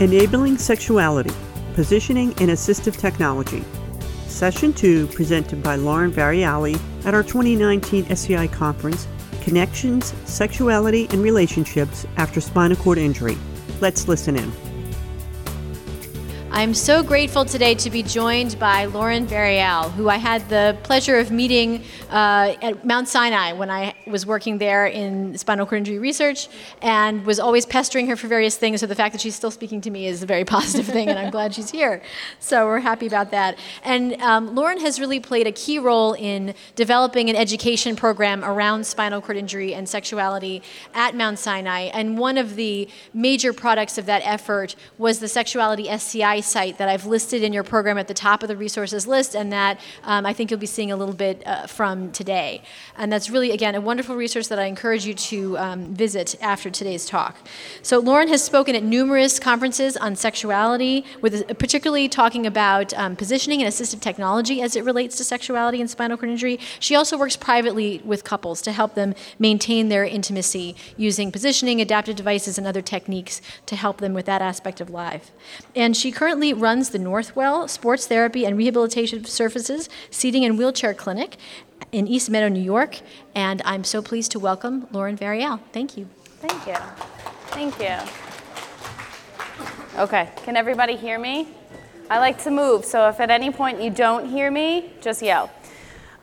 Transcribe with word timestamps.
Enabling 0.00 0.58
Sexuality 0.58 1.30
Positioning 1.74 2.32
in 2.40 2.48
Assistive 2.48 2.96
Technology. 2.96 3.62
Session 4.26 4.72
2, 4.72 5.06
presented 5.06 5.62
by 5.62 5.76
Lauren 5.76 6.10
Varriale 6.10 6.80
at 7.04 7.14
our 7.14 7.22
2019 7.22 8.10
SCI 8.10 8.48
conference 8.48 9.06
Connections, 9.42 10.12
Sexuality, 10.24 11.06
and 11.10 11.22
Relationships 11.22 12.06
After 12.16 12.40
Spinal 12.40 12.76
Cord 12.76 12.98
Injury. 12.98 13.36
Let's 13.80 14.08
listen 14.08 14.34
in. 14.34 14.63
I'm 16.56 16.72
so 16.72 17.02
grateful 17.02 17.44
today 17.44 17.74
to 17.74 17.90
be 17.90 18.04
joined 18.04 18.60
by 18.60 18.84
Lauren 18.84 19.26
Varriale, 19.26 19.90
who 19.90 20.08
I 20.08 20.18
had 20.18 20.48
the 20.48 20.78
pleasure 20.84 21.18
of 21.18 21.32
meeting 21.32 21.82
uh, 22.10 22.54
at 22.62 22.84
Mount 22.86 23.08
Sinai 23.08 23.54
when 23.54 23.72
I 23.72 23.92
was 24.06 24.24
working 24.24 24.58
there 24.58 24.86
in 24.86 25.36
spinal 25.36 25.66
cord 25.66 25.78
injury 25.78 25.98
research 25.98 26.46
and 26.80 27.26
was 27.26 27.40
always 27.40 27.66
pestering 27.66 28.06
her 28.06 28.14
for 28.14 28.28
various 28.28 28.56
things. 28.56 28.78
So 28.78 28.86
the 28.86 28.94
fact 28.94 29.14
that 29.14 29.20
she's 29.20 29.34
still 29.34 29.50
speaking 29.50 29.80
to 29.80 29.90
me 29.90 30.06
is 30.06 30.22
a 30.22 30.26
very 30.26 30.44
positive 30.56 30.86
thing, 30.86 31.08
and 31.08 31.18
I'm 31.18 31.32
glad 31.32 31.52
she's 31.52 31.70
here. 31.70 32.00
So 32.38 32.66
we're 32.66 32.78
happy 32.78 33.08
about 33.08 33.32
that. 33.32 33.58
And 33.82 34.22
um, 34.22 34.54
Lauren 34.54 34.78
has 34.78 35.00
really 35.00 35.18
played 35.18 35.48
a 35.48 35.52
key 35.52 35.80
role 35.80 36.12
in 36.12 36.54
developing 36.76 37.28
an 37.30 37.34
education 37.34 37.96
program 37.96 38.44
around 38.44 38.86
spinal 38.86 39.20
cord 39.20 39.36
injury 39.36 39.74
and 39.74 39.88
sexuality 39.88 40.62
at 40.94 41.16
Mount 41.16 41.40
Sinai. 41.40 41.90
And 41.92 42.16
one 42.16 42.38
of 42.38 42.54
the 42.54 42.88
major 43.12 43.52
products 43.52 43.98
of 43.98 44.06
that 44.06 44.22
effort 44.24 44.76
was 44.98 45.18
the 45.18 45.26
Sexuality 45.26 45.88
SCI 45.88 46.43
site 46.44 46.78
that 46.78 46.88
I've 46.88 47.06
listed 47.06 47.42
in 47.42 47.52
your 47.52 47.64
program 47.64 47.98
at 47.98 48.08
the 48.08 48.14
top 48.14 48.42
of 48.42 48.48
the 48.48 48.56
resources 48.56 49.06
list, 49.06 49.34
and 49.34 49.52
that 49.52 49.80
um, 50.02 50.26
I 50.26 50.32
think 50.32 50.50
you'll 50.50 50.60
be 50.60 50.66
seeing 50.66 50.92
a 50.92 50.96
little 50.96 51.14
bit 51.14 51.46
uh, 51.46 51.66
from 51.66 52.12
today. 52.12 52.62
And 52.96 53.12
that's 53.12 53.30
really, 53.30 53.50
again, 53.50 53.74
a 53.74 53.80
wonderful 53.80 54.16
resource 54.16 54.48
that 54.48 54.58
I 54.58 54.64
encourage 54.64 55.06
you 55.06 55.14
to 55.14 55.58
um, 55.58 55.94
visit 55.94 56.36
after 56.40 56.70
today's 56.70 57.06
talk. 57.06 57.36
So, 57.82 57.98
Lauren 57.98 58.28
has 58.28 58.42
spoken 58.42 58.74
at 58.74 58.82
numerous 58.82 59.38
conferences 59.38 59.96
on 59.96 60.16
sexuality, 60.16 61.04
with 61.20 61.46
particularly 61.58 62.08
talking 62.08 62.46
about 62.46 62.92
um, 62.94 63.16
positioning 63.16 63.62
and 63.62 63.72
assistive 63.72 64.00
technology 64.00 64.60
as 64.60 64.76
it 64.76 64.84
relates 64.84 65.16
to 65.16 65.24
sexuality 65.24 65.80
and 65.80 65.88
spinal 65.88 66.16
cord 66.16 66.30
injury. 66.30 66.58
She 66.80 66.94
also 66.94 67.16
works 67.16 67.36
privately 67.36 68.00
with 68.04 68.24
couples 68.24 68.60
to 68.62 68.72
help 68.72 68.94
them 68.94 69.14
maintain 69.38 69.88
their 69.88 70.04
intimacy 70.04 70.76
using 70.96 71.32
positioning, 71.32 71.80
adaptive 71.80 72.16
devices, 72.16 72.58
and 72.58 72.66
other 72.66 72.82
techniques 72.82 73.40
to 73.66 73.76
help 73.76 73.98
them 73.98 74.14
with 74.14 74.26
that 74.26 74.42
aspect 74.42 74.80
of 74.80 74.90
life. 74.90 75.30
And 75.74 75.96
she 75.96 76.10
currently 76.10 76.33
currently 76.34 76.52
runs 76.52 76.90
the 76.90 76.98
Northwell 76.98 77.70
Sports 77.70 78.08
Therapy 78.08 78.44
and 78.44 78.58
Rehabilitation 78.58 79.24
Services 79.24 79.88
Seating 80.10 80.44
and 80.44 80.58
Wheelchair 80.58 80.92
Clinic 80.92 81.36
in 81.92 82.08
East 82.08 82.28
Meadow, 82.28 82.48
New 82.48 82.60
York. 82.60 82.98
And 83.36 83.62
I'm 83.64 83.84
so 83.84 84.02
pleased 84.02 84.32
to 84.32 84.40
welcome 84.40 84.88
Lauren 84.90 85.16
Varriale. 85.16 85.60
Thank 85.70 85.96
you. 85.96 86.08
Thank 86.40 86.66
you. 86.66 86.74
Thank 87.54 87.78
you. 87.78 87.96
Okay, 89.96 90.28
can 90.44 90.56
everybody 90.56 90.96
hear 90.96 91.20
me? 91.20 91.46
I 92.10 92.18
like 92.18 92.42
to 92.42 92.50
move, 92.50 92.84
so 92.84 93.08
if 93.08 93.20
at 93.20 93.30
any 93.30 93.52
point 93.52 93.80
you 93.80 93.90
don't 93.90 94.28
hear 94.28 94.50
me, 94.50 94.90
just 95.00 95.22
yell. 95.22 95.52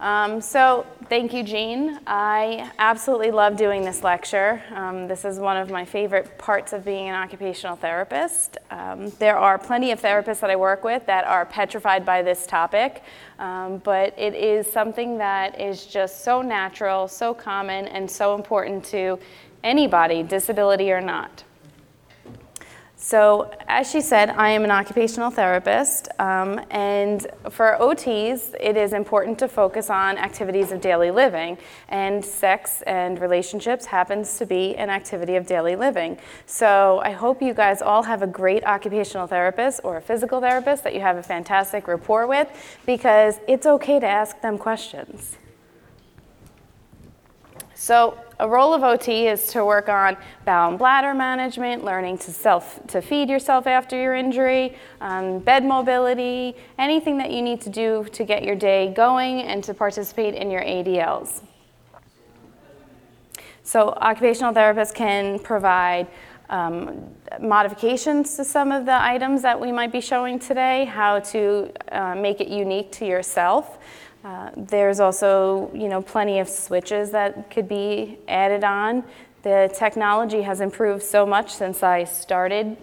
Um, 0.02 0.42
so 0.42 0.88
thank 1.10 1.32
you, 1.32 1.44
Jean. 1.44 2.00
I 2.08 2.72
absolutely 2.80 3.30
love 3.30 3.56
doing 3.56 3.86
this 3.86 4.02
lecture. 4.02 4.60
Um, 4.74 5.08
this 5.08 5.26
is 5.26 5.38
one 5.38 5.58
of 5.58 5.70
my 5.70 5.86
favorite 5.86 6.40
parts 6.40 6.74
of 6.74 6.84
being 6.84 7.08
an 7.08 7.14
occupational 7.14 7.76
therapist. 7.76 8.58
Um, 8.72 9.12
there 9.20 9.38
are 9.38 9.60
plenty 9.60 9.92
of 9.92 10.02
therapists 10.02 10.40
that 10.40 10.50
I 10.50 10.56
work 10.56 10.84
with 10.84 11.06
that 11.06 11.26
are 11.26 11.46
petrified 11.46 12.04
by 12.04 12.24
this 12.24 12.48
topic, 12.48 13.04
um, 13.38 13.78
but 13.78 14.18
it 14.18 14.34
is 14.34 14.66
something 14.66 15.20
that 15.20 15.62
is 15.62 15.86
just 15.86 16.24
so 16.24 16.42
natural, 16.42 17.08
so 17.08 17.32
common, 17.32 17.88
and 17.88 18.10
so 18.10 18.34
important 18.34 18.84
to 18.86 19.20
anybody, 19.64 20.24
disability 20.24 20.92
or 20.92 21.00
not. 21.00 21.44
So, 23.04 23.52
as 23.68 23.90
she 23.90 24.00
said, 24.00 24.30
I 24.30 24.52
am 24.52 24.64
an 24.64 24.70
occupational 24.70 25.32
therapist, 25.32 26.08
um, 26.20 26.62
and 26.70 27.26
for 27.50 27.76
OTs, 27.82 28.54
it 28.60 28.78
is 28.78 28.94
important 28.94 29.40
to 29.40 29.48
focus 29.48 29.90
on 29.90 30.20
activities 30.20 30.72
of 30.72 30.82
daily 30.82 31.10
living, 31.10 31.58
and 31.90 32.24
sex 32.24 32.84
and 32.84 33.20
relationships 33.20 33.88
happens 33.88 34.38
to 34.38 34.46
be 34.46 34.76
an 34.76 34.92
activity 34.92 35.36
of 35.36 35.48
daily 35.48 35.76
living. 35.76 36.20
So, 36.46 37.02
I 37.04 37.10
hope 37.10 37.42
you 37.42 37.56
guys 37.56 37.82
all 37.82 38.04
have 38.04 38.22
a 38.22 38.28
great 38.28 38.64
occupational 38.66 39.26
therapist 39.26 39.82
or 39.84 39.98
a 39.98 40.02
physical 40.02 40.40
therapist 40.40 40.84
that 40.84 40.94
you 40.94 41.02
have 41.02 41.18
a 41.18 41.24
fantastic 41.24 41.88
rapport 41.88 42.28
with, 42.28 42.50
because 42.86 43.40
it's 43.48 43.66
okay 43.66 44.00
to 44.00 44.08
ask 44.08 44.40
them 44.42 44.60
questions. 44.60 45.40
So, 47.74 48.16
a 48.42 48.48
role 48.48 48.74
of 48.74 48.84
OT 48.84 49.28
is 49.28 49.48
to 49.48 49.64
work 49.64 49.88
on 49.88 50.18
bowel 50.46 50.70
and 50.72 50.80
bladder 50.80 51.14
management, 51.14 51.86
learning 51.86 52.18
to 52.18 52.32
self 52.32 52.86
to 52.88 53.00
feed 53.02 53.30
yourself 53.30 53.68
after 53.68 53.96
your 53.96 54.16
injury, 54.16 54.76
um, 55.00 55.40
bed 55.40 55.64
mobility, 55.64 56.56
anything 56.80 57.20
that 57.20 57.32
you 57.32 57.44
need 57.44 57.62
to 57.62 57.70
do 57.70 58.06
to 58.12 58.24
get 58.24 58.44
your 58.44 58.56
day 58.56 58.92
going 58.96 59.44
and 59.44 59.64
to 59.64 59.76
participate 59.76 60.34
in 60.34 60.50
your 60.50 60.64
ADLs. 60.64 61.44
So, 63.64 63.90
occupational 63.90 64.54
therapists 64.54 64.94
can 64.94 65.38
provide 65.38 66.08
um, 66.50 67.14
modifications 67.40 68.36
to 68.38 68.44
some 68.44 68.72
of 68.72 68.86
the 68.86 69.02
items 69.02 69.44
that 69.44 69.62
we 69.62 69.72
might 69.72 69.92
be 69.92 70.02
showing 70.02 70.40
today, 70.40 70.86
how 70.86 71.20
to 71.20 71.72
uh, 71.92 72.16
make 72.16 72.42
it 72.42 72.48
unique 72.48 72.92
to 72.94 73.06
yourself. 73.06 73.78
Uh, 74.24 74.52
there's 74.56 75.00
also, 75.00 75.72
you 75.74 75.88
know, 75.88 76.02
plenty 76.02 76.40
of 76.40 76.48
switches 76.48 77.12
that 77.12 77.50
could 77.50 77.68
be 77.68 78.20
added 78.28 78.64
on. 78.64 79.04
The 79.44 79.74
technology 79.76 80.44
has 80.44 80.62
improved 80.62 81.02
so 81.02 81.26
much 81.26 81.52
since 81.52 81.82
I 81.82 82.04
started 82.04 82.78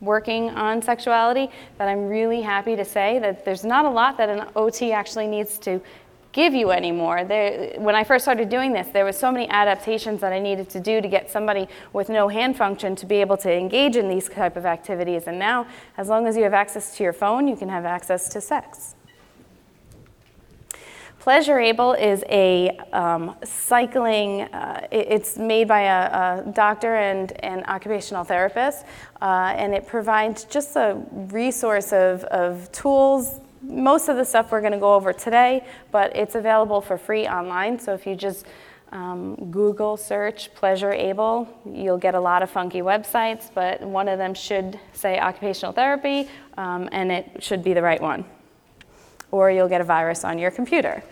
working 0.00 0.50
on 0.50 0.82
sexuality 0.82 1.48
that 1.78 1.88
I'm 1.88 2.08
really 2.08 2.40
happy 2.40 2.74
to 2.76 2.84
say 2.84 3.18
that 3.20 3.44
there's 3.44 3.64
not 3.64 3.84
a 3.84 3.90
lot 3.90 4.16
that 4.16 4.28
an 4.28 4.48
OT 4.56 4.92
actually 4.92 5.26
needs 5.26 5.58
to 5.58 5.80
give 6.32 6.54
you 6.54 6.70
anymore. 6.70 7.24
There, 7.24 7.74
when 7.78 7.94
I 7.94 8.04
first 8.04 8.24
started 8.24 8.48
doing 8.48 8.72
this, 8.72 8.88
there 8.88 9.04
were 9.04 9.12
so 9.12 9.30
many 9.30 9.48
adaptations 9.50 10.20
that 10.22 10.32
I 10.32 10.40
needed 10.40 10.70
to 10.70 10.80
do 10.80 11.00
to 11.00 11.08
get 11.08 11.30
somebody 11.30 11.68
with 11.92 12.08
no 12.08 12.28
hand 12.28 12.56
function 12.56 12.96
to 12.96 13.06
be 13.06 13.16
able 13.16 13.36
to 13.38 13.52
engage 13.52 13.96
in 13.96 14.08
these 14.08 14.28
type 14.28 14.56
of 14.56 14.64
activities. 14.64 15.24
And 15.26 15.38
now, 15.38 15.66
as 15.98 16.08
long 16.08 16.26
as 16.26 16.36
you 16.36 16.42
have 16.44 16.54
access 16.54 16.96
to 16.96 17.04
your 17.04 17.12
phone, 17.12 17.46
you 17.46 17.56
can 17.56 17.68
have 17.68 17.84
access 17.84 18.30
to 18.30 18.40
sex. 18.40 18.94
PleasureABLE 21.22 22.00
is 22.00 22.24
a 22.30 22.76
um, 22.92 23.36
cycling, 23.44 24.40
uh, 24.40 24.88
it, 24.90 25.06
it's 25.08 25.36
made 25.36 25.68
by 25.68 25.82
a, 25.82 26.48
a, 26.48 26.52
doctor 26.52 26.96
and 26.96 27.30
an 27.44 27.62
occupational 27.68 28.24
therapist, 28.24 28.84
uh, 29.20 29.54
and 29.56 29.72
it 29.72 29.86
provides 29.86 30.42
just 30.42 30.74
a 30.74 31.00
resource 31.12 31.92
of, 31.92 32.24
of 32.24 32.72
tools. 32.72 33.38
Most 33.62 34.08
of 34.08 34.16
the 34.16 34.24
stuff 34.24 34.50
we're 34.50 34.62
going 34.62 34.72
to 34.72 34.80
go 34.80 34.94
over 34.94 35.12
today, 35.12 35.64
but 35.92 36.16
it's 36.16 36.34
available 36.34 36.80
for 36.80 36.98
free 36.98 37.28
online. 37.28 37.78
So 37.78 37.94
if 37.94 38.04
you 38.04 38.16
just 38.16 38.44
um, 38.90 39.36
Google 39.52 39.96
search 39.96 40.52
PleasureABLE, 40.56 41.46
you'll 41.72 41.98
get 41.98 42.16
a 42.16 42.20
lot 42.20 42.42
of 42.42 42.50
funky 42.50 42.80
websites, 42.80 43.48
but 43.54 43.80
one 43.80 44.08
of 44.08 44.18
them 44.18 44.34
should 44.34 44.80
say 44.92 45.20
occupational 45.20 45.72
therapy, 45.72 46.28
um, 46.56 46.88
and 46.90 47.12
it 47.12 47.44
should 47.44 47.62
be 47.62 47.74
the 47.74 47.82
right 47.82 48.02
one 48.02 48.24
or 49.32 49.50
you'll 49.50 49.68
get 49.68 49.80
a 49.80 49.84
virus 49.84 50.24
on 50.24 50.38
your 50.38 50.52
computer. 50.52 51.02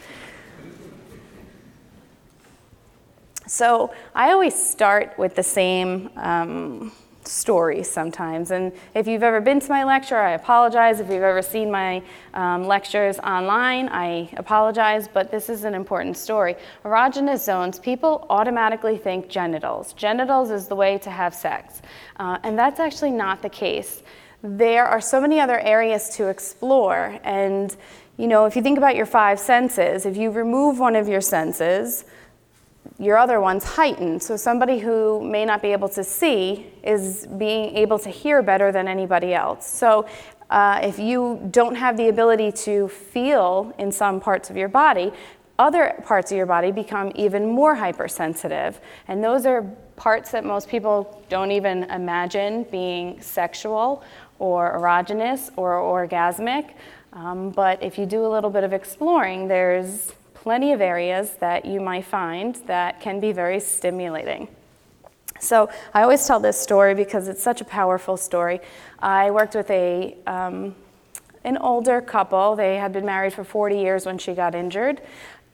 So 3.47 3.93
I 4.15 4.31
always 4.31 4.55
start 4.55 5.19
with 5.19 5.35
the 5.35 5.43
same 5.43 6.09
um, 6.15 6.93
story 7.25 7.83
sometimes. 7.83 8.53
And 8.53 8.73
if 8.95 9.09
you've 9.09 9.25
ever 9.25 9.41
been 9.41 9.59
to 9.59 9.69
my 9.69 9.83
lecture, 9.83 10.19
I 10.19 10.33
apologize. 10.33 11.01
If 11.01 11.11
you've 11.11 11.23
ever 11.23 11.43
seen 11.43 11.71
my 11.71 12.03
um, 12.33 12.65
lectures 12.67 13.19
online, 13.19 13.89
I 13.89 14.31
apologize, 14.37 15.09
but 15.09 15.31
this 15.31 15.49
is 15.49 15.65
an 15.65 15.75
important 15.75 16.17
story. 16.17 16.55
Erogenous 16.85 17.45
zones, 17.45 17.79
people 17.79 18.25
automatically 18.31 18.97
think 18.97 19.29
genitals. 19.29 19.95
Genitals 19.95 20.51
is 20.51 20.69
the 20.69 20.77
way 20.77 20.99
to 20.99 21.11
have 21.11 21.35
sex. 21.35 21.83
Uh, 22.19 22.39
and 22.43 22.59
that's 22.59 22.81
actually 22.81 23.11
not 23.11 23.43
the 23.43 23.51
case. 23.51 24.03
There 24.43 24.87
are 24.87 25.01
so 25.03 25.21
many 25.21 25.39
other 25.39 25.61
areas 25.61 26.09
to 26.17 26.29
explore, 26.29 27.19
and 27.25 27.77
you 28.21 28.29
know, 28.29 28.45
if 28.45 28.55
you 28.55 28.61
think 28.61 28.77
about 28.77 28.97
your 28.97 29.07
five 29.07 29.41
senses, 29.41 30.05
if 30.05 30.15
you 30.15 30.31
remove 30.31 30.79
one 30.79 30.95
of 30.95 31.09
your 31.09 31.23
senses, 31.23 32.05
your 32.99 33.17
other 33.17 33.41
one's 33.41 33.65
heightened. 33.65 34.23
So 34.23 34.37
somebody 34.37 34.79
who 34.79 35.23
may 35.25 35.47
not 35.47 35.63
be 35.63 35.69
able 35.69 35.89
to 35.89 36.05
see 36.05 36.67
is 36.83 37.27
being 37.39 37.75
able 37.75 37.99
to 38.01 38.11
hear 38.11 38.43
better 38.43 38.73
than 38.73 38.89
anybody 38.89 39.33
else. 39.33 39.67
So 39.67 40.07
uh, 40.51 40.81
if 40.83 40.99
you 40.99 41.49
don't 41.51 41.77
have 41.77 41.97
the 41.97 42.09
ability 42.09 42.53
to 42.53 42.89
feel 42.89 43.75
in 43.79 43.91
some 43.91 44.21
parts 44.21 44.51
of 44.51 44.57
your 44.57 44.69
body, 44.69 45.13
other 45.59 45.95
parts 46.05 46.31
of 46.31 46.37
your 46.37 46.47
body 46.47 46.73
become 46.73 47.13
even 47.15 47.47
more 47.47 47.75
hypersensitive. 47.75 48.83
And 49.09 49.25
those 49.25 49.47
are 49.47 49.63
parts 49.97 50.31
that 50.33 50.45
most 50.45 50.69
people 50.69 51.25
don't 51.31 51.53
even 51.53 51.85
imagine 51.85 52.65
being 52.65 53.21
sexual 53.23 54.05
or 54.39 54.79
erogenous 54.79 55.51
or 55.57 55.75
orgasmic. 55.75 56.75
Um, 57.13 57.51
but 57.51 57.83
if 57.83 57.99
you 57.99 58.07
do 58.07 58.25
a 58.25 58.29
little 58.29 58.51
bit 58.51 58.65
of 58.65 58.73
exploring, 58.73 59.49
there's 59.49 60.13
plenty 60.35 60.73
of 60.73 60.81
areas 60.81 61.33
that 61.41 61.65
you 61.65 61.81
might 61.81 62.05
find 62.05 62.55
that 62.67 63.01
can 63.01 63.21
be 63.21 63.33
very 63.33 63.61
stimulating. 63.61 64.49
So 65.41 65.71
I 65.95 66.03
always 66.03 66.27
tell 66.27 66.39
this 66.39 66.61
story 66.61 66.95
because 66.95 67.29
it's 67.29 67.43
such 67.43 67.61
a 67.61 67.65
powerful 67.65 68.17
story. 68.17 68.61
I 68.99 69.31
worked 69.31 69.55
with 69.55 69.71
a 69.71 70.17
um, 70.27 70.75
an 71.45 71.57
older 71.57 72.01
couple. 72.03 72.55
They 72.55 72.77
had 72.77 72.93
been 72.93 73.07
married 73.07 73.33
for 73.33 73.45
40 73.45 73.79
years 73.79 74.05
when 74.05 74.19
she 74.19 74.35
got 74.35 74.55
injured, 74.55 75.01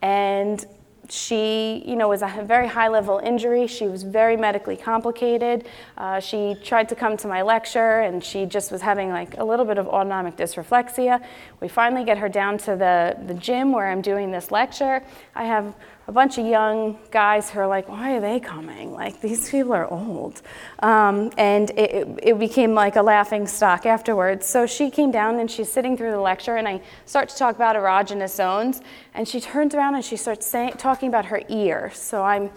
and 0.03 0.65
she, 1.09 1.83
you 1.87 1.97
know, 1.97 2.09
was 2.09 2.23
a 2.23 2.43
very 2.45 2.69
high 2.69 2.89
level 2.89 3.19
injury. 3.19 3.67
She 3.67 3.87
was 3.87 4.03
very 4.03 4.37
medically 4.37 4.77
complicated. 4.77 5.67
Uh, 5.97 6.21
she 6.21 6.57
tried 6.63 6.89
to 6.89 6.95
come 6.95 7.17
to 7.19 7.29
my 7.29 7.43
lecture 7.43 8.01
and 8.01 8.23
she 8.23 8.47
just 8.47 8.73
was 8.73 8.81
having 8.83 9.11
like 9.11 9.39
a 9.39 9.45
little 9.45 9.65
bit 9.65 9.79
of 9.79 9.87
autonomic 9.89 10.37
dysreflexia. 10.37 11.23
We 11.61 11.69
finally 11.69 12.05
get 12.05 12.19
her 12.19 12.29
down 12.29 12.59
to 12.59 12.77
the, 12.77 13.17
the 13.27 13.35
gym 13.35 13.73
where 13.73 13.89
I'm 13.89 14.03
doing 14.03 14.31
this 14.31 14.51
lecture. 14.51 15.03
I 15.35 15.45
have 15.45 15.75
a 16.09 16.13
bunch 16.13 16.39
of 16.39 16.47
young 16.47 16.97
guys 17.11 17.51
who 17.51 17.59
are 17.59 17.67
like, 17.67 17.89
why 17.89 18.15
are 18.15 18.21
they 18.21 18.39
coming? 18.39 18.93
Like, 18.93 19.21
these 19.21 19.51
people 19.51 19.73
are 19.73 19.91
old. 19.91 20.41
Um, 20.79 21.33
and 21.37 21.71
it, 21.71 22.21
it, 22.23 22.39
became 22.39 22.75
like 22.75 22.95
a 22.95 23.03
laughing 23.03 23.47
stock 23.47 23.87
afterwards. 23.87 24.47
So 24.47 24.67
she 24.67 24.89
came 24.89 25.11
down 25.11 25.41
and 25.41 25.51
she's 25.51 25.71
sitting 25.71 25.97
through 25.97 26.13
the 26.13 26.21
lecture, 26.21 26.57
and 26.57 26.69
I 26.69 26.81
start 27.07 27.29
to 27.31 27.37
talk 27.37 27.57
about 27.57 27.75
erogenous 27.75 28.37
zones. 28.37 28.83
And 29.15 29.27
she 29.27 29.41
turns 29.41 29.75
around 29.75 29.97
and 29.97 30.05
she 30.05 30.17
starts 30.17 30.47
saying, 30.47 30.75
talking 30.75 31.09
about 31.09 31.27
her 31.27 31.43
ear. 31.49 31.91
So 31.93 32.23
I'm 32.23 32.51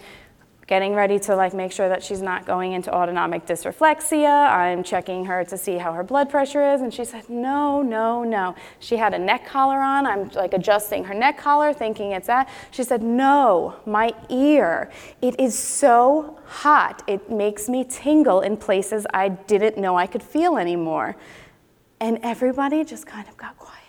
getting 0.70 0.94
ready 0.94 1.18
to 1.18 1.36
like 1.36 1.52
make 1.56 1.72
sure 1.72 1.90
that 1.90 2.04
she's 2.04 2.22
not 2.22 2.46
going 2.46 2.74
into 2.74 2.94
autonomic 2.94 3.44
dysreflexia. 3.48 4.52
I'm 4.52 4.84
checking 4.84 5.26
her 5.26 5.44
to 5.46 5.58
see 5.58 5.80
how 5.80 5.94
her 5.94 6.04
blood 6.04 6.30
pressure 6.30 6.64
is, 6.74 6.82
and 6.82 6.94
she 6.94 7.04
said, 7.06 7.28
no, 7.28 7.82
no, 7.82 8.24
no. 8.24 8.54
She 8.78 8.96
had 8.96 9.16
a 9.16 9.18
neck 9.18 9.48
collar 9.48 9.80
on. 9.80 10.06
I'm 10.06 10.30
like 10.30 10.54
adjusting 10.54 11.06
her 11.06 11.16
neck 11.16 11.40
collar, 11.40 11.74
thinking 11.74 12.12
it's 12.12 12.28
that. 12.28 12.50
She 12.70 12.84
said, 12.84 13.02
no, 13.02 13.78
my 13.88 14.14
ear. 14.30 14.92
It 15.24 15.40
is 15.40 15.58
so 15.58 16.38
hot. 16.46 17.02
It 17.08 17.32
makes 17.32 17.68
me 17.68 17.84
tingle 17.84 18.42
in 18.42 18.56
places 18.56 19.08
I 19.12 19.30
didn't 19.30 19.80
know 19.80 19.98
I 19.98 20.06
could 20.06 20.22
feel 20.22 20.56
anymore. 20.56 21.16
And 22.00 22.20
everybody 22.22 22.84
just 22.84 23.08
kind 23.08 23.28
of 23.28 23.36
got 23.38 23.58
quiet. 23.58 23.80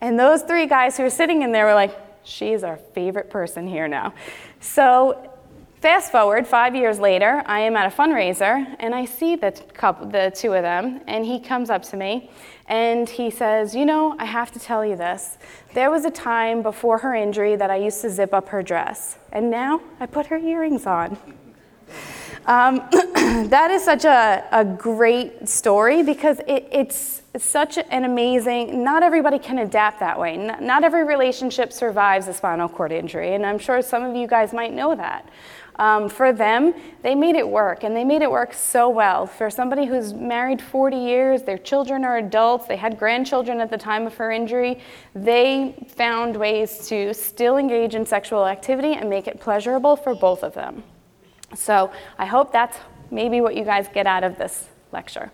And 0.00 0.16
those 0.16 0.42
three 0.42 0.66
guys 0.66 0.96
who 0.96 1.02
were 1.02 1.10
sitting 1.10 1.42
in 1.42 1.50
there 1.50 1.64
were 1.64 1.74
like, 1.74 1.98
she 2.22 2.52
is 2.52 2.62
our 2.62 2.76
favorite 2.76 3.30
person 3.30 3.66
here 3.66 3.88
now. 3.88 4.14
So 4.60 5.32
Fast 5.86 6.10
forward 6.10 6.48
five 6.48 6.74
years 6.74 6.98
later, 6.98 7.44
I 7.46 7.60
am 7.60 7.76
at 7.76 7.86
a 7.86 7.96
fundraiser 7.96 8.74
and 8.80 8.92
I 8.92 9.04
see 9.04 9.36
the, 9.36 9.52
couple, 9.72 10.08
the 10.08 10.32
two 10.34 10.52
of 10.52 10.62
them, 10.62 11.00
and 11.06 11.24
he 11.24 11.38
comes 11.38 11.70
up 11.70 11.84
to 11.84 11.96
me 11.96 12.28
and 12.66 13.08
he 13.08 13.30
says, 13.30 13.72
You 13.72 13.86
know, 13.86 14.16
I 14.18 14.24
have 14.24 14.50
to 14.50 14.58
tell 14.58 14.84
you 14.84 14.96
this. 14.96 15.38
There 15.74 15.88
was 15.88 16.04
a 16.04 16.10
time 16.10 16.60
before 16.60 16.98
her 16.98 17.14
injury 17.14 17.54
that 17.54 17.70
I 17.70 17.76
used 17.76 18.00
to 18.00 18.10
zip 18.10 18.34
up 18.34 18.48
her 18.48 18.64
dress, 18.64 19.16
and 19.30 19.48
now 19.48 19.80
I 20.00 20.06
put 20.06 20.26
her 20.26 20.38
earrings 20.38 20.86
on. 20.86 21.16
Um, 22.46 22.82
that 23.48 23.70
is 23.70 23.84
such 23.84 24.04
a, 24.04 24.44
a 24.50 24.64
great 24.64 25.48
story 25.48 26.02
because 26.02 26.40
it, 26.48 26.68
it's 26.72 27.22
such 27.38 27.78
an 27.78 28.04
amazing, 28.04 28.82
not 28.82 29.02
everybody 29.02 29.38
can 29.38 29.58
adapt 29.58 30.00
that 30.00 30.18
way. 30.18 30.36
Not, 30.36 30.62
not 30.62 30.84
every 30.84 31.04
relationship 31.04 31.72
survives 31.72 32.28
a 32.28 32.34
spinal 32.34 32.68
cord 32.68 32.92
injury, 32.92 33.34
and 33.34 33.44
I'm 33.44 33.58
sure 33.58 33.82
some 33.82 34.04
of 34.04 34.16
you 34.16 34.26
guys 34.26 34.52
might 34.52 34.72
know 34.72 34.94
that. 34.94 35.28
Um, 35.78 36.08
for 36.08 36.32
them, 36.32 36.74
they 37.02 37.14
made 37.14 37.36
it 37.36 37.46
work, 37.46 37.84
and 37.84 37.94
they 37.94 38.04
made 38.04 38.22
it 38.22 38.30
work 38.30 38.54
so 38.54 38.88
well. 38.88 39.26
For 39.26 39.50
somebody 39.50 39.84
who's 39.84 40.14
married 40.14 40.60
40 40.62 40.96
years, 40.96 41.42
their 41.42 41.58
children 41.58 42.04
are 42.04 42.16
adults, 42.16 42.66
they 42.66 42.76
had 42.76 42.98
grandchildren 42.98 43.60
at 43.60 43.70
the 43.70 43.76
time 43.76 44.06
of 44.06 44.14
her 44.14 44.32
injury, 44.32 44.80
they 45.14 45.74
found 45.88 46.36
ways 46.36 46.88
to 46.88 47.12
still 47.12 47.58
engage 47.58 47.94
in 47.94 48.06
sexual 48.06 48.46
activity 48.46 48.94
and 48.94 49.10
make 49.10 49.28
it 49.28 49.38
pleasurable 49.38 49.96
for 49.96 50.14
both 50.14 50.42
of 50.42 50.54
them. 50.54 50.82
So 51.54 51.92
I 52.18 52.24
hope 52.24 52.52
that's 52.52 52.78
maybe 53.10 53.40
what 53.40 53.54
you 53.54 53.64
guys 53.64 53.88
get 53.92 54.06
out 54.06 54.24
of 54.24 54.38
this 54.38 54.68
lecture. 54.92 55.30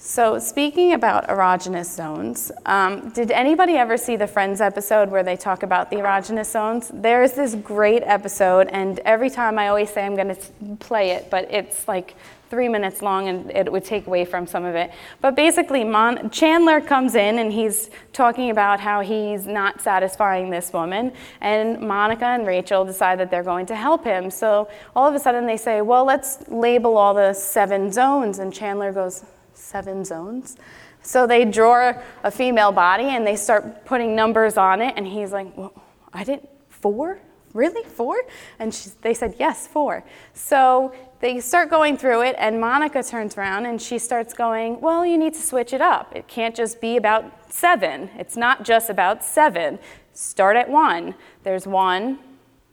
So, 0.00 0.38
speaking 0.38 0.92
about 0.92 1.26
erogenous 1.26 1.92
zones, 1.92 2.52
um, 2.66 3.10
did 3.10 3.32
anybody 3.32 3.74
ever 3.74 3.96
see 3.96 4.14
the 4.14 4.28
Friends 4.28 4.60
episode 4.60 5.10
where 5.10 5.24
they 5.24 5.36
talk 5.36 5.64
about 5.64 5.90
the 5.90 5.96
erogenous 5.96 6.52
zones? 6.52 6.88
There's 6.94 7.32
this 7.32 7.56
great 7.56 8.04
episode, 8.04 8.68
and 8.68 9.00
every 9.00 9.28
time 9.28 9.58
I 9.58 9.66
always 9.66 9.90
say 9.90 10.06
I'm 10.06 10.14
going 10.14 10.36
to 10.36 10.76
play 10.78 11.10
it, 11.10 11.30
but 11.30 11.52
it's 11.52 11.88
like 11.88 12.14
three 12.48 12.68
minutes 12.68 13.02
long 13.02 13.26
and 13.26 13.50
it 13.50 13.72
would 13.72 13.84
take 13.84 14.06
away 14.06 14.24
from 14.24 14.46
some 14.46 14.64
of 14.64 14.76
it. 14.76 14.92
But 15.20 15.34
basically, 15.34 15.82
Mon- 15.82 16.30
Chandler 16.30 16.80
comes 16.80 17.16
in 17.16 17.40
and 17.40 17.52
he's 17.52 17.90
talking 18.12 18.50
about 18.50 18.78
how 18.78 19.00
he's 19.00 19.48
not 19.48 19.80
satisfying 19.80 20.48
this 20.48 20.72
woman, 20.72 21.12
and 21.40 21.80
Monica 21.80 22.24
and 22.24 22.46
Rachel 22.46 22.84
decide 22.84 23.18
that 23.18 23.32
they're 23.32 23.42
going 23.42 23.66
to 23.66 23.74
help 23.74 24.04
him. 24.04 24.30
So, 24.30 24.68
all 24.94 25.08
of 25.08 25.16
a 25.16 25.18
sudden, 25.18 25.44
they 25.44 25.56
say, 25.56 25.80
Well, 25.80 26.04
let's 26.04 26.48
label 26.48 26.96
all 26.96 27.14
the 27.14 27.32
seven 27.34 27.90
zones, 27.90 28.38
and 28.38 28.54
Chandler 28.54 28.92
goes, 28.92 29.24
seven 29.58 30.04
zones. 30.04 30.56
So 31.02 31.26
they 31.26 31.44
draw 31.44 31.94
a 32.22 32.30
female 32.30 32.72
body 32.72 33.04
and 33.04 33.26
they 33.26 33.36
start 33.36 33.84
putting 33.84 34.14
numbers 34.14 34.56
on 34.56 34.80
it, 34.80 34.94
and 34.96 35.06
he's 35.06 35.32
like, 35.32 35.56
well, 35.56 35.72
I 36.12 36.24
didn't, 36.24 36.48
four? 36.68 37.18
Really? 37.54 37.82
Four? 37.84 38.16
And 38.58 38.74
she, 38.74 38.90
they 39.00 39.14
said, 39.14 39.34
yes, 39.38 39.66
four. 39.66 40.04
So 40.34 40.92
they 41.20 41.40
start 41.40 41.68
going 41.68 41.96
through 41.96 42.22
it, 42.22 42.36
and 42.38 42.60
Monica 42.60 43.02
turns 43.02 43.36
around 43.36 43.66
and 43.66 43.82
she 43.82 43.98
starts 43.98 44.34
going, 44.34 44.80
Well, 44.80 45.04
you 45.04 45.18
need 45.18 45.34
to 45.34 45.40
switch 45.40 45.72
it 45.72 45.80
up. 45.80 46.14
It 46.14 46.28
can't 46.28 46.54
just 46.54 46.80
be 46.80 46.96
about 46.96 47.52
seven. 47.52 48.10
It's 48.16 48.36
not 48.36 48.64
just 48.64 48.88
about 48.88 49.24
seven. 49.24 49.80
Start 50.12 50.56
at 50.56 50.70
one. 50.70 51.14
There's 51.42 51.66
one, 51.66 52.20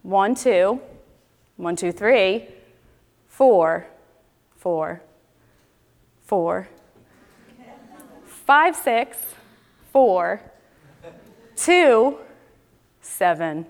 one, 0.02 0.34
two, 0.34 0.80
one, 1.56 1.74
two, 1.74 1.90
three, 1.90 2.46
four, 3.26 3.86
four, 4.56 5.02
four, 6.22 6.68
five, 8.46 8.76
six, 8.76 9.18
four, 9.92 10.40
two, 11.56 12.16
seven, 13.00 13.66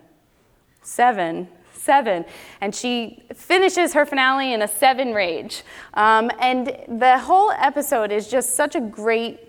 seven, 0.82 1.48
seven. 1.72 2.24
And 2.60 2.74
she 2.74 3.22
finishes 3.34 3.94
her 3.94 4.04
finale 4.04 4.52
in 4.52 4.60
a 4.60 4.68
seven 4.68 5.14
rage. 5.14 5.62
Um, 5.94 6.30
and 6.40 6.76
the 6.88 7.18
whole 7.18 7.52
episode 7.52 8.12
is 8.12 8.28
just 8.28 8.54
such 8.54 8.74
a 8.74 8.80
great 8.80 9.45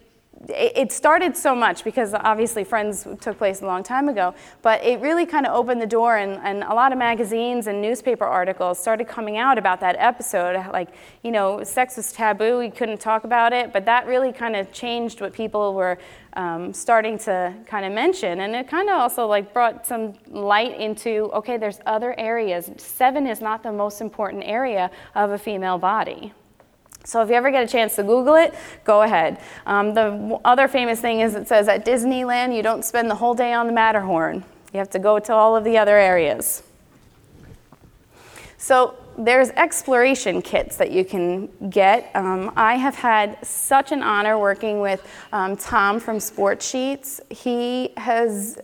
it 0.49 0.91
started 0.91 1.35
so 1.35 1.53
much 1.53 1.83
because 1.83 2.13
obviously 2.13 2.63
Friends 2.63 3.07
took 3.19 3.38
place 3.38 3.61
a 3.61 3.65
long 3.65 3.83
time 3.83 4.09
ago, 4.09 4.33
but 4.61 4.83
it 4.83 4.99
really 5.01 5.25
kind 5.25 5.45
of 5.45 5.53
opened 5.53 5.81
the 5.81 5.88
door, 5.88 6.17
and, 6.17 6.39
and 6.44 6.63
a 6.63 6.73
lot 6.73 6.91
of 6.91 6.97
magazines 6.97 7.67
and 7.67 7.81
newspaper 7.81 8.25
articles 8.25 8.79
started 8.79 9.07
coming 9.07 9.38
out 9.38 9.57
about 9.57 9.80
that 9.81 9.95
episode. 9.99 10.56
Like, 10.71 10.89
you 11.23 11.31
know, 11.31 11.63
sex 11.63 11.97
was 11.97 12.11
taboo, 12.13 12.59
we 12.59 12.69
couldn't 12.69 12.99
talk 12.99 13.23
about 13.23 13.54
it, 13.54 13.73
but 13.73 13.85
that 13.85 14.07
really 14.07 14.31
kind 14.31 14.56
of 14.56 14.71
changed 14.71 15.21
what 15.21 15.33
people 15.33 15.73
were 15.73 15.97
um, 16.33 16.71
starting 16.71 17.18
to 17.19 17.54
kind 17.66 17.85
of 17.85 17.92
mention. 17.92 18.42
And 18.42 18.56
it 18.56 18.68
kind 18.68 18.89
of 18.89 18.95
also 18.95 19.27
like 19.27 19.54
brought 19.54 19.85
some 19.85 20.13
light 20.27 20.80
into 20.80 21.30
okay, 21.33 21.57
there's 21.57 21.80
other 21.85 22.18
areas. 22.18 22.69
Seven 22.77 23.27
is 23.27 23.42
not 23.42 23.63
the 23.63 23.71
most 23.71 24.01
important 24.01 24.44
area 24.45 24.92
of 25.16 25.31
a 25.31 25.37
female 25.37 25.77
body. 25.77 26.33
So 27.07 27.21
if 27.21 27.30
you 27.30 27.35
ever 27.35 27.52
get 27.52 27.64
a 27.64 27.68
chance 27.68 27.95
to 27.95 28.04
Google 28.04 28.35
it, 28.35 28.54
go 28.83 29.04
ahead. 29.04 29.40
Um, 29.66 29.94
the 29.94 30.37
other 30.44 30.68
famous 30.68 30.99
thing 30.99 31.21
is 31.21 31.35
it 31.35 31.47
says 31.47 31.69
at 31.69 31.85
Disneyland, 31.85 32.54
you 32.54 32.61
don't 32.61 32.83
spend 32.83 33.09
the 33.09 33.16
whole 33.16 33.33
day 33.33 33.54
on 33.54 33.66
the 33.66 33.71
Matterhorn. 33.71 34.44
You 34.73 34.80
have 34.80 34.90
to 34.90 34.99
go 34.99 35.18
to 35.18 35.33
all 35.33 35.56
of 35.56 35.64
the 35.64 35.78
other 35.78 35.95
areas. 35.95 36.64
So 38.57 38.97
there's 39.18 39.52
exploration 39.52 40.42
kits 40.42 40.76
that 40.76 40.92
you 40.92 41.06
can 41.06 41.47
get. 41.69 42.11
Um, 42.14 42.52
I 42.57 42.76
have 42.76 42.95
had 42.95 43.37
such 43.42 43.94
an 43.94 44.04
honor 44.04 44.37
working 44.37 44.81
with 44.81 45.09
um, 45.31 45.56
Tom 45.56 46.02
from 46.02 46.18
Sportsheets. 46.18 47.21
He 47.31 47.94
has 47.95 48.59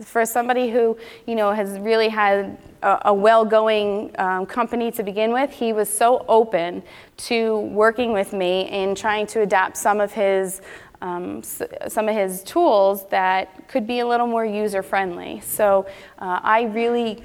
for 0.00 0.24
somebody 0.24 0.70
who 0.70 0.96
you 1.26 1.34
know 1.34 1.52
has 1.52 1.78
really 1.78 2.08
had 2.08 2.56
a, 2.82 2.98
a 3.06 3.14
well-going 3.14 4.14
um, 4.18 4.46
company 4.46 4.90
to 4.92 5.02
begin 5.02 5.32
with, 5.32 5.50
he 5.50 5.72
was 5.72 5.88
so 5.88 6.24
open 6.28 6.82
to 7.16 7.58
working 7.58 8.12
with 8.12 8.32
me 8.32 8.68
in 8.68 8.94
trying 8.94 9.26
to 9.28 9.40
adapt 9.40 9.76
some 9.76 10.00
of 10.00 10.12
his 10.12 10.60
um, 11.00 11.42
some 11.42 12.08
of 12.08 12.14
his 12.14 12.42
tools 12.42 13.06
that 13.08 13.68
could 13.68 13.86
be 13.86 14.00
a 14.00 14.06
little 14.06 14.26
more 14.26 14.44
user 14.44 14.82
friendly. 14.82 15.40
So 15.40 15.86
uh, 16.18 16.40
I 16.42 16.62
really 16.62 17.22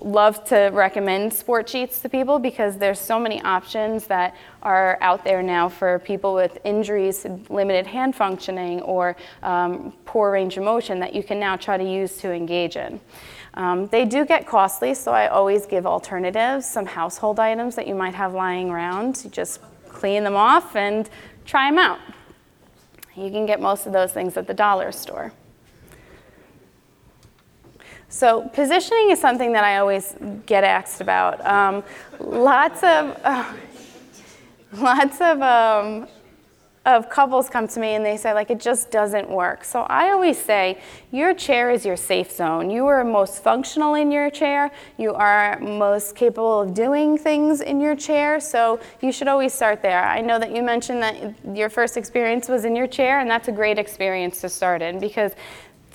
love 0.00 0.44
to 0.46 0.70
recommend 0.72 1.32
Sportsheets 1.32 2.00
to 2.02 2.08
people 2.08 2.38
because 2.38 2.76
there's 2.76 2.98
so 2.98 3.18
many 3.18 3.40
options 3.42 4.06
that 4.06 4.36
are 4.62 4.98
out 5.00 5.24
there 5.24 5.42
now 5.42 5.68
for 5.68 5.98
people 6.00 6.34
with 6.34 6.58
injuries, 6.64 7.26
limited 7.48 7.86
hand 7.86 8.14
functioning, 8.14 8.80
or 8.82 9.16
um, 9.42 9.92
poor 10.04 10.32
range 10.32 10.56
of 10.56 10.64
motion 10.64 11.00
that 11.00 11.14
you 11.14 11.22
can 11.22 11.38
now 11.38 11.56
try 11.56 11.76
to 11.76 11.84
use 11.84 12.18
to 12.18 12.32
engage 12.32 12.76
in. 12.76 13.00
Um, 13.54 13.86
they 13.88 14.04
do 14.04 14.24
get 14.24 14.46
costly, 14.46 14.94
so 14.94 15.12
I 15.12 15.28
always 15.28 15.66
give 15.66 15.86
alternatives, 15.86 16.66
some 16.66 16.86
household 16.86 17.40
items 17.40 17.74
that 17.76 17.86
you 17.86 17.94
might 17.94 18.14
have 18.14 18.34
lying 18.34 18.70
around. 18.70 19.20
You 19.24 19.30
just 19.30 19.60
clean 19.88 20.24
them 20.24 20.36
off 20.36 20.76
and 20.76 21.08
try 21.44 21.68
them 21.68 21.78
out. 21.78 21.98
You 23.16 23.30
can 23.30 23.46
get 23.46 23.60
most 23.60 23.86
of 23.86 23.92
those 23.92 24.12
things 24.12 24.36
at 24.36 24.46
the 24.46 24.54
dollar 24.54 24.92
store. 24.92 25.32
So 28.10 28.50
positioning 28.52 29.12
is 29.12 29.20
something 29.20 29.52
that 29.52 29.62
I 29.62 29.78
always 29.78 30.16
get 30.44 30.64
asked 30.64 31.00
about. 31.00 31.44
Um, 31.46 31.84
lots 32.18 32.82
of 32.82 33.18
uh, 33.24 33.54
lots 34.72 35.20
of 35.20 35.40
um, 35.40 36.08
of 36.86 37.08
couples 37.08 37.48
come 37.48 37.68
to 37.68 37.78
me 37.78 37.88
and 37.94 38.04
they 38.04 38.16
say 38.16 38.32
like 38.32 38.50
it 38.50 38.58
just 38.58 38.90
doesn't 38.90 39.30
work. 39.30 39.64
So 39.64 39.82
I 39.82 40.10
always 40.10 40.36
say 40.38 40.80
your 41.12 41.34
chair 41.34 41.70
is 41.70 41.86
your 41.86 41.96
safe 41.96 42.32
zone. 42.32 42.68
You 42.68 42.86
are 42.86 43.04
most 43.04 43.44
functional 43.44 43.94
in 43.94 44.10
your 44.10 44.28
chair. 44.28 44.72
You 44.96 45.14
are 45.14 45.60
most 45.60 46.16
capable 46.16 46.62
of 46.62 46.74
doing 46.74 47.16
things 47.16 47.60
in 47.60 47.80
your 47.80 47.94
chair. 47.94 48.40
So 48.40 48.80
you 49.02 49.12
should 49.12 49.28
always 49.28 49.54
start 49.54 49.82
there. 49.82 50.04
I 50.04 50.20
know 50.20 50.40
that 50.40 50.50
you 50.54 50.62
mentioned 50.62 51.00
that 51.02 51.34
your 51.54 51.68
first 51.68 51.96
experience 51.96 52.48
was 52.48 52.64
in 52.64 52.74
your 52.74 52.88
chair 52.88 53.20
and 53.20 53.30
that's 53.30 53.46
a 53.46 53.52
great 53.52 53.78
experience 53.78 54.40
to 54.40 54.48
start 54.48 54.82
in 54.82 54.98
because 54.98 55.32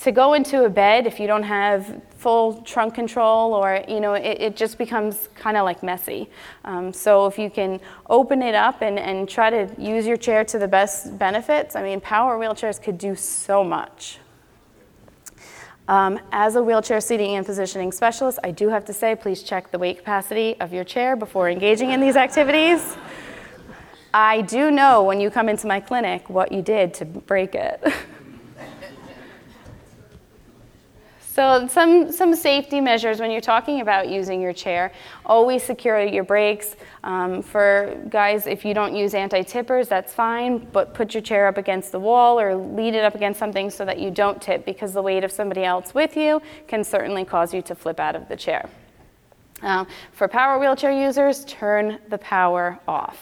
to 0.02 0.12
go 0.12 0.34
into 0.34 0.66
a 0.66 0.70
bed 0.70 1.08
if 1.08 1.20
you 1.20 1.28
don't 1.28 1.44
have 1.44 2.02
full 2.18 2.62
trunk 2.62 2.96
control 2.96 3.54
or 3.54 3.84
you 3.88 4.00
know 4.00 4.14
it, 4.14 4.42
it 4.42 4.56
just 4.56 4.78
becomes 4.78 5.30
kind 5.36 5.56
of 5.58 5.64
like 5.64 5.84
messy. 5.84 6.30
Um, 6.64 6.92
so 6.92 7.28
if 7.28 7.38
you 7.38 7.50
can 7.50 7.80
open 8.10 8.42
it 8.42 8.56
up 8.56 8.82
and, 8.82 9.00
and 9.00 9.30
try 9.30 9.50
to 9.50 9.70
use 9.78 10.06
your 10.06 10.18
chair 10.18 10.44
to 10.46 10.60
the 10.60 10.68
best 10.68 11.18
benefits 11.18 11.76
i 11.76 11.84
mean 11.84 12.02
power 12.02 12.38
wheelchairs 12.38 12.82
could 12.82 12.98
do 12.98 13.16
so 13.16 13.64
much. 13.64 14.20
Um, 15.88 16.20
as 16.32 16.56
a 16.56 16.64
wheelchair 16.64 17.00
seating 17.00 17.36
and 17.36 17.46
positioning 17.46 17.92
specialist 17.92 18.40
i 18.44 18.52
do 18.52 18.70
have 18.70 18.86
to 18.86 18.94
say 18.94 19.16
please 19.16 19.44
check 19.44 19.72
the 19.72 19.78
weight 19.78 20.00
capacity 20.00 20.60
of 20.60 20.74
your 20.74 20.84
chair 20.84 21.16
before 21.16 21.50
engaging 21.50 21.92
in 21.92 22.02
these 22.02 22.16
activities. 22.16 22.98
I 24.14 24.42
do 24.42 24.72
know 24.72 25.04
when 25.04 25.20
you 25.20 25.30
come 25.30 25.50
into 25.50 25.68
my 25.68 25.80
clinic 25.80 26.30
what 26.30 26.52
you 26.52 26.62
did 26.62 26.94
to 26.96 27.06
break 27.06 27.54
it 27.54 27.84
So 31.36 31.68
some, 31.68 32.14
some 32.14 32.34
safety 32.34 32.80
measures 32.80 33.20
when 33.20 33.30
you're 33.30 33.42
talking 33.42 33.82
about 33.82 34.08
using 34.08 34.40
your 34.40 34.54
chair, 34.54 34.94
always 35.26 35.64
secure 35.64 36.02
your 36.02 36.24
brakes. 36.24 36.78
Um, 37.04 37.42
for 37.42 38.02
guys, 38.08 38.48
if 38.48 38.64
you 38.64 38.74
don't 38.74 38.96
use 38.96 39.14
anti-tippers, 39.14 39.90
that's 39.90 40.14
fine, 40.14 40.60
but 40.72 40.94
put 40.94 41.14
your 41.14 41.20
chair 41.20 41.48
up 41.48 41.58
against 41.58 41.92
the 41.92 42.00
wall 42.00 42.40
or 42.40 42.56
lead 42.56 42.96
it 42.96 43.04
up 43.04 43.16
against 43.16 43.38
something 43.38 43.70
so 43.70 43.84
that 43.84 44.00
you 44.00 44.12
don't 44.12 44.42
tip 44.42 44.64
because 44.64 44.94
the 44.94 45.02
weight 45.02 45.26
of 45.26 45.32
somebody 45.32 45.66
else 45.66 45.94
with 45.94 46.16
you 46.16 46.42
can 46.70 46.86
certainly 46.86 47.26
cause 47.26 47.54
you 47.54 47.62
to 47.64 47.76
flip 47.76 48.00
out 48.00 48.16
of 48.16 48.30
the 48.30 48.38
chair. 48.38 48.70
Um, 49.62 49.88
for 50.14 50.30
power 50.30 50.58
wheelchair 50.58 50.94
users, 50.94 51.44
turn 51.44 52.00
the 52.08 52.18
power 52.18 52.80
off. 52.88 53.22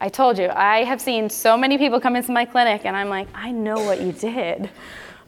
I 0.00 0.08
told 0.08 0.36
you, 0.36 0.48
I 0.48 0.82
have 0.82 1.00
seen 1.00 1.30
so 1.30 1.56
many 1.56 1.78
people 1.78 2.00
come 2.00 2.16
into 2.16 2.32
my 2.32 2.44
clinic 2.44 2.84
and 2.84 2.96
I'm 2.96 3.08
like, 3.08 3.28
I 3.36 3.52
know 3.52 3.80
what 3.84 4.00
you 4.00 4.10
did. 4.10 4.68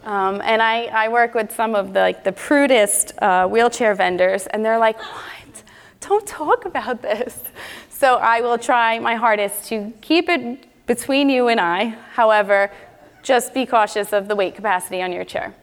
Um, 0.05 0.41
and 0.43 0.63
I, 0.63 0.85
I 0.87 1.09
work 1.09 1.35
with 1.35 1.55
some 1.55 1.75
of 1.75 1.93
the, 1.93 2.01
like, 2.01 2.25
the 2.25 2.33
prudest 2.33 3.13
uh, 3.21 3.47
wheelchair 3.47 3.95
vendors, 3.95 4.47
and 4.47 4.65
they're 4.65 4.79
like, 4.79 4.99
what? 4.99 5.63
Don't 6.01 6.27
talk 6.27 6.65
about 6.65 7.03
this. 7.03 7.43
So 7.91 8.15
I 8.17 8.41
will 8.41 8.57
try 8.57 8.99
my 8.99 9.15
hardest 9.15 9.67
to 9.69 9.93
keep 10.01 10.31
it 10.31 10.87
between 10.87 11.29
you 11.29 11.49
and 11.49 11.61
I. 11.61 11.97
However, 12.15 12.71
just 13.23 13.53
be 13.53 13.67
cautious 13.67 14.15
of 14.15 14.27
the 14.27 14.35
weight 14.35 14.55
capacity 14.55 15.03
on 15.03 15.13
your 15.13 15.25
chair. 15.25 15.55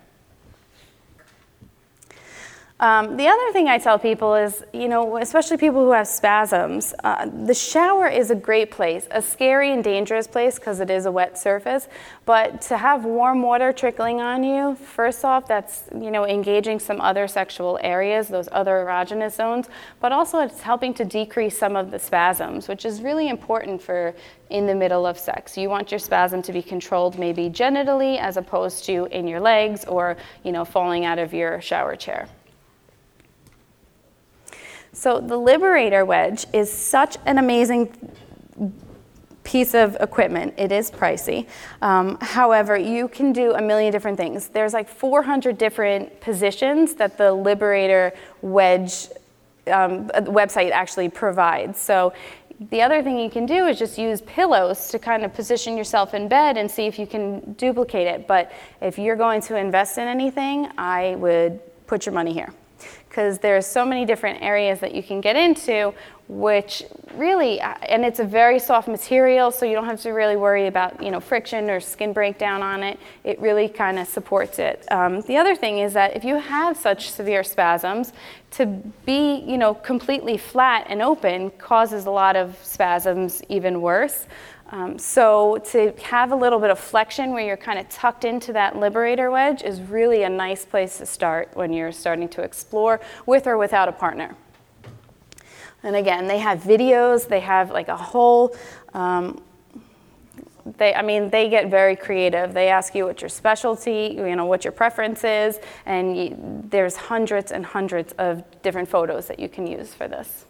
Um, 2.79 3.17
the 3.17 3.25
other 3.27 3.51
thing 3.53 3.67
I 3.67 3.79
tell 3.79 3.97
people 3.97 4.35
is, 4.35 4.63
you 4.71 4.87
know, 4.87 5.17
especially 5.17 5.57
people 5.57 5.83
who 5.83 5.93
have 5.93 6.07
spasms, 6.07 6.93
uh, 7.03 7.25
the 7.25 7.53
shower 7.55 8.07
is 8.07 8.29
a 8.29 8.35
great 8.35 8.69
place, 8.69 9.07
a 9.09 9.19
scary 9.19 9.73
and 9.73 9.83
dangerous 9.83 10.27
place 10.27 10.59
because 10.59 10.79
it 10.79 10.91
is 10.91 11.07
a 11.07 11.11
wet 11.11 11.39
surface. 11.39 11.87
But 12.25 12.61
to 12.63 12.77
have 12.77 13.03
warm 13.03 13.41
water 13.41 13.73
trickling 13.73 14.21
on 14.21 14.43
you, 14.43 14.75
first 14.75 15.25
off, 15.25 15.47
that's, 15.47 15.85
you 15.91 16.11
know, 16.11 16.27
engaging 16.27 16.77
some 16.77 17.01
other 17.01 17.27
sexual 17.27 17.79
areas, 17.81 18.27
those 18.27 18.47
other 18.51 18.85
erogenous 18.85 19.33
zones, 19.33 19.69
but 19.99 20.11
also 20.11 20.41
it's 20.41 20.61
helping 20.61 20.93
to 20.95 21.05
decrease 21.05 21.57
some 21.57 21.75
of 21.75 21.89
the 21.89 21.97
spasms, 21.97 22.67
which 22.67 22.85
is 22.85 23.01
really 23.01 23.29
important 23.29 23.81
for 23.81 24.13
in 24.51 24.67
the 24.67 24.75
middle 24.75 25.07
of 25.07 25.17
sex. 25.17 25.57
You 25.57 25.69
want 25.69 25.91
your 25.91 25.99
spasm 25.99 26.43
to 26.43 26.53
be 26.53 26.61
controlled 26.61 27.17
maybe 27.17 27.49
genitally 27.49 28.19
as 28.19 28.37
opposed 28.37 28.85
to 28.85 29.05
in 29.05 29.27
your 29.27 29.39
legs 29.39 29.83
or, 29.85 30.15
you 30.43 30.51
know, 30.51 30.63
falling 30.63 31.05
out 31.05 31.17
of 31.17 31.33
your 31.33 31.59
shower 31.59 31.95
chair. 31.95 32.27
So 34.97 35.19
the 35.19 35.37
Liberator 35.37 36.05
wedge 36.05 36.47
is 36.53 36.73
such 36.73 37.17
an 37.27 37.37
amazing 37.37 37.95
piece 39.43 39.75
of 39.75 39.95
equipment. 39.99 40.55
It 40.57 40.71
is 40.71 40.89
pricey. 40.89 41.45
Um, 41.83 42.17
however, 42.19 42.75
you 42.75 43.07
can 43.07 43.31
do 43.31 43.53
a 43.53 43.61
million 43.61 43.91
different 43.91 44.17
things. 44.17 44.47
There's 44.47 44.73
like 44.73 44.89
400 44.89 45.55
different 45.55 46.19
positions 46.19 46.95
that 46.95 47.15
the 47.15 47.31
Liberator 47.31 48.11
wedge 48.41 49.09
um, 49.67 50.07
website 50.07 50.71
actually 50.71 51.09
provides. 51.09 51.79
So 51.79 52.11
the 52.71 52.81
other 52.81 53.03
thing 53.03 53.19
you 53.19 53.29
can 53.29 53.45
do 53.45 53.67
is 53.67 53.77
just 53.77 53.99
use 53.99 54.21
pillows 54.21 54.87
to 54.87 54.97
kind 54.97 55.23
of 55.23 55.31
position 55.31 55.77
yourself 55.77 56.15
in 56.15 56.27
bed 56.27 56.57
and 56.57 56.71
see 56.71 56.87
if 56.87 56.97
you 56.97 57.05
can 57.05 57.53
duplicate 57.53 58.07
it. 58.07 58.27
But 58.27 58.51
if 58.81 58.97
you're 58.97 59.15
going 59.15 59.41
to 59.41 59.57
invest 59.57 59.99
in 59.99 60.07
anything, 60.07 60.69
I 60.75 61.13
would 61.19 61.59
put 61.85 62.07
your 62.07 62.13
money 62.13 62.33
here 62.33 62.51
because 63.17 63.39
there's 63.39 63.65
so 63.65 63.83
many 63.83 64.05
different 64.05 64.43
areas 64.43 64.79
that 64.79 64.93
you 64.93 65.01
can 65.01 65.21
get 65.21 65.35
into 65.35 65.91
which 66.27 66.83
really 67.15 67.59
uh, 67.59 67.73
and 67.89 68.05
it's 68.05 68.19
a 68.19 68.23
very 68.23 68.59
soft 68.59 68.87
material 68.87 69.49
so 69.49 69.65
you 69.65 69.73
don't 69.73 69.85
have 69.85 69.99
to 69.99 70.11
really 70.11 70.35
worry 70.35 70.67
about 70.67 71.01
you 71.01 71.09
know 71.09 71.19
friction 71.19 71.67
or 71.67 71.79
skin 71.79 72.13
breakdown 72.13 72.61
on 72.61 72.83
it. 72.83 72.99
It 73.23 73.39
really 73.39 73.69
kind 73.69 73.97
of 73.97 74.07
supports 74.07 74.59
it. 74.59 74.85
Um, 74.91 75.21
the 75.21 75.35
other 75.35 75.55
thing 75.55 75.79
is 75.79 75.93
that 75.93 76.15
if 76.15 76.23
you 76.23 76.35
have 76.35 76.77
such 76.77 77.09
severe 77.09 77.43
spasms 77.43 78.13
to 78.51 78.67
be 79.05 79.37
you 79.47 79.57
know 79.57 79.73
completely 79.73 80.37
flat 80.37 80.85
and 80.87 81.01
open 81.01 81.49
causes 81.51 82.05
a 82.05 82.11
lot 82.11 82.35
of 82.35 82.55
spasms 82.61 83.41
even 83.49 83.81
worse 83.81 84.27
um, 84.69 84.99
so 84.99 85.57
to 85.71 85.93
have 86.03 86.31
a 86.31 86.35
little 86.35 86.59
bit 86.59 86.69
of 86.69 86.79
flexion 86.79 87.31
where 87.31 87.45
you're 87.45 87.55
kind 87.55 87.79
of 87.79 87.87
tucked 87.89 88.25
into 88.25 88.51
that 88.53 88.75
liberator 88.75 89.31
wedge 89.31 89.63
is 89.63 89.79
really 89.81 90.23
a 90.23 90.29
nice 90.29 90.65
place 90.65 90.97
to 90.97 91.05
start 91.05 91.49
when 91.53 91.71
you're 91.71 91.91
starting 91.91 92.27
to 92.29 92.41
explore 92.41 92.99
with 93.25 93.47
or 93.47 93.57
without 93.57 93.87
a 93.87 93.93
partner. 93.93 94.35
And 95.83 95.95
again, 95.95 96.27
they 96.27 96.39
have 96.39 96.59
videos, 96.59 97.27
they 97.27 97.39
have 97.39 97.71
like 97.71 97.87
a 97.87 97.95
whole, 97.95 98.55
um, 98.93 99.41
they, 100.77 100.93
I 100.93 101.01
mean, 101.01 101.29
they 101.29 101.49
get 101.49 101.69
very 101.69 101.95
creative. 101.95 102.53
They 102.53 102.67
ask 102.67 102.93
you 102.93 103.05
what 103.05 103.21
your 103.21 103.29
specialty, 103.29 104.15
you 104.17 104.35
know, 104.35 104.45
what 104.45 104.65
your 104.65 104.73
preference 104.73 105.23
is, 105.23 105.59
and 105.85 106.17
you, 106.17 106.63
there's 106.69 106.97
hundreds 106.97 107.53
and 107.53 107.65
hundreds 107.65 108.11
of 108.13 108.43
different 108.63 108.89
photos 108.89 109.27
that 109.27 109.39
you 109.39 109.47
can 109.47 109.65
use 109.65 109.93
for 109.93 110.09
this. 110.09 110.45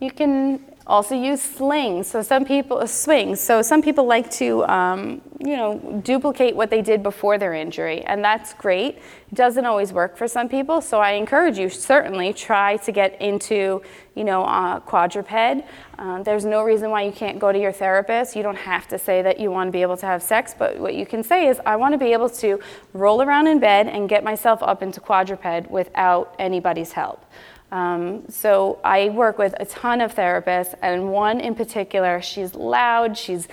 You 0.00 0.10
can 0.10 0.67
also 0.88 1.14
use 1.14 1.42
slings. 1.42 2.06
So 2.06 2.22
some 2.22 2.44
people, 2.44 2.86
swings. 2.86 3.40
So 3.40 3.60
some 3.60 3.82
people 3.82 4.06
like 4.06 4.30
to, 4.32 4.64
um, 4.64 5.20
you 5.38 5.56
know, 5.56 6.00
duplicate 6.02 6.56
what 6.56 6.70
they 6.70 6.82
did 6.82 7.02
before 7.02 7.38
their 7.38 7.54
injury, 7.54 8.02
and 8.02 8.24
that's 8.24 8.54
great. 8.54 8.96
It 9.30 9.34
doesn't 9.34 9.66
always 9.66 9.92
work 9.92 10.16
for 10.16 10.26
some 10.26 10.48
people, 10.48 10.80
so 10.80 10.98
I 10.98 11.12
encourage 11.12 11.58
you 11.58 11.68
certainly 11.68 12.32
try 12.32 12.78
to 12.78 12.90
get 12.90 13.20
into, 13.20 13.82
you 14.14 14.24
know, 14.24 14.82
quadruped. 14.86 15.62
Uh, 15.98 16.22
there's 16.22 16.44
no 16.44 16.62
reason 16.62 16.90
why 16.90 17.02
you 17.02 17.12
can't 17.12 17.38
go 17.38 17.52
to 17.52 17.60
your 17.60 17.72
therapist. 17.72 18.34
You 18.34 18.42
don't 18.42 18.56
have 18.56 18.88
to 18.88 18.98
say 18.98 19.20
that 19.22 19.38
you 19.38 19.50
want 19.50 19.68
to 19.68 19.72
be 19.72 19.82
able 19.82 19.96
to 19.98 20.06
have 20.06 20.22
sex, 20.22 20.54
but 20.58 20.78
what 20.78 20.94
you 20.94 21.06
can 21.06 21.22
say 21.22 21.48
is, 21.48 21.60
I 21.66 21.76
want 21.76 21.92
to 21.92 21.98
be 21.98 22.12
able 22.12 22.30
to 22.30 22.58
roll 22.92 23.22
around 23.22 23.46
in 23.46 23.60
bed 23.60 23.86
and 23.86 24.08
get 24.08 24.24
myself 24.24 24.62
up 24.62 24.82
into 24.82 25.00
quadruped 25.00 25.70
without 25.70 26.34
anybody's 26.38 26.92
help. 26.92 27.24
Um, 27.70 28.28
so 28.28 28.78
I 28.82 29.10
work 29.10 29.38
with 29.38 29.54
a 29.60 29.66
ton 29.66 30.00
of 30.00 30.14
therapists, 30.14 30.74
and 30.80 31.12
one 31.12 31.40
in 31.40 31.54
particular, 31.54 32.22
she's 32.22 32.54
loud, 32.54 33.16
she's 33.16 33.46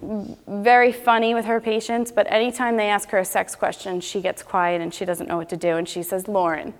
very 0.00 0.92
funny 0.92 1.34
with 1.34 1.44
her 1.44 1.60
patients, 1.60 2.12
but 2.12 2.30
anytime 2.30 2.76
they 2.76 2.88
ask 2.88 3.08
her 3.10 3.18
a 3.18 3.24
sex 3.24 3.54
question, 3.54 4.00
she 4.00 4.20
gets 4.20 4.42
quiet 4.42 4.80
and 4.80 4.94
she 4.94 5.04
doesn't 5.04 5.28
know 5.28 5.36
what 5.36 5.48
to 5.50 5.56
do, 5.56 5.76
and 5.76 5.88
she 5.88 6.02
says, 6.02 6.28
Lauren. 6.28 6.72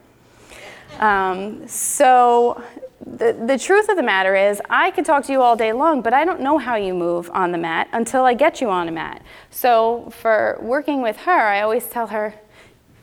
Um, 0.98 1.66
so 1.68 2.62
the, 3.04 3.32
the 3.32 3.58
truth 3.58 3.88
of 3.88 3.96
the 3.96 4.02
matter 4.02 4.34
is, 4.34 4.62
I 4.70 4.90
could 4.90 5.04
talk 5.04 5.24
to 5.24 5.32
you 5.32 5.42
all 5.42 5.56
day 5.56 5.72
long, 5.72 6.00
but 6.00 6.14
I 6.14 6.24
don't 6.24 6.40
know 6.40 6.58
how 6.58 6.76
you 6.76 6.94
move 6.94 7.30
on 7.34 7.52
the 7.52 7.58
mat 7.58 7.88
until 7.92 8.24
I 8.24 8.34
get 8.34 8.60
you 8.60 8.70
on 8.70 8.88
a 8.88 8.92
mat. 8.92 9.22
So 9.50 10.10
for 10.16 10.58
working 10.62 11.02
with 11.02 11.18
her, 11.18 11.48
I 11.48 11.60
always 11.60 11.86
tell 11.86 12.06
her, 12.06 12.34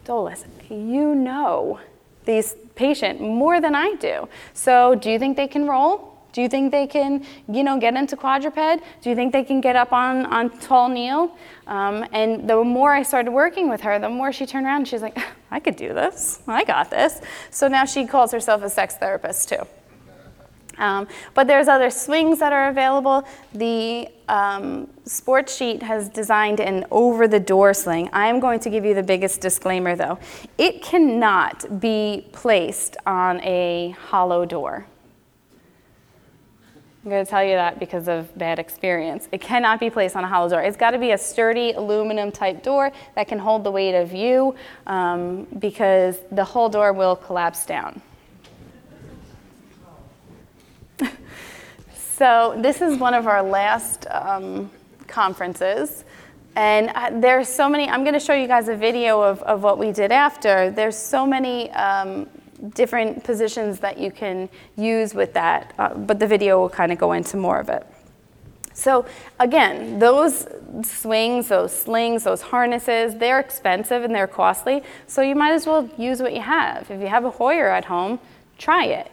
Dolis, 0.05 0.45
you 0.69 1.13
know 1.13 1.79
these 2.25 2.55
patient 2.75 3.21
more 3.21 3.59
than 3.61 3.75
I 3.75 3.95
do. 3.95 4.27
So 4.53 4.95
do 4.95 5.09
you 5.09 5.19
think 5.19 5.37
they 5.37 5.47
can 5.47 5.67
roll? 5.67 6.15
Do 6.33 6.41
you 6.41 6.49
think 6.49 6.73
they 6.73 6.85
can, 6.85 7.25
you 7.47 7.63
know, 7.63 7.79
get 7.79 7.95
into 7.95 8.17
quadruped? 8.17 8.83
Do 9.01 9.09
you 9.09 9.15
think 9.15 9.31
they 9.31 9.45
can 9.45 9.61
get 9.61 9.77
up 9.77 9.93
on, 9.93 10.25
on 10.25 10.49
tall 10.59 10.89
kneel? 10.89 11.37
Um, 11.65 12.05
and 12.11 12.49
the 12.49 12.61
more 12.61 12.91
I 12.91 13.03
started 13.03 13.31
working 13.31 13.69
with 13.69 13.79
her, 13.81 13.97
the 13.99 14.09
more 14.09 14.33
she 14.33 14.45
turned 14.45 14.65
around 14.65 14.85
she's 14.85 15.01
like, 15.01 15.17
I 15.49 15.61
could 15.61 15.77
do 15.77 15.93
this. 15.93 16.41
I 16.45 16.65
got 16.65 16.89
this. 16.89 17.21
So 17.51 17.69
now 17.69 17.85
she 17.85 18.05
calls 18.05 18.33
herself 18.33 18.63
a 18.63 18.69
sex 18.69 18.95
therapist 18.97 19.47
too. 19.47 19.65
Um, 20.77 21.07
but 21.33 21.47
there's 21.47 21.67
other 21.67 21.89
swings 21.89 22.39
that 22.39 22.53
are 22.53 22.69
available. 22.69 23.27
The 23.53 24.09
um, 24.27 24.89
sports 25.05 25.55
sheet 25.55 25.83
has 25.83 26.09
designed 26.09 26.59
an 26.59 26.85
over 26.91 27.27
the 27.27 27.39
door 27.39 27.73
sling. 27.73 28.09
I 28.13 28.27
am 28.27 28.39
going 28.39 28.59
to 28.61 28.69
give 28.69 28.85
you 28.85 28.93
the 28.93 29.03
biggest 29.03 29.41
disclaimer 29.41 29.95
though. 29.95 30.19
It 30.57 30.81
cannot 30.81 31.79
be 31.79 32.27
placed 32.31 32.97
on 33.05 33.41
a 33.41 33.95
hollow 34.07 34.45
door. 34.45 34.87
I'm 37.05 37.11
going 37.11 37.23
to 37.23 37.29
tell 37.29 37.43
you 37.43 37.53
that 37.53 37.77
because 37.77 38.07
of 38.07 38.35
bad 38.35 38.57
experience. 38.57 39.29
It 39.31 39.39
cannot 39.39 39.79
be 39.79 39.91
placed 39.91 40.15
on 40.15 40.23
a 40.23 40.27
hollow 40.27 40.49
door. 40.49 40.61
It's 40.61 40.75
got 40.75 40.91
to 40.91 40.97
be 40.97 41.11
a 41.11 41.17
sturdy 41.19 41.73
aluminum 41.73 42.31
type 42.31 42.63
door 42.63 42.91
that 43.13 43.27
can 43.27 43.37
hold 43.37 43.63
the 43.63 43.69
weight 43.69 43.93
of 43.93 44.11
you 44.11 44.55
um, 44.87 45.45
because 45.59 46.17
the 46.31 46.43
whole 46.43 46.67
door 46.67 46.93
will 46.93 47.15
collapse 47.15 47.63
down. 47.63 48.01
So 52.17 52.55
this 52.57 52.81
is 52.81 52.97
one 52.97 53.13
of 53.13 53.27
our 53.27 53.43
last 53.43 54.07
um, 54.09 54.71
conferences. 55.07 56.03
And 56.55 56.89
uh, 56.95 57.09
there's 57.19 57.49
so 57.49 57.67
many, 57.67 57.89
I'm 57.89 58.03
going 58.03 58.13
to 58.13 58.19
show 58.19 58.33
you 58.33 58.47
guys 58.47 58.69
a 58.69 58.75
video 58.75 59.21
of, 59.21 59.41
of 59.43 59.63
what 59.63 59.77
we 59.77 59.91
did 59.91 60.11
after. 60.11 60.71
There's 60.71 60.97
so 60.97 61.25
many 61.25 61.69
um, 61.71 62.29
different 62.73 63.23
positions 63.23 63.79
that 63.81 63.97
you 63.97 64.11
can 64.11 64.47
use 64.77 65.13
with 65.13 65.33
that, 65.33 65.73
uh, 65.77 65.93
but 65.93 66.19
the 66.19 66.27
video 66.27 66.59
will 66.61 66.69
kind 66.69 66.93
of 66.93 66.97
go 66.97 67.11
into 67.11 67.35
more 67.35 67.59
of 67.59 67.67
it. 67.67 67.85
So 68.73 69.05
again, 69.39 69.99
those 69.99 70.47
swings, 70.83 71.49
those 71.49 71.77
slings, 71.77 72.23
those 72.23 72.41
harnesses, 72.41 73.15
they're 73.15 73.39
expensive 73.39 74.03
and 74.03 74.15
they're 74.15 74.27
costly, 74.27 74.83
so 75.07 75.21
you 75.21 75.35
might 75.35 75.51
as 75.51 75.65
well 75.65 75.89
use 75.97 76.21
what 76.21 76.33
you 76.33 76.41
have. 76.41 76.89
If 76.89 77.01
you 77.01 77.07
have 77.07 77.25
a 77.25 77.31
Hoyer 77.31 77.69
at 77.69 77.85
home, 77.85 78.19
try 78.57 78.85
it. 78.85 79.11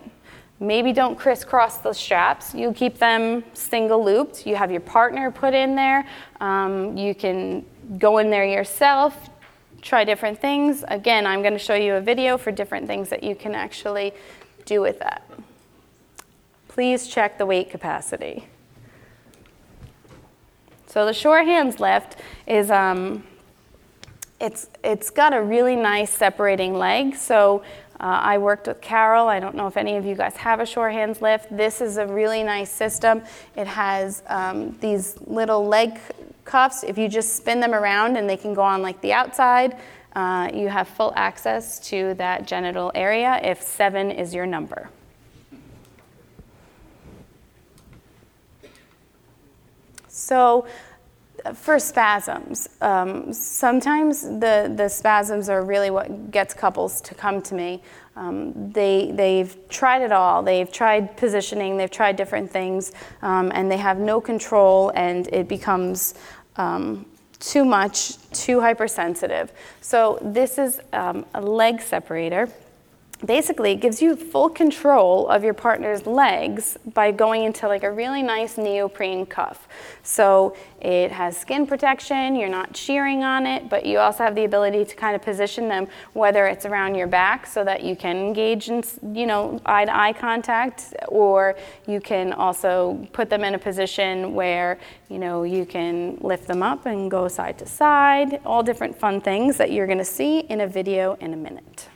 Maybe 0.61 0.93
don't 0.93 1.19
crisscross 1.19 1.79
the 1.79 1.93
straps. 1.93 2.55
You 2.55 2.73
keep 2.73 2.99
them 2.99 3.43
single 3.53 4.05
looped. 4.05 4.47
You 4.47 4.55
have 4.57 4.71
your 4.71 4.81
partner 4.81 5.31
put 5.31 5.55
in 5.55 5.75
there. 5.75 6.07
Um, 6.41 6.97
you 6.97 7.15
can 7.15 7.65
go 7.99 8.19
in 8.19 8.31
there 8.31 8.45
yourself, 8.45 9.29
try 9.81 10.05
different 10.05 10.41
things. 10.41 10.85
Again, 10.87 11.27
I'm 11.27 11.43
going 11.43 11.53
to 11.53 11.59
show 11.59 11.75
you 11.75 11.95
a 11.95 12.01
video 12.01 12.39
for 12.39 12.53
different 12.53 12.87
things 12.87 13.09
that 13.09 13.23
you 13.23 13.35
can 13.35 13.55
actually 13.55 14.13
do 14.65 14.81
with 14.81 15.01
that. 15.01 15.29
Please 16.69 17.09
check 17.09 17.39
the 17.39 17.45
weight 17.45 17.71
capacity. 17.71 18.47
So 20.87 21.07
the 21.07 21.13
SureHands 21.13 21.81
lift 21.81 22.17
is 22.47 22.71
um, 22.71 23.25
it's 24.41 24.69
it's 24.83 25.11
got 25.11 25.33
a 25.33 25.43
really 25.43 25.77
nice 25.77 26.11
separating 26.11 26.75
leg. 26.75 27.17
So 27.17 27.63
uh, 28.03 28.21
I 28.23 28.39
worked 28.39 28.67
with 28.67 28.81
Carol. 28.81 29.29
I 29.29 29.39
don't 29.39 29.55
know 29.55 29.69
if 29.69 29.77
any 29.77 29.97
of 29.97 30.05
you 30.05 30.17
guys 30.17 30.37
have 30.37 30.59
a 30.59 30.65
SureHands 30.65 31.21
lift. 31.21 31.57
This 31.57 31.81
is 31.81 31.99
a 31.99 32.07
really 32.07 32.43
nice 32.43 32.71
system. 32.71 33.23
It 33.57 33.69
has 33.69 34.23
um, 34.27 34.77
these 34.81 35.17
little 35.27 35.67
leg 35.67 36.01
cuffs, 36.45 36.83
if 36.83 36.99
you 36.99 37.09
just 37.09 37.37
spin 37.37 37.61
them 37.61 37.73
around 37.73 38.17
and 38.17 38.29
they 38.29 38.37
can 38.37 38.55
go 38.55 38.63
on 38.63 38.83
like 38.83 39.01
the 39.01 39.13
outside, 39.13 39.77
uh, 40.15 40.51
you 40.53 40.69
have 40.69 40.89
full 40.89 41.13
access 41.17 41.79
to 41.89 42.15
that 42.15 42.47
genital 42.47 42.91
area 42.95 43.41
if 43.43 43.63
seven 43.63 44.11
is 44.11 44.35
your 44.35 44.47
number. 44.47 44.91
So, 50.09 50.67
for 51.55 51.79
spasms, 51.79 52.69
um, 52.81 53.33
sometimes 53.33 54.23
the, 54.23 54.73
the 54.75 54.89
spasms 54.89 55.49
are 55.49 55.65
really 55.65 55.91
what 55.91 56.31
gets 56.31 56.55
couples 56.55 57.01
to 57.03 57.15
come 57.15 57.43
to 57.43 57.55
me. 57.55 57.83
Um, 58.15 58.71
they, 58.73 59.13
they've 59.13 59.57
tried 59.69 60.03
it 60.03 60.13
all. 60.13 60.43
They've 60.43 60.71
tried 60.71 61.17
positioning, 61.17 61.77
they've 61.77 61.91
tried 61.91 62.17
different 62.17 62.51
things, 62.51 62.93
um, 63.23 63.51
and 63.55 63.71
they 63.71 63.79
have 63.79 63.99
no 63.99 64.21
control, 64.21 64.93
and 64.95 65.27
it 65.29 65.49
becomes 65.49 66.15
um, 66.57 67.07
too 67.41 67.65
much, 67.65 68.19
too 68.31 68.61
hypersensitive. 68.61 69.53
So, 69.81 70.19
this 70.23 70.59
is 70.59 70.81
um, 70.93 71.27
a 71.35 71.41
leg 71.41 71.81
separator 71.81 72.49
basically 73.25 73.75
gives 73.77 74.03
you 74.03 74.17
full 74.17 74.49
control 74.49 75.29
of 75.29 75.45
your 75.45 75.55
partner's 75.55 76.07
legs 76.07 76.77
by 76.93 77.13
going 77.13 77.45
into 77.45 77.69
like 77.69 77.83
a 77.83 77.91
really 77.91 78.23
nice 78.23 78.59
neoprene 78.59 79.27
cuff. 79.27 79.69
So 80.03 80.57
it 80.81 81.13
has 81.13 81.37
skin 81.37 81.67
protection, 81.67 82.35
you're 82.35 82.49
not 82.49 82.77
shearing 82.77 83.23
on 83.23 83.47
it, 83.47 83.69
but 83.69 83.87
you 83.87 83.99
also 83.99 84.25
have 84.25 84.35
the 84.35 84.45
ability 84.45 84.85
to 84.85 84.97
kind 84.97 85.15
of 85.15 85.23
position 85.23 85.69
them 85.69 85.87
whether 86.13 86.47
it's 86.47 86.67
around 86.67 86.95
your 86.95 87.07
back 87.07 87.47
so 87.47 87.65
that 87.65 87.83
you 87.85 87.95
can 87.95 88.17
engage 88.17 88.69
in, 88.69 88.83
you 89.15 89.27
know, 89.27 89.61
eye 89.65 89.85
to 89.85 89.97
eye 89.97 90.13
contact 90.13 90.95
or 91.09 91.57
you 91.87 92.01
can 92.01 92.33
also 92.33 93.07
put 93.13 93.31
them 93.31 93.45
in 93.45 93.55
a 93.55 93.59
position 93.59 94.35
where, 94.35 94.79
you 95.09 95.19
know, 95.19 95.45
you 95.45 95.65
can 95.65 96.17
lift 96.21 96.49
them 96.49 96.63
up 96.63 96.87
and 96.87 97.11
go 97.11 97.29
side 97.29 97.59
to 97.59 97.67
side, 97.67 98.41
all 98.45 98.63
different 98.63 98.99
fun 98.99 99.21
things 99.21 99.57
that 99.57 99.71
you're 99.71 99.87
going 99.87 99.99
to 99.99 100.05
see 100.05 100.41
in 100.41 100.63
a 100.63 100.67
video 100.67 101.15
in 101.21 101.33
a 101.33 101.37
minute. 101.37 101.89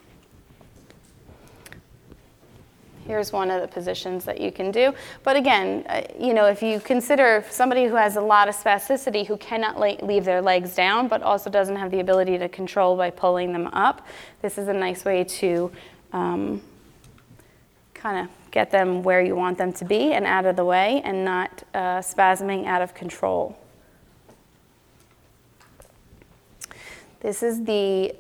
Here's 3.07 3.33
one 3.33 3.51
of 3.51 3.63
the 3.63 3.69
positions 3.69 4.25
that 4.25 4.41
you 4.41 4.51
can 4.51 4.71
do. 4.71 4.93
But 5.23 5.37
again, 5.37 5.85
uh, 5.89 6.03
you 6.19 6.35
know, 6.35 6.47
if 6.47 6.63
you 6.63 6.81
consider 6.81 7.45
somebody 7.51 7.87
who 7.87 7.95
has 7.95 8.17
a 8.17 8.21
lot 8.21 8.49
of 8.49 8.57
spasticity 8.57 9.27
who 9.27 9.37
cannot 9.37 9.79
leave 9.79 10.25
their 10.25 10.43
legs 10.43 10.75
down, 10.75 11.09
but 11.09 11.23
also 11.23 11.49
doesn't 11.49 11.77
have 11.77 11.91
the 11.91 12.01
ability 12.01 12.39
to 12.39 12.49
control 12.49 12.97
by 12.97 13.11
pulling 13.11 13.53
them 13.53 13.69
up, 13.69 14.07
this 14.43 14.59
is 14.59 14.69
a 14.69 14.73
nice 14.73 15.05
way 15.05 15.25
to 15.25 15.71
um, 16.13 16.61
kind 17.95 18.25
of 18.25 18.51
get 18.51 18.71
them 18.71 19.03
where 19.03 19.21
you 19.21 19.37
want 19.37 19.59
them 19.59 19.73
to 19.73 19.85
be 19.85 20.13
and 20.13 20.25
out 20.27 20.47
of 20.47 20.57
the 20.57 20.65
way 20.65 21.03
and 21.05 21.25
not 21.25 21.63
uh, 21.75 21.99
spasming 21.99 22.67
out 22.67 22.83
of 22.83 22.95
control. 22.95 23.57
This 27.21 27.43
is 27.43 27.65
the 27.65 28.15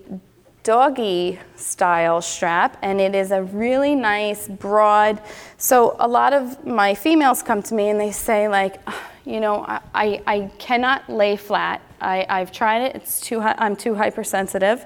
doggy 0.66 1.38
style 1.54 2.20
strap 2.20 2.76
and 2.82 3.00
it 3.00 3.14
is 3.14 3.30
a 3.30 3.40
really 3.40 3.94
nice 3.94 4.48
broad 4.48 5.22
so 5.58 5.94
a 6.00 6.08
lot 6.08 6.32
of 6.32 6.66
my 6.66 6.92
females 6.92 7.40
come 7.40 7.62
to 7.62 7.72
me 7.72 7.88
and 7.88 8.00
they 8.00 8.10
say 8.10 8.48
like 8.48 8.80
ah, 8.88 9.08
you 9.24 9.38
know 9.38 9.64
i, 9.94 10.20
I 10.26 10.50
cannot 10.58 11.08
lay 11.08 11.36
flat 11.36 11.80
I, 12.00 12.26
i've 12.28 12.50
tried 12.50 12.82
it 12.82 12.96
it's 12.96 13.20
too 13.20 13.40
i'm 13.40 13.76
too 13.76 13.94
hypersensitive 13.94 14.84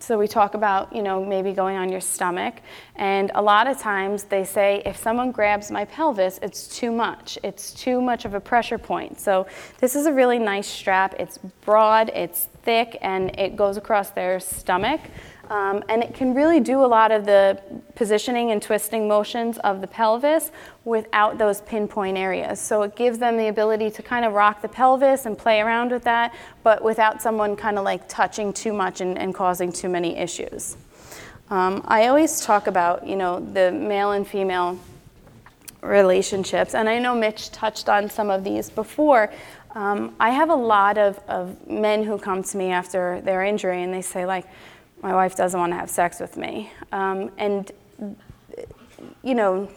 so 0.00 0.18
we 0.18 0.26
talk 0.26 0.54
about, 0.54 0.92
you 0.92 1.00
know, 1.00 1.24
maybe 1.24 1.52
going 1.52 1.76
on 1.76 1.88
your 1.88 2.00
stomach. 2.00 2.54
And 2.96 3.30
a 3.36 3.40
lot 3.40 3.68
of 3.68 3.78
times 3.78 4.24
they 4.24 4.42
say, 4.42 4.82
if 4.84 4.96
someone 4.96 5.30
grabs 5.30 5.70
my 5.70 5.84
pelvis, 5.84 6.40
it's 6.42 6.66
too 6.66 6.90
much. 6.90 7.38
It's 7.44 7.72
too 7.72 8.00
much 8.00 8.24
of 8.24 8.34
a 8.34 8.40
pressure 8.40 8.78
point. 8.78 9.20
So 9.20 9.46
this 9.78 9.94
is 9.94 10.06
a 10.06 10.12
really 10.12 10.40
nice 10.40 10.66
strap. 10.66 11.14
It's 11.20 11.38
broad, 11.38 12.08
it's 12.08 12.48
thick, 12.62 12.98
and 13.02 13.38
it 13.38 13.56
goes 13.56 13.76
across 13.76 14.10
their 14.10 14.40
stomach. 14.40 15.00
Um, 15.50 15.84
and 15.90 16.02
it 16.02 16.14
can 16.14 16.32
really 16.32 16.60
do 16.60 16.82
a 16.82 16.86
lot 16.86 17.12
of 17.12 17.26
the 17.26 17.60
positioning 17.94 18.52
and 18.52 18.62
twisting 18.62 19.06
motions 19.06 19.58
of 19.58 19.82
the 19.82 19.86
pelvis 19.86 20.50
without 20.84 21.36
those 21.36 21.60
pinpoint 21.60 22.16
areas. 22.16 22.58
So 22.58 22.82
it 22.82 22.96
gives 22.96 23.18
them 23.18 23.36
the 23.36 23.48
ability 23.48 23.90
to 23.90 24.02
kind 24.02 24.24
of 24.24 24.32
rock 24.32 24.62
the 24.62 24.68
pelvis 24.68 25.26
and 25.26 25.36
play 25.36 25.60
around 25.60 25.90
with 25.90 26.04
that, 26.04 26.34
but 26.62 26.82
without 26.82 27.20
someone 27.20 27.54
kind 27.54 27.76
of 27.76 27.84
like 27.84 28.08
touching 28.08 28.54
too 28.54 28.72
much 28.72 29.02
and, 29.02 29.18
and 29.18 29.34
causing 29.34 29.70
too 29.72 29.90
many 29.90 30.16
issues. 30.16 30.76
Um, 31.50 31.82
I 31.86 32.06
always 32.06 32.40
talk 32.40 32.66
about, 32.66 33.06
you 33.06 33.16
know, 33.16 33.40
the 33.40 33.70
male 33.72 34.12
and 34.12 34.26
female 34.26 34.78
relationships, 35.82 36.74
and 36.74 36.88
I 36.88 36.98
know 36.98 37.14
Mitch 37.14 37.50
touched 37.50 37.90
on 37.90 38.08
some 38.08 38.30
of 38.30 38.42
these 38.42 38.70
before. 38.70 39.30
Um, 39.74 40.14
I 40.20 40.30
have 40.30 40.50
a 40.50 40.54
lot 40.54 40.98
of, 40.98 41.18
of 41.28 41.68
men 41.68 42.04
who 42.04 42.18
come 42.18 42.42
to 42.42 42.56
me 42.56 42.70
after 42.70 43.20
their 43.22 43.42
injury 43.42 43.82
and 43.82 43.92
they 43.92 44.02
say, 44.02 44.26
like, 44.26 44.46
my 45.02 45.14
wife 45.14 45.34
doesn't 45.34 45.58
want 45.58 45.72
to 45.72 45.76
have 45.76 45.90
sex 45.90 46.20
with 46.20 46.36
me. 46.36 46.70
Um, 46.92 47.30
and, 47.38 47.72
you 49.22 49.34
know, 49.34 49.68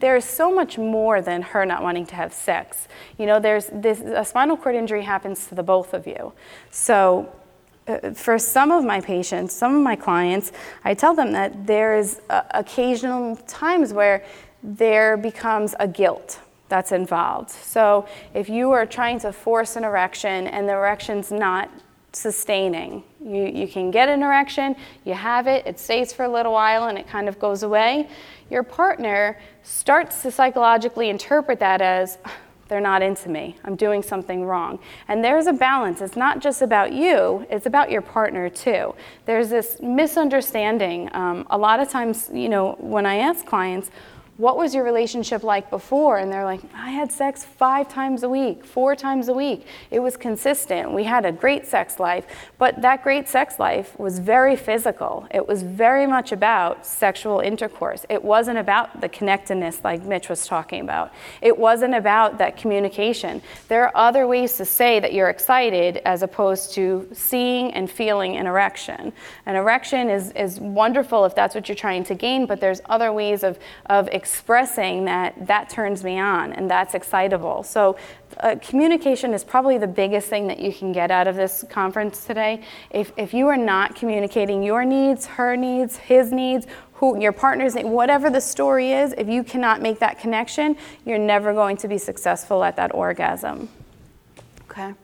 there's 0.00 0.24
so 0.24 0.52
much 0.52 0.78
more 0.78 1.22
than 1.22 1.42
her 1.42 1.64
not 1.64 1.82
wanting 1.82 2.06
to 2.06 2.16
have 2.16 2.32
sex. 2.32 2.88
You 3.18 3.26
know, 3.26 3.38
there's 3.38 3.66
this, 3.72 4.00
a 4.00 4.24
spinal 4.24 4.56
cord 4.56 4.74
injury 4.74 5.02
happens 5.02 5.46
to 5.46 5.54
the 5.54 5.62
both 5.62 5.94
of 5.94 6.06
you. 6.06 6.32
So, 6.70 7.32
uh, 7.86 8.10
for 8.10 8.38
some 8.38 8.70
of 8.70 8.84
my 8.84 9.00
patients, 9.00 9.54
some 9.54 9.74
of 9.76 9.82
my 9.82 9.96
clients, 9.96 10.52
I 10.84 10.94
tell 10.94 11.14
them 11.14 11.32
that 11.32 11.66
there's 11.66 12.20
uh, 12.30 12.42
occasional 12.50 13.36
times 13.36 13.92
where 13.92 14.24
there 14.62 15.16
becomes 15.16 15.74
a 15.78 15.88
guilt 15.88 16.40
that's 16.72 16.90
involved. 16.90 17.50
So, 17.50 18.06
if 18.32 18.48
you 18.48 18.70
are 18.70 18.86
trying 18.86 19.20
to 19.20 19.30
force 19.30 19.76
an 19.76 19.84
erection 19.84 20.46
and 20.46 20.66
the 20.66 20.72
erection's 20.72 21.30
not 21.30 21.68
sustaining. 22.14 23.04
You, 23.22 23.44
you 23.44 23.68
can 23.68 23.90
get 23.90 24.08
an 24.08 24.22
erection, 24.22 24.74
you 25.04 25.12
have 25.12 25.46
it, 25.46 25.66
it 25.66 25.78
stays 25.78 26.14
for 26.14 26.24
a 26.24 26.28
little 26.30 26.52
while, 26.52 26.84
and 26.88 26.96
it 26.96 27.06
kind 27.06 27.28
of 27.28 27.38
goes 27.38 27.62
away. 27.62 28.08
Your 28.48 28.62
partner 28.62 29.38
starts 29.62 30.22
to 30.22 30.30
psychologically 30.30 31.10
interpret 31.10 31.58
that 31.58 31.82
as, 31.82 32.16
they're 32.68 32.80
not 32.80 33.02
into 33.02 33.28
me. 33.28 33.54
I'm 33.64 33.76
doing 33.76 34.02
something 34.02 34.46
wrong. 34.46 34.78
And 35.08 35.22
there's 35.22 35.46
a 35.46 35.52
balance. 35.52 36.00
It's 36.00 36.16
not 36.16 36.40
just 36.40 36.62
about 36.62 36.90
you, 36.90 37.46
it's 37.50 37.66
about 37.66 37.90
your 37.90 38.00
partner 38.00 38.48
too. 38.48 38.94
There's 39.26 39.50
this 39.50 39.78
misunderstanding. 39.82 41.10
Um, 41.12 41.46
a 41.50 41.58
lot 41.58 41.80
of 41.80 41.90
times, 41.90 42.30
you 42.32 42.48
know, 42.48 42.76
when 42.78 43.04
I 43.04 43.16
ask 43.16 43.44
clients, 43.44 43.90
what 44.42 44.56
was 44.56 44.74
your 44.74 44.82
relationship 44.82 45.44
like 45.44 45.70
before? 45.70 46.18
And 46.18 46.32
they're 46.32 46.44
like, 46.44 46.62
I 46.74 46.90
had 46.90 47.12
sex 47.12 47.44
five 47.44 47.88
times 47.88 48.24
a 48.24 48.28
week, 48.28 48.64
four 48.64 48.96
times 48.96 49.28
a 49.28 49.32
week. 49.32 49.68
It 49.92 50.00
was 50.00 50.16
consistent. 50.16 50.90
We 50.90 51.04
had 51.04 51.24
a 51.24 51.30
great 51.30 51.64
sex 51.64 52.00
life, 52.00 52.26
but 52.58 52.82
that 52.82 53.04
great 53.04 53.28
sex 53.28 53.60
life 53.60 53.96
was 54.00 54.18
very 54.18 54.56
physical. 54.56 55.28
It 55.30 55.46
was 55.46 55.62
very 55.62 56.08
much 56.08 56.32
about 56.32 56.84
sexual 56.84 57.38
intercourse. 57.38 58.04
It 58.08 58.24
wasn't 58.24 58.58
about 58.58 59.00
the 59.00 59.08
connectedness 59.08 59.84
like 59.84 60.02
Mitch 60.02 60.28
was 60.28 60.44
talking 60.44 60.80
about. 60.80 61.12
It 61.40 61.56
wasn't 61.56 61.94
about 61.94 62.38
that 62.38 62.56
communication. 62.56 63.42
There 63.68 63.84
are 63.84 63.92
other 63.94 64.26
ways 64.26 64.56
to 64.56 64.64
say 64.64 64.98
that 64.98 65.12
you're 65.12 65.30
excited 65.30 65.98
as 65.98 66.24
opposed 66.24 66.74
to 66.74 67.08
seeing 67.12 67.72
and 67.74 67.88
feeling 67.88 68.36
an 68.38 68.48
erection. 68.48 69.12
An 69.46 69.54
erection 69.54 70.10
is, 70.10 70.32
is 70.32 70.58
wonderful 70.58 71.24
if 71.26 71.36
that's 71.36 71.54
what 71.54 71.68
you're 71.68 71.76
trying 71.76 72.02
to 72.02 72.16
gain, 72.16 72.46
but 72.46 72.60
there's 72.60 72.80
other 72.86 73.12
ways 73.12 73.44
of, 73.44 73.56
of 73.86 74.08
that 75.04 75.46
that 75.46 75.68
turns 75.68 76.02
me 76.02 76.18
on 76.18 76.52
and 76.52 76.70
that's 76.70 76.94
excitable. 76.94 77.62
So 77.62 77.96
uh, 78.38 78.56
communication 78.60 79.34
is 79.34 79.44
probably 79.44 79.78
the 79.78 79.86
biggest 79.86 80.28
thing 80.28 80.46
that 80.48 80.58
you 80.58 80.72
can 80.72 80.92
get 80.92 81.10
out 81.10 81.28
of 81.28 81.36
this 81.36 81.64
conference 81.68 82.24
today. 82.24 82.62
If, 82.90 83.12
if 83.16 83.34
you 83.34 83.48
are 83.48 83.56
not 83.56 83.94
communicating 83.94 84.62
your 84.62 84.84
needs, 84.84 85.26
her 85.26 85.56
needs, 85.56 85.96
his 85.96 86.32
needs, 86.32 86.66
who 86.94 87.20
your 87.20 87.32
partner's 87.32 87.74
whatever 87.74 88.30
the 88.30 88.40
story 88.40 88.92
is, 88.92 89.12
if 89.18 89.28
you 89.28 89.42
cannot 89.42 89.82
make 89.82 89.98
that 89.98 90.18
connection, 90.18 90.76
you're 91.04 91.18
never 91.18 91.52
going 91.52 91.76
to 91.78 91.88
be 91.88 91.98
successful 91.98 92.64
at 92.64 92.76
that 92.76 92.94
orgasm. 92.94 93.68
Okay. 94.70 94.94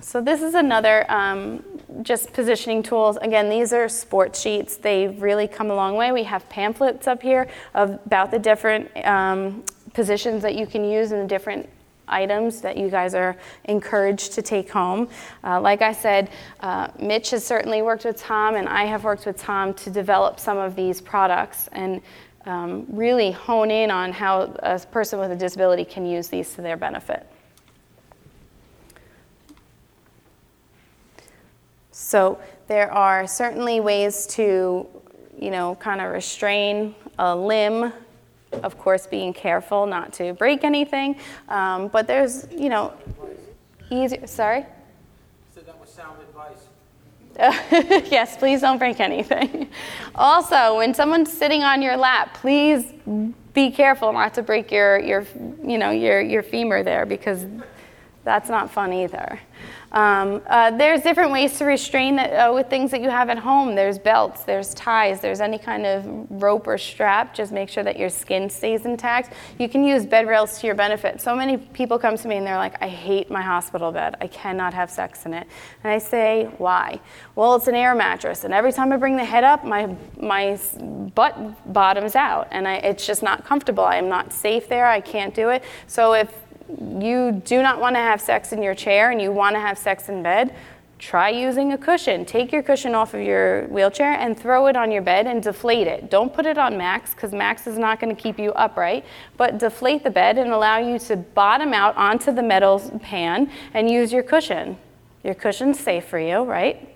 So 0.00 0.22
this 0.22 0.40
is 0.40 0.54
another 0.54 1.04
um, 1.10 1.62
just 2.02 2.32
positioning 2.32 2.82
tools. 2.82 3.16
Again, 3.18 3.48
these 3.48 3.72
are 3.72 3.86
Sportsheets. 3.86 4.80
They've 4.80 5.20
really 5.20 5.48
come 5.48 5.70
a 5.70 5.74
long 5.74 5.96
way. 5.96 6.12
We 6.12 6.24
have 6.24 6.48
pamphlets 6.48 7.06
up 7.06 7.22
here 7.22 7.48
about 7.74 8.30
the 8.30 8.38
different 8.38 8.90
um, 9.06 9.64
positions 9.94 10.42
that 10.42 10.54
you 10.54 10.66
can 10.66 10.84
use 10.84 11.12
and 11.12 11.22
the 11.22 11.26
different 11.26 11.68
items 12.08 12.60
that 12.62 12.76
you 12.76 12.88
guys 12.88 13.14
are 13.14 13.36
encouraged 13.64 14.32
to 14.32 14.42
take 14.42 14.70
home. 14.70 15.08
Uh, 15.44 15.60
like 15.60 15.82
I 15.82 15.92
said, 15.92 16.30
uh, 16.60 16.88
Mitch 16.98 17.30
has 17.30 17.44
certainly 17.44 17.82
worked 17.82 18.04
with 18.04 18.16
Tom, 18.16 18.56
and 18.56 18.68
I 18.68 18.84
have 18.84 19.04
worked 19.04 19.26
with 19.26 19.36
Tom 19.36 19.74
to 19.74 19.90
develop 19.90 20.40
some 20.40 20.58
of 20.58 20.74
these 20.74 21.00
products 21.00 21.68
and 21.72 22.00
um, 22.46 22.86
really 22.88 23.30
hone 23.30 23.70
in 23.70 23.90
on 23.90 24.12
how 24.12 24.54
a 24.60 24.78
person 24.78 25.18
with 25.18 25.30
a 25.30 25.36
disability 25.36 25.84
can 25.84 26.06
use 26.06 26.28
these 26.28 26.54
to 26.54 26.62
their 26.62 26.76
benefit. 26.76 27.26
So 31.98 32.38
there 32.68 32.92
are 32.92 33.26
certainly 33.26 33.80
ways 33.80 34.24
to, 34.28 34.86
you 35.36 35.50
know, 35.50 35.74
kind 35.74 36.00
of 36.00 36.12
restrain 36.12 36.94
a 37.18 37.34
limb. 37.34 37.92
Of 38.52 38.78
course, 38.78 39.08
being 39.08 39.34
careful 39.34 39.84
not 39.84 40.12
to 40.14 40.32
break 40.34 40.62
anything. 40.62 41.16
Um, 41.48 41.88
but 41.88 42.06
there's, 42.06 42.46
you 42.52 42.68
know, 42.68 42.92
easy. 43.90 44.24
Sorry. 44.26 44.64
Said 45.52 45.66
that 45.66 45.78
was 45.80 45.90
sound 45.90 46.18
advice. 46.20 46.68
yes, 48.10 48.36
please 48.36 48.60
don't 48.60 48.78
break 48.78 49.00
anything. 49.00 49.68
Also, 50.14 50.76
when 50.76 50.94
someone's 50.94 51.32
sitting 51.32 51.64
on 51.64 51.82
your 51.82 51.96
lap, 51.96 52.32
please 52.32 52.92
be 53.54 53.72
careful 53.72 54.12
not 54.12 54.34
to 54.34 54.42
break 54.42 54.70
your, 54.70 55.00
your, 55.00 55.26
you 55.64 55.78
know, 55.78 55.90
your, 55.90 56.20
your 56.20 56.44
femur 56.44 56.84
there 56.84 57.04
because 57.04 57.44
that's 58.22 58.48
not 58.48 58.70
fun 58.70 58.92
either. 58.92 59.40
Um, 59.92 60.42
uh, 60.46 60.70
there's 60.72 61.02
different 61.02 61.32
ways 61.32 61.58
to 61.58 61.64
restrain 61.64 62.16
that, 62.16 62.30
uh, 62.30 62.52
with 62.52 62.68
things 62.68 62.90
that 62.90 63.00
you 63.00 63.10
have 63.10 63.30
at 63.30 63.38
home. 63.38 63.74
There's 63.74 63.98
belts, 63.98 64.44
there's 64.44 64.74
ties, 64.74 65.20
there's 65.20 65.40
any 65.40 65.58
kind 65.58 65.86
of 65.86 66.26
rope 66.42 66.66
or 66.66 66.76
strap. 66.76 67.34
Just 67.34 67.52
make 67.52 67.68
sure 67.68 67.82
that 67.84 67.98
your 67.98 68.10
skin 68.10 68.50
stays 68.50 68.84
intact. 68.84 69.32
You 69.58 69.68
can 69.68 69.84
use 69.84 70.04
bed 70.04 70.28
rails 70.28 70.58
to 70.60 70.66
your 70.66 70.76
benefit. 70.76 71.20
So 71.20 71.34
many 71.34 71.56
people 71.56 71.98
come 71.98 72.16
to 72.18 72.28
me 72.28 72.36
and 72.36 72.46
they're 72.46 72.56
like, 72.56 72.80
I 72.82 72.88
hate 72.88 73.30
my 73.30 73.42
hospital 73.42 73.90
bed. 73.92 74.16
I 74.20 74.26
cannot 74.26 74.74
have 74.74 74.90
sex 74.90 75.24
in 75.26 75.34
it. 75.34 75.46
And 75.82 75.92
I 75.92 75.98
say, 75.98 76.50
why? 76.58 77.00
Well, 77.34 77.54
it's 77.54 77.68
an 77.68 77.74
air 77.74 77.94
mattress, 77.94 78.44
and 78.44 78.52
every 78.52 78.72
time 78.72 78.92
I 78.92 78.96
bring 78.96 79.16
the 79.16 79.24
head 79.24 79.44
up, 79.44 79.64
my 79.64 79.94
my 80.20 80.58
butt 81.14 81.72
bottoms 81.72 82.14
out, 82.14 82.48
and 82.50 82.66
I, 82.66 82.74
it's 82.76 83.06
just 83.06 83.22
not 83.22 83.44
comfortable. 83.44 83.84
I 83.84 83.96
am 83.96 84.08
not 84.08 84.32
safe 84.32 84.68
there. 84.68 84.86
I 84.86 85.00
can't 85.00 85.34
do 85.34 85.50
it. 85.50 85.62
So 85.86 86.14
if 86.14 86.32
you 86.68 87.42
do 87.44 87.62
not 87.62 87.80
want 87.80 87.96
to 87.96 88.00
have 88.00 88.20
sex 88.20 88.52
in 88.52 88.62
your 88.62 88.74
chair 88.74 89.10
and 89.10 89.20
you 89.20 89.32
want 89.32 89.56
to 89.56 89.60
have 89.60 89.78
sex 89.78 90.08
in 90.08 90.22
bed, 90.22 90.54
try 90.98 91.30
using 91.30 91.72
a 91.72 91.78
cushion. 91.78 92.24
Take 92.24 92.52
your 92.52 92.62
cushion 92.62 92.94
off 92.94 93.14
of 93.14 93.20
your 93.20 93.66
wheelchair 93.68 94.14
and 94.14 94.38
throw 94.38 94.66
it 94.66 94.76
on 94.76 94.90
your 94.90 95.02
bed 95.02 95.26
and 95.26 95.42
deflate 95.42 95.86
it. 95.86 96.10
Don't 96.10 96.32
put 96.32 96.44
it 96.44 96.58
on 96.58 96.76
max 96.76 97.14
because 97.14 97.32
max 97.32 97.66
is 97.66 97.78
not 97.78 98.00
going 98.00 98.14
to 98.14 98.20
keep 98.20 98.38
you 98.38 98.52
upright, 98.52 99.04
but 99.36 99.58
deflate 99.58 100.02
the 100.02 100.10
bed 100.10 100.38
and 100.38 100.50
allow 100.50 100.78
you 100.78 100.98
to 100.98 101.16
bottom 101.16 101.72
out 101.72 101.96
onto 101.96 102.32
the 102.32 102.42
metal 102.42 102.80
pan 103.02 103.50
and 103.74 103.88
use 103.88 104.12
your 104.12 104.22
cushion. 104.22 104.76
Your 105.22 105.34
cushion's 105.34 105.78
safe 105.78 106.04
for 106.04 106.18
you, 106.18 106.42
right? 106.42 106.94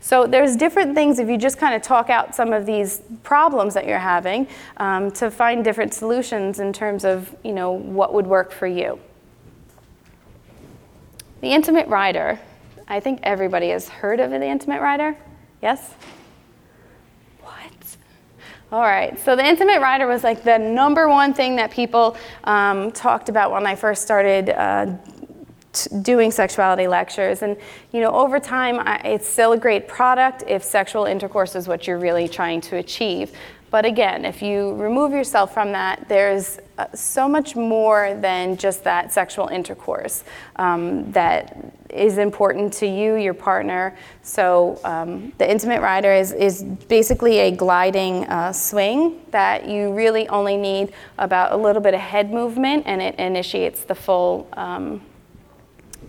So 0.00 0.26
there's 0.26 0.56
different 0.56 0.94
things 0.94 1.18
if 1.18 1.28
you 1.28 1.36
just 1.36 1.58
kind 1.58 1.74
of 1.74 1.82
talk 1.82 2.08
out 2.08 2.34
some 2.34 2.54
of 2.54 2.64
these 2.64 3.02
problems 3.22 3.74
that 3.74 3.86
you're 3.86 3.98
having 3.98 4.48
um, 4.78 5.10
to 5.12 5.30
find 5.30 5.62
different 5.62 5.92
solutions 5.92 6.58
in 6.58 6.72
terms 6.72 7.04
of 7.04 7.34
you 7.44 7.52
know 7.52 7.70
what 7.70 8.14
would 8.14 8.26
work 8.26 8.50
for 8.50 8.66
you. 8.66 8.98
The 11.42 11.48
intimate 11.48 11.86
rider. 11.88 12.38
I 12.88 12.98
think 12.98 13.20
everybody 13.22 13.68
has 13.68 13.88
heard 13.88 14.18
of 14.18 14.30
the 14.30 14.44
intimate 14.44 14.80
rider. 14.80 15.16
Yes? 15.62 15.94
What? 17.42 17.96
All 18.72 18.80
right, 18.80 19.18
so 19.20 19.36
the 19.36 19.46
intimate 19.46 19.80
rider 19.80 20.06
was 20.06 20.24
like 20.24 20.42
the 20.42 20.58
number 20.58 21.08
one 21.08 21.34
thing 21.34 21.56
that 21.56 21.70
people 21.70 22.16
um, 22.44 22.90
talked 22.90 23.28
about 23.28 23.52
when 23.52 23.66
I 23.66 23.74
first 23.74 24.02
started 24.02 24.48
uh, 24.48 24.96
doing 26.02 26.30
sexuality 26.30 26.86
lectures. 26.86 27.42
And, 27.42 27.56
you 27.92 28.00
know, 28.00 28.12
over 28.12 28.40
time, 28.40 28.80
I, 28.80 28.96
it's 29.04 29.28
still 29.28 29.52
a 29.52 29.58
great 29.58 29.88
product 29.88 30.44
if 30.46 30.64
sexual 30.64 31.04
intercourse 31.04 31.54
is 31.54 31.68
what 31.68 31.86
you're 31.86 31.98
really 31.98 32.28
trying 32.28 32.60
to 32.62 32.76
achieve. 32.76 33.32
But 33.70 33.84
again, 33.84 34.24
if 34.24 34.42
you 34.42 34.74
remove 34.74 35.12
yourself 35.12 35.54
from 35.54 35.70
that, 35.72 36.08
there's 36.08 36.58
uh, 36.76 36.86
so 36.92 37.28
much 37.28 37.54
more 37.54 38.14
than 38.14 38.56
just 38.56 38.82
that 38.82 39.12
sexual 39.12 39.46
intercourse 39.46 40.24
um, 40.56 41.10
that 41.12 41.72
is 41.88 42.18
important 42.18 42.72
to 42.72 42.86
you, 42.86 43.14
your 43.14 43.34
partner. 43.34 43.96
So 44.22 44.80
um, 44.82 45.32
the 45.38 45.48
intimate 45.48 45.82
rider 45.82 46.12
is, 46.12 46.32
is 46.32 46.64
basically 46.64 47.38
a 47.38 47.50
gliding 47.52 48.24
uh, 48.26 48.52
swing 48.52 49.20
that 49.30 49.68
you 49.68 49.92
really 49.92 50.28
only 50.28 50.56
need 50.56 50.92
about 51.18 51.52
a 51.52 51.56
little 51.56 51.82
bit 51.82 51.94
of 51.94 52.00
head 52.00 52.32
movement 52.32 52.84
and 52.86 53.00
it 53.00 53.14
initiates 53.20 53.84
the 53.84 53.94
full 53.94 54.48
um, 54.54 55.00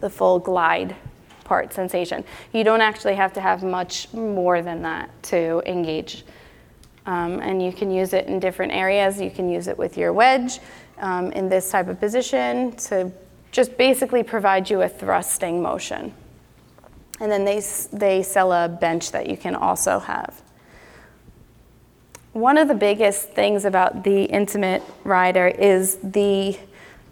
the 0.02 0.10
full 0.10 0.40
glide 0.40 0.96
part 1.44 1.74
sensation. 1.74 2.24
You 2.54 2.64
don't 2.64 2.82
actually 2.82 3.16
have 3.16 3.34
to 3.34 3.42
have 3.42 3.64
much 3.64 4.14
more 4.14 4.62
than 4.62 4.82
that 4.84 5.10
to 5.24 5.62
engage. 5.66 6.24
Um, 7.06 7.40
and 7.40 7.64
you 7.64 7.72
can 7.72 7.90
use 7.90 8.14
it 8.14 8.28
in 8.28 8.40
different 8.40 8.74
areas. 8.74 9.20
You 9.20 9.32
can 9.32 9.50
use 9.50 9.68
it 9.68 9.78
with 9.78 9.98
your 9.98 10.14
wedge 10.14 10.60
um, 11.00 11.32
in 11.32 11.50
this 11.50 11.70
type 11.70 11.88
of 11.88 12.00
position 12.00 12.76
to 12.88 13.12
just 13.52 13.78
basically 13.78 14.24
provide 14.24 14.70
you 14.70 14.82
a 14.82 14.90
thrusting 14.90 15.62
motion. 15.62 16.14
And 17.20 17.32
then 17.32 17.44
they, 17.44 17.62
they 17.92 18.24
sell 18.24 18.52
a 18.52 18.70
bench 18.70 19.12
that 19.12 19.30
you 19.30 19.38
can 19.38 19.56
also 19.56 20.00
have. 20.00 20.42
One 22.34 22.58
of 22.58 22.70
the 22.70 22.76
biggest 22.76 23.32
things 23.32 23.66
about 23.66 24.04
the 24.04 24.24
intimate 24.24 24.82
rider 25.04 25.48
is 25.48 25.98
the 26.02 26.58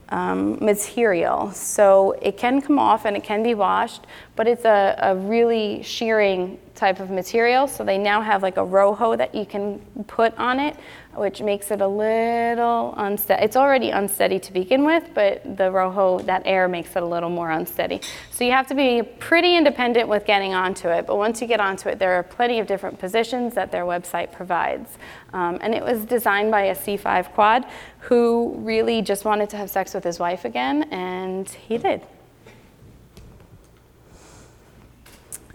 um, 0.10 0.58
material. 0.64 1.52
So 1.52 2.16
it 2.22 2.38
can 2.38 2.62
come 2.62 2.80
off 2.80 3.06
and 3.06 3.16
it 3.16 3.24
can 3.24 3.44
be 3.44 3.54
washed, 3.54 4.06
but 4.36 4.48
it's 4.48 4.66
a, 4.66 4.98
a 5.02 5.16
really 5.16 5.82
shearing 5.84 6.60
type 6.76 7.00
of 7.00 7.10
material. 7.10 7.68
So 7.68 7.84
they 7.84 7.98
now 7.98 8.22
have 8.22 8.42
like 8.42 8.58
a 8.58 8.64
ROHO 8.64 9.16
that 9.18 9.36
you 9.36 9.46
can 9.46 9.80
put 10.08 10.38
on 10.38 10.60
it, 10.60 10.76
which 11.16 11.42
makes 11.42 11.72
it 11.72 11.82
a 11.82 11.88
little 11.88 12.94
unsteady. 12.98 13.44
It's 13.44 13.56
already 13.56 13.90
unsteady 13.90 14.40
to 14.40 14.54
begin 14.54 14.86
with, 14.86 15.10
but 15.14 15.58
the 15.58 15.72
ROHO, 15.72 16.20
that 16.20 16.44
air 16.46 16.68
makes 16.68 16.96
it 16.96 17.04
a 17.04 17.06
little 17.06 17.30
more 17.30 17.52
unsteady. 17.52 18.02
So 18.32 18.44
you 18.44 18.52
have 18.52 18.68
to 18.68 18.76
be 18.76 19.02
pretty 19.02 19.56
independent 19.56 20.08
with 20.08 20.26
getting 20.26 20.54
onto 20.54 20.88
it. 20.90 21.08
But 21.08 21.18
once 21.18 21.42
you 21.42 21.48
get 21.48 21.60
onto 21.60 21.90
it, 21.90 22.00
there 22.00 22.14
are 22.14 22.24
plenty 22.24 22.60
of 22.60 22.68
different 22.68 23.00
positions 23.00 23.56
that 23.56 23.72
their 23.72 23.84
website 23.84 24.32
provides. 24.32 24.98
Um, 25.34 25.58
and 25.62 25.74
it 25.74 25.84
was 25.84 26.06
designed 26.06 26.52
by 26.52 26.64
a 26.66 26.76
C5 26.76 27.34
quad 27.34 27.66
who 28.02 28.56
really 28.60 29.02
just 29.02 29.26
wanted 29.26 29.50
to 29.50 29.58
have 29.58 29.70
sex 29.70 29.94
with 29.94 30.04
his 30.04 30.20
wife 30.20 30.46
again, 30.46 30.84
and 30.92 31.50
he 31.50 31.78
did. 31.78 32.02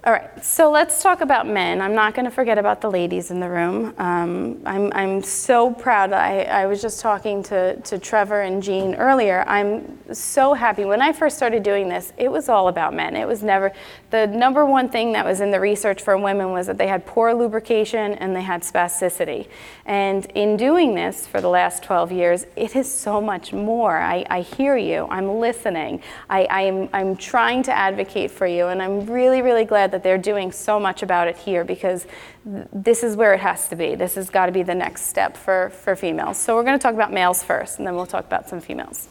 All 0.06 0.12
right, 0.12 0.44
so 0.44 0.70
let's 0.70 1.02
talk 1.02 1.22
about 1.22 1.46
men. 1.46 1.80
I'm 1.80 1.94
not 1.94 2.12
going 2.12 2.26
to 2.26 2.30
forget 2.30 2.58
about 2.58 2.82
the 2.82 2.90
ladies 2.90 3.30
in 3.30 3.40
the 3.40 3.48
room. 3.48 3.94
Um, 3.96 4.60
I'm, 4.66 4.92
I'm 4.92 5.22
so 5.22 5.72
proud. 5.72 6.12
I, 6.12 6.42
I 6.42 6.66
was 6.66 6.82
just 6.82 7.00
talking 7.00 7.42
to, 7.44 7.80
to 7.80 7.98
Trevor 7.98 8.42
and 8.42 8.62
Jean 8.62 8.96
earlier. 8.96 9.44
I'm 9.46 9.98
so 10.12 10.52
happy. 10.52 10.84
When 10.84 11.00
I 11.00 11.14
first 11.14 11.38
started 11.38 11.62
doing 11.62 11.88
this, 11.88 12.12
it 12.18 12.30
was 12.30 12.50
all 12.50 12.68
about 12.68 12.92
men. 12.92 13.16
It 13.16 13.26
was 13.26 13.42
never, 13.42 13.72
the 14.14 14.28
number 14.28 14.64
one 14.64 14.88
thing 14.88 15.10
that 15.10 15.24
was 15.24 15.40
in 15.40 15.50
the 15.50 15.58
research 15.58 16.00
for 16.00 16.16
women 16.16 16.52
was 16.52 16.68
that 16.68 16.78
they 16.78 16.86
had 16.86 17.04
poor 17.04 17.34
lubrication 17.34 18.12
and 18.14 18.36
they 18.36 18.42
had 18.42 18.62
spasticity. 18.62 19.48
And 19.86 20.24
in 20.36 20.56
doing 20.56 20.94
this 20.94 21.26
for 21.26 21.40
the 21.40 21.48
last 21.48 21.82
12 21.82 22.12
years, 22.12 22.46
it 22.54 22.76
is 22.76 22.88
so 22.88 23.20
much 23.20 23.52
more. 23.52 23.98
I, 23.98 24.24
I 24.30 24.42
hear 24.42 24.76
you, 24.76 25.08
I'm 25.10 25.40
listening, 25.40 26.00
I, 26.30 26.46
I'm, 26.48 26.88
I'm 26.92 27.16
trying 27.16 27.64
to 27.64 27.72
advocate 27.72 28.30
for 28.30 28.46
you, 28.46 28.68
and 28.68 28.80
I'm 28.80 29.04
really, 29.06 29.42
really 29.42 29.64
glad 29.64 29.90
that 29.90 30.04
they're 30.04 30.16
doing 30.16 30.52
so 30.52 30.78
much 30.78 31.02
about 31.02 31.26
it 31.26 31.36
here 31.36 31.64
because 31.64 32.06
th- 32.44 32.68
this 32.72 33.02
is 33.02 33.16
where 33.16 33.34
it 33.34 33.40
has 33.40 33.66
to 33.70 33.74
be. 33.74 33.96
This 33.96 34.14
has 34.14 34.30
got 34.30 34.46
to 34.46 34.52
be 34.52 34.62
the 34.62 34.76
next 34.76 35.06
step 35.06 35.36
for, 35.36 35.70
for 35.70 35.96
females. 35.96 36.38
So 36.38 36.54
we're 36.54 36.62
going 36.62 36.78
to 36.78 36.82
talk 36.82 36.94
about 36.94 37.12
males 37.12 37.42
first, 37.42 37.78
and 37.78 37.86
then 37.86 37.96
we'll 37.96 38.06
talk 38.06 38.26
about 38.26 38.48
some 38.48 38.60
females. 38.60 39.08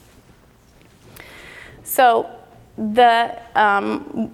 So 1.84 2.30
the 2.78 3.38
um, 3.54 4.32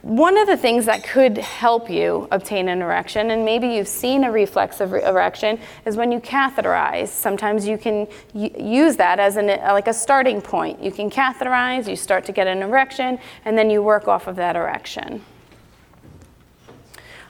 one 0.00 0.38
of 0.38 0.46
the 0.46 0.56
things 0.56 0.86
that 0.86 1.04
could 1.04 1.36
help 1.36 1.90
you 1.90 2.28
obtain 2.30 2.68
an 2.68 2.80
erection, 2.80 3.30
and 3.30 3.44
maybe 3.44 3.68
you've 3.68 3.88
seen 3.88 4.24
a 4.24 4.32
reflexive 4.32 4.94
erection, 4.94 5.58
is 5.84 5.96
when 5.96 6.10
you 6.10 6.18
catheterize. 6.18 7.08
Sometimes 7.08 7.68
you 7.68 7.76
can 7.76 8.08
use 8.32 8.96
that 8.96 9.20
as 9.20 9.36
an, 9.36 9.48
like 9.48 9.86
a 9.86 9.92
starting 9.92 10.40
point. 10.40 10.82
You 10.82 10.90
can 10.90 11.10
catheterize, 11.10 11.86
you 11.88 11.96
start 11.96 12.24
to 12.24 12.32
get 12.32 12.46
an 12.46 12.62
erection, 12.62 13.18
and 13.44 13.58
then 13.58 13.68
you 13.68 13.82
work 13.82 14.08
off 14.08 14.26
of 14.26 14.36
that 14.36 14.56
erection. 14.56 15.22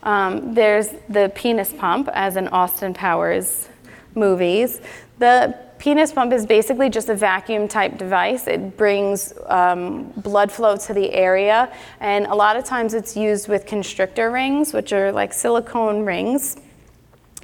Um, 0.05 0.55
there's 0.55 0.91
the 1.09 1.33
penis 1.35 1.73
pump, 1.73 2.09
as 2.13 2.37
in 2.37 2.47
Austin 2.49 2.95
Powers 2.95 3.69
movies. 4.15 4.81
The 5.19 5.66
penis 5.87 6.13
pump 6.13 6.33
is 6.33 6.45
basically 6.45 6.91
just 6.91 7.09
a 7.09 7.15
vacuum 7.15 7.69
type 7.69 7.97
device. 7.97 8.49
It 8.49 8.77
brings 8.77 9.33
um, 9.47 10.13
blood 10.17 10.51
flow 10.51 10.77
to 10.79 10.93
the 10.93 11.13
area, 11.13 11.73
and 12.01 12.27
a 12.27 12.35
lot 12.35 12.57
of 12.57 12.65
times 12.65 12.93
it's 12.93 13.17
used 13.17 13.47
with 13.47 13.67
constrictor 13.67 14.33
rings, 14.33 14.73
which 14.73 14.93
are 14.93 15.13
like 15.13 15.33
silicone 15.33 16.05
rings. 16.05 16.57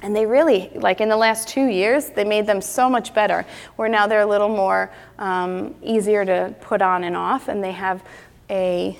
And 0.01 0.13
they 0.13 0.25
really, 0.25 0.69
like 0.75 0.99
in 0.99 1.07
the 1.07 1.15
last 1.15 1.47
two 1.47 1.67
years, 1.67 2.09
they 2.09 2.25
made 2.25 2.45
them 2.45 2.59
so 2.59 2.89
much 2.89 3.13
better, 3.13 3.45
where 3.77 3.87
now 3.87 4.07
they're 4.07 4.19
a 4.19 4.25
little 4.25 4.49
more 4.49 4.91
um, 5.19 5.73
easier 5.81 6.25
to 6.25 6.53
put 6.59 6.81
on 6.81 7.05
and 7.05 7.15
off, 7.15 7.47
and 7.47 7.63
they 7.63 7.71
have 7.71 8.03
a 8.49 8.99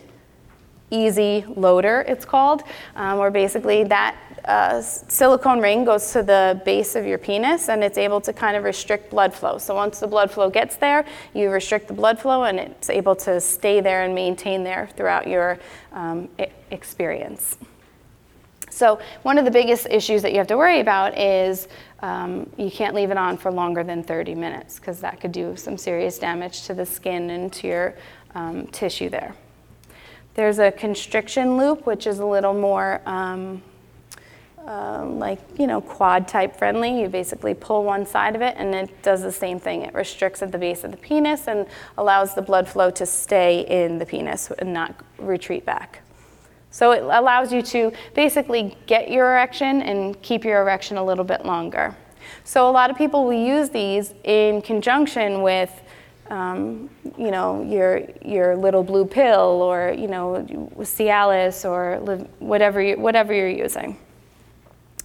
easy 0.90 1.44
loader, 1.58 2.06
it's 2.08 2.24
called, 2.24 2.64
um, 2.96 3.18
where 3.18 3.32
basically 3.32 3.84
that 3.84 4.16
uh, 4.46 4.82
silicone 4.82 5.62
ring 5.62 5.86
goes 5.86 6.12
to 6.12 6.22
the 6.22 6.62
base 6.66 6.96
of 6.96 7.06
your 7.06 7.18
penis 7.18 7.70
and 7.70 7.84
it's 7.84 7.98
able 7.98 8.20
to 8.22 8.34
kind 8.34 8.58
of 8.58 8.64
restrict 8.64 9.10
blood 9.10 9.34
flow. 9.34 9.58
So 9.58 9.76
once 9.76 10.00
the 10.00 10.08
blood 10.08 10.32
flow 10.32 10.50
gets 10.50 10.76
there, 10.76 11.06
you 11.34 11.50
restrict 11.50 11.88
the 11.88 11.94
blood 11.94 12.20
flow 12.20 12.44
and 12.44 12.60
it's 12.60 12.90
able 12.90 13.16
to 13.18 13.40
stay 13.40 13.80
there 13.80 14.04
and 14.04 14.14
maintain 14.14 14.64
there 14.64 14.90
throughout 14.96 15.28
your 15.28 15.60
um, 15.94 16.30
experience. 16.72 17.58
So 18.70 19.00
one 19.22 19.38
of 19.38 19.46
the 19.46 19.52
biggest 19.52 19.88
issues 19.90 20.24
that 20.24 20.32
you 20.32 20.40
have 20.40 20.48
to 20.48 20.58
worry 20.58 20.80
about 20.80 21.18
is 21.18 21.68
um, 22.00 22.50
you 22.58 22.72
can't 22.72 22.96
leave 22.96 23.12
it 23.12 23.18
on 23.18 23.38
for 23.38 23.52
longer 23.52 23.84
than 23.84 24.04
30 24.04 24.36
minutes 24.36 24.80
because 24.80 25.00
that 25.02 25.22
could 25.22 25.32
do 25.32 25.56
some 25.56 25.78
serious 25.78 26.18
damage 26.18 26.64
to 26.64 26.74
the 26.74 26.86
skin 26.86 27.30
and 27.30 27.54
to 27.54 27.68
your 27.68 27.96
um, 28.34 28.68
tissue 28.68 29.10
there. 29.10 29.36
There's 30.34 30.58
a 30.58 30.72
constriction 30.72 31.56
loop, 31.56 31.86
which 31.86 32.08
is 32.08 32.18
a 32.18 32.26
little 32.26 32.56
more 32.56 33.02
um, 33.06 33.62
um, 34.66 35.20
like, 35.20 35.40
you 35.60 35.68
know, 35.68 35.82
quad 35.82 36.28
type 36.28 36.56
friendly. 36.56 37.02
You 37.02 37.10
basically 37.10 37.54
pull 37.54 37.84
one 37.84 38.06
side 38.06 38.36
of 38.36 38.42
it 38.42 38.56
and 38.58 38.74
it 38.74 39.02
does 39.02 39.22
the 39.22 39.32
same 39.32 39.60
thing. 39.60 39.82
It 39.82 39.94
restricts 39.94 40.42
at 40.42 40.52
the 40.52 40.58
base 40.58 40.84
of 40.84 40.92
the 40.92 40.98
penis 40.98 41.48
and 41.48 41.68
allows 41.98 42.34
the 42.34 42.42
blood 42.42 42.68
flow 42.68 42.90
to 42.92 43.06
stay 43.06 43.62
in 43.68 43.98
the 43.98 44.06
penis 44.06 44.52
and 44.60 44.74
not 44.74 44.96
retreat 45.18 45.66
back. 45.66 46.02
So 46.72 46.92
it 46.92 47.04
allows 47.04 47.52
you 47.54 47.62
to 47.62 47.92
basically 48.16 48.76
get 48.88 49.12
your 49.12 49.32
erection 49.32 49.82
and 49.82 50.20
keep 50.22 50.44
your 50.44 50.62
erection 50.62 50.98
a 50.98 51.04
little 51.04 51.26
bit 51.26 51.46
longer. 51.46 51.96
So 52.46 52.70
a 52.70 52.72
lot 52.72 52.90
of 52.90 52.98
people 52.98 53.26
will 53.26 53.34
use 53.34 53.70
these 53.70 54.14
in 54.24 54.62
conjunction 54.62 55.42
with 55.42 55.82
um, 56.30 56.90
you 57.18 57.30
know, 57.30 57.62
your, 57.64 58.02
your 58.24 58.56
little 58.56 58.82
blue 58.82 59.06
pill 59.06 59.62
or, 59.62 59.94
you 59.96 60.08
know, 60.08 60.46
Cialis 60.80 61.70
or 61.70 61.98
whatever, 62.40 62.82
you, 62.82 62.98
whatever 62.98 63.34
you're 63.34 63.50
using 63.50 63.98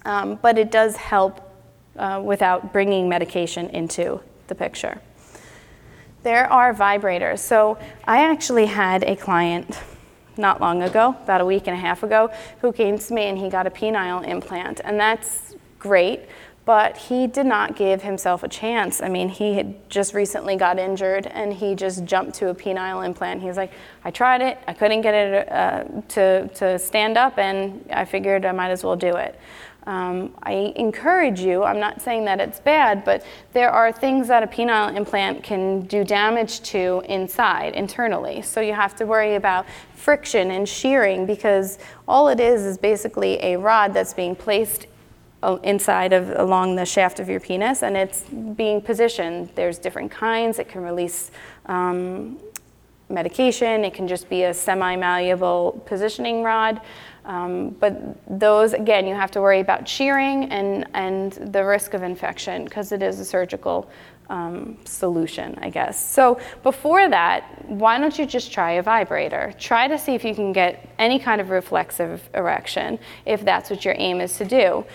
um, 0.05 0.39
but 0.41 0.57
it 0.57 0.71
does 0.71 0.95
help 0.95 1.41
uh, 1.97 2.21
without 2.23 2.71
bringing 2.73 3.09
medication 3.09 3.69
into 3.69 4.21
the 4.47 4.55
picture. 4.55 5.01
There 6.23 6.51
are 6.51 6.73
vibrators. 6.73 7.39
So 7.39 7.77
I 8.05 8.29
actually 8.29 8.65
had 8.65 9.03
a 9.03 9.15
client 9.15 9.79
not 10.39 10.61
long 10.61 10.81
ago, 10.81 11.15
about 11.23 11.41
a 11.41 11.45
week 11.45 11.67
and 11.67 11.75
a 11.75 11.79
half 11.79 12.01
ago, 12.01 12.31
who 12.61 12.71
came 12.71 12.97
to 12.97 13.13
me 13.13 13.23
and 13.23 13.37
he 13.37 13.49
got 13.49 13.67
a 13.67 13.69
penile 13.69 14.25
implant, 14.25 14.79
and 14.83 14.99
that's 14.99 15.53
great. 15.77 16.21
But 16.65 16.97
he 16.97 17.25
did 17.25 17.47
not 17.47 17.75
give 17.75 18.03
himself 18.03 18.43
a 18.43 18.47
chance. 18.47 19.01
I 19.01 19.09
mean, 19.09 19.27
he 19.27 19.55
had 19.55 19.89
just 19.89 20.13
recently 20.13 20.55
got 20.55 20.77
injured 20.77 21.25
and 21.25 21.51
he 21.51 21.73
just 21.73 22.05
jumped 22.05 22.35
to 22.35 22.49
a 22.49 22.53
penile 22.55 23.03
implant. 23.03 23.41
He 23.41 23.47
was 23.47 23.57
like, 23.57 23.71
I 24.05 24.11
tried 24.11 24.41
it, 24.41 24.59
I 24.67 24.73
couldn't 24.73 25.01
get 25.01 25.15
it 25.15 25.51
uh, 25.51 25.83
to, 26.09 26.47
to 26.47 26.77
stand 26.77 27.17
up, 27.17 27.39
and 27.39 27.83
I 27.91 28.05
figured 28.05 28.45
I 28.45 28.51
might 28.51 28.69
as 28.69 28.83
well 28.83 28.95
do 28.95 29.15
it. 29.15 29.39
Um, 29.89 30.35
I 30.43 30.71
encourage 30.75 31.39
you, 31.39 31.63
I'm 31.63 31.79
not 31.79 31.99
saying 31.99 32.25
that 32.25 32.39
it's 32.39 32.59
bad, 32.59 33.03
but 33.03 33.25
there 33.53 33.71
are 33.71 33.91
things 33.91 34.27
that 34.27 34.43
a 34.43 34.47
penile 34.47 34.95
implant 34.95 35.41
can 35.41 35.81
do 35.87 36.03
damage 36.03 36.61
to 36.73 37.01
inside, 37.09 37.73
internally. 37.73 38.43
So 38.43 38.61
you 38.61 38.73
have 38.73 38.95
to 38.97 39.05
worry 39.05 39.33
about 39.33 39.65
friction 39.95 40.51
and 40.51 40.69
shearing 40.69 41.25
because 41.25 41.79
all 42.07 42.27
it 42.27 42.39
is 42.39 42.65
is 42.67 42.77
basically 42.77 43.43
a 43.43 43.57
rod 43.57 43.95
that's 43.95 44.13
being 44.13 44.35
placed 44.35 44.85
uh, 45.41 45.57
inside 45.63 46.13
of 46.13 46.29
along 46.37 46.75
the 46.75 46.85
shaft 46.85 47.19
of 47.19 47.27
your 47.27 47.39
penis 47.39 47.81
and 47.81 47.97
it's 47.97 48.25
being 48.55 48.81
positioned. 48.81 49.49
There's 49.55 49.79
different 49.79 50.11
kinds, 50.11 50.59
it 50.59 50.69
can 50.69 50.83
release. 50.83 51.31
Um, 51.65 52.37
medication, 53.09 53.83
it 53.83 53.93
can 53.93 54.07
just 54.07 54.29
be 54.29 54.43
a 54.43 54.53
semi 54.53 54.95
malleable 54.95 55.81
positioning 55.85 56.43
rod. 56.43 56.81
Um, 57.25 57.71
but 57.79 58.17
those, 58.39 58.73
again, 58.73 59.05
you 59.05 59.13
have 59.13 59.31
to 59.31 59.41
worry 59.41 59.59
about 59.59 59.87
shearing 59.87 60.45
and, 60.45 60.87
and 60.93 61.33
the 61.53 61.63
risk 61.63 61.93
of 61.93 62.01
infection 62.01 62.63
because 62.63 62.91
it 62.91 63.03
is 63.03 63.19
a 63.19 63.25
surgical 63.25 63.89
um, 64.29 64.77
solution, 64.85 65.57
I 65.61 65.69
guess. 65.69 66.03
So 66.03 66.39
before 66.63 67.09
that, 67.09 67.65
why 67.67 67.99
don't 67.99 68.17
you 68.17 68.25
just 68.25 68.51
try 68.51 68.73
a 68.73 68.83
vibrator? 68.83 69.53
Try 69.59 69.87
to 69.87 69.97
see 69.97 70.13
if 70.13 70.23
you 70.23 70.35
can 70.35 70.53
get 70.53 70.89
any 70.97 71.19
kind 71.19 71.41
of 71.41 71.49
reflexive 71.49 72.21
erection 72.33 72.99
if 73.25 73.43
that's 73.43 73.69
what 73.69 73.83
your 73.85 73.95
aim 73.97 74.21
is 74.21 74.37
to 74.37 74.45
do. 74.45 74.85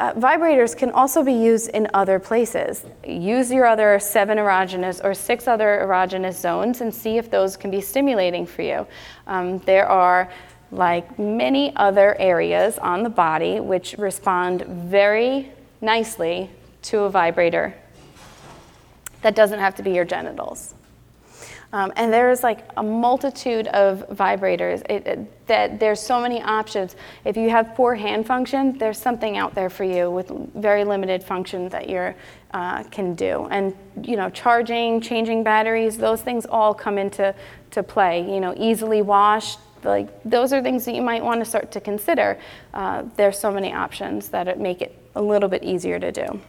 Uh, 0.00 0.14
vibrators 0.14 0.74
can 0.74 0.90
also 0.92 1.22
be 1.22 1.32
used 1.32 1.68
in 1.68 1.86
other 1.92 2.18
places. 2.18 2.86
Use 3.06 3.52
your 3.52 3.66
other 3.66 3.98
seven 3.98 4.38
erogenous 4.38 5.04
or 5.04 5.12
six 5.12 5.46
other 5.46 5.86
erogenous 5.86 6.40
zones 6.40 6.80
and 6.80 6.92
see 6.92 7.18
if 7.18 7.30
those 7.30 7.54
can 7.54 7.70
be 7.70 7.82
stimulating 7.82 8.46
for 8.46 8.62
you. 8.62 8.86
Um, 9.26 9.58
there 9.58 9.86
are 9.86 10.32
like 10.72 11.18
many 11.18 11.76
other 11.76 12.18
areas 12.18 12.78
on 12.78 13.02
the 13.02 13.10
body, 13.10 13.60
which 13.60 13.94
respond 13.98 14.62
very 14.62 15.52
nicely 15.82 16.48
to 16.82 17.00
a 17.00 17.10
vibrator. 17.10 17.74
That 19.20 19.34
doesn't 19.34 19.58
have 19.58 19.74
to 19.74 19.82
be 19.82 19.90
your 19.90 20.06
genitals. 20.06 20.74
Um, 21.72 21.92
and 21.94 22.12
there 22.12 22.30
is 22.30 22.42
like 22.42 22.68
a 22.76 22.82
multitude 22.82 23.68
of 23.68 24.08
vibrators. 24.08 24.82
It, 24.90 25.06
it, 25.06 25.46
that 25.46 25.78
there's 25.78 26.00
so 26.00 26.20
many 26.20 26.42
options. 26.42 26.96
If 27.24 27.36
you 27.36 27.48
have 27.50 27.74
poor 27.74 27.94
hand 27.94 28.26
function, 28.26 28.76
there's 28.78 28.98
something 28.98 29.36
out 29.36 29.54
there 29.54 29.70
for 29.70 29.84
you 29.84 30.10
with 30.10 30.30
very 30.54 30.84
limited 30.84 31.22
function 31.22 31.68
that 31.68 31.88
you 31.88 32.14
uh, 32.52 32.82
can 32.84 33.14
do. 33.14 33.46
And 33.50 33.74
you 34.02 34.16
know, 34.16 34.30
charging, 34.30 35.00
changing 35.00 35.44
batteries, 35.44 35.96
those 35.96 36.22
things 36.22 36.44
all 36.44 36.74
come 36.74 36.98
into 36.98 37.34
to 37.70 37.82
play. 37.82 38.28
You 38.28 38.40
know, 38.40 38.52
easily 38.56 39.02
washed, 39.02 39.60
like 39.84 40.08
those 40.24 40.52
are 40.52 40.62
things 40.62 40.84
that 40.84 40.94
you 40.94 41.02
might 41.02 41.22
want 41.24 41.40
to 41.40 41.44
start 41.44 41.70
to 41.72 41.80
consider. 41.80 42.38
Uh, 42.74 43.04
there's 43.16 43.38
so 43.38 43.50
many 43.50 43.72
options 43.72 44.28
that 44.28 44.48
it 44.48 44.58
make 44.58 44.82
it 44.82 44.96
a 45.14 45.22
little 45.22 45.48
bit 45.48 45.62
easier 45.62 45.98
to 45.98 46.10
do. 46.12 46.40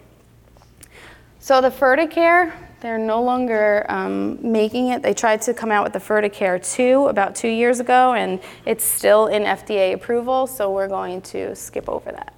So 1.40 1.62
the 1.62 1.70
Ferticare, 1.70 2.54
they're 2.82 2.98
no 2.98 3.22
longer 3.22 3.86
um, 3.90 4.40
making 4.42 4.88
it. 4.88 5.04
They 5.04 5.14
tried 5.14 5.42
to 5.44 5.54
come 5.54 5.72
out 5.72 5.84
with 5.84 5.94
the 5.94 6.00
Ferticare 6.00 6.60
2 6.76 7.08
about 7.08 7.36
two 7.36 7.48
years 7.48 7.80
ago, 7.80 8.14
and 8.14 8.40
it's 8.66 8.84
still 8.84 9.28
in 9.28 9.44
FDA 9.44 9.94
approval, 9.94 10.48
so 10.48 10.72
we're 10.72 10.88
going 10.88 11.22
to 11.22 11.56
skip 11.56 11.88
over 11.88 12.12
that. 12.12 12.34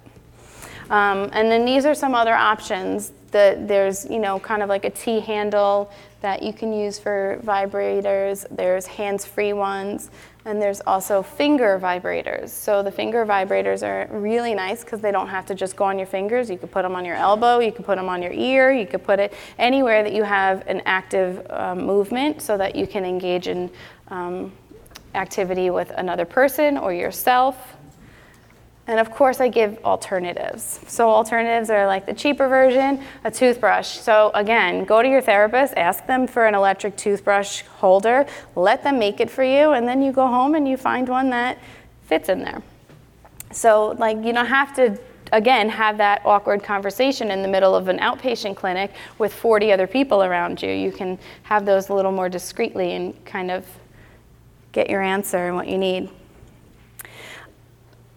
Um, 0.90 1.30
and 1.32 1.50
then 1.50 1.64
these 1.64 1.86
are 1.86 1.94
some 1.94 2.14
other 2.14 2.34
options. 2.34 3.12
That 3.30 3.66
there's, 3.66 4.08
you 4.08 4.20
know, 4.20 4.38
kind 4.38 4.62
of 4.62 4.68
like 4.68 4.84
a 4.84 4.90
T 4.90 5.18
handle 5.18 5.90
that 6.20 6.42
you 6.42 6.52
can 6.52 6.72
use 6.72 7.00
for 7.00 7.40
vibrators. 7.42 8.46
There's 8.54 8.86
hands-free 8.86 9.54
ones. 9.54 10.10
And 10.46 10.60
there's 10.60 10.82
also 10.86 11.22
finger 11.22 11.80
vibrators. 11.82 12.50
So 12.50 12.82
the 12.82 12.90
finger 12.90 13.24
vibrators 13.24 13.82
are 13.82 14.06
really 14.14 14.54
nice 14.54 14.84
because 14.84 15.00
they 15.00 15.10
don't 15.10 15.28
have 15.28 15.46
to 15.46 15.54
just 15.54 15.74
go 15.74 15.84
on 15.84 15.98
your 15.98 16.06
fingers. 16.06 16.50
You 16.50 16.58
could 16.58 16.70
put 16.70 16.82
them 16.82 16.94
on 16.94 17.04
your 17.04 17.16
elbow, 17.16 17.60
you 17.60 17.72
could 17.72 17.86
put 17.86 17.96
them 17.96 18.10
on 18.10 18.22
your 18.22 18.32
ear, 18.32 18.70
you 18.70 18.86
could 18.86 19.02
put 19.04 19.18
it 19.18 19.32
anywhere 19.58 20.02
that 20.02 20.12
you 20.12 20.22
have 20.22 20.66
an 20.66 20.82
active 20.84 21.46
um, 21.50 21.86
movement 21.86 22.42
so 22.42 22.58
that 22.58 22.76
you 22.76 22.86
can 22.86 23.06
engage 23.06 23.48
in 23.48 23.70
um, 24.08 24.52
activity 25.14 25.70
with 25.70 25.90
another 25.96 26.26
person 26.26 26.76
or 26.76 26.92
yourself. 26.92 27.76
And 28.86 29.00
of 29.00 29.10
course, 29.10 29.40
I 29.40 29.48
give 29.48 29.78
alternatives. 29.82 30.80
So, 30.86 31.08
alternatives 31.08 31.70
are 31.70 31.86
like 31.86 32.04
the 32.04 32.12
cheaper 32.12 32.48
version, 32.48 33.02
a 33.24 33.30
toothbrush. 33.30 33.88
So, 33.88 34.30
again, 34.34 34.84
go 34.84 35.00
to 35.00 35.08
your 35.08 35.22
therapist, 35.22 35.72
ask 35.76 36.06
them 36.06 36.26
for 36.26 36.46
an 36.46 36.54
electric 36.54 36.96
toothbrush 36.96 37.62
holder, 37.62 38.26
let 38.56 38.82
them 38.82 38.98
make 38.98 39.20
it 39.20 39.30
for 39.30 39.42
you, 39.42 39.72
and 39.72 39.88
then 39.88 40.02
you 40.02 40.12
go 40.12 40.26
home 40.26 40.54
and 40.54 40.68
you 40.68 40.76
find 40.76 41.08
one 41.08 41.30
that 41.30 41.58
fits 42.02 42.28
in 42.28 42.40
there. 42.40 42.62
So, 43.52 43.94
like, 43.98 44.18
you 44.18 44.34
don't 44.34 44.46
have 44.46 44.74
to, 44.76 44.98
again, 45.32 45.70
have 45.70 45.96
that 45.96 46.20
awkward 46.26 46.62
conversation 46.62 47.30
in 47.30 47.40
the 47.40 47.48
middle 47.48 47.74
of 47.74 47.88
an 47.88 47.98
outpatient 48.00 48.56
clinic 48.56 48.92
with 49.16 49.32
40 49.32 49.72
other 49.72 49.86
people 49.86 50.22
around 50.22 50.60
you. 50.60 50.70
You 50.70 50.92
can 50.92 51.18
have 51.44 51.64
those 51.64 51.88
a 51.88 51.94
little 51.94 52.12
more 52.12 52.28
discreetly 52.28 52.92
and 52.92 53.24
kind 53.24 53.50
of 53.50 53.66
get 54.72 54.90
your 54.90 55.00
answer 55.00 55.46
and 55.46 55.56
what 55.56 55.68
you 55.68 55.78
need 55.78 56.10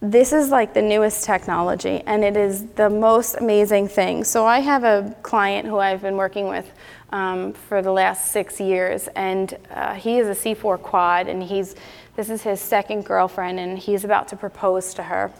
this 0.01 0.31
is 0.31 0.49
like 0.49 0.73
the 0.73 0.81
newest 0.81 1.23
technology 1.23 2.01
and 2.05 2.23
it 2.23 2.37
is 2.37 2.65
the 2.75 2.89
most 2.89 3.35
amazing 3.35 3.87
thing. 3.87 4.23
So 4.23 4.45
I 4.45 4.59
have 4.59 4.83
a 4.83 5.15
client 5.23 5.67
who 5.67 5.79
I've 5.79 6.01
been 6.01 6.17
working 6.17 6.47
with 6.47 6.71
um, 7.11 7.53
for 7.53 7.81
the 7.81 7.91
last 7.91 8.31
six 8.31 8.59
years 8.59 9.07
and 9.15 9.57
uh, 9.71 9.95
he 9.95 10.19
is 10.19 10.27
a 10.27 10.55
C4 10.55 10.79
quad 10.81 11.27
and 11.27 11.41
he's, 11.41 11.75
this 12.15 12.29
is 12.29 12.43
his 12.43 12.61
second 12.61 13.05
girlfriend 13.05 13.59
and 13.59 13.77
he's 13.77 14.03
about 14.03 14.27
to 14.27 14.35
propose 14.35 14.93
to 14.95 15.03
her. 15.03 15.31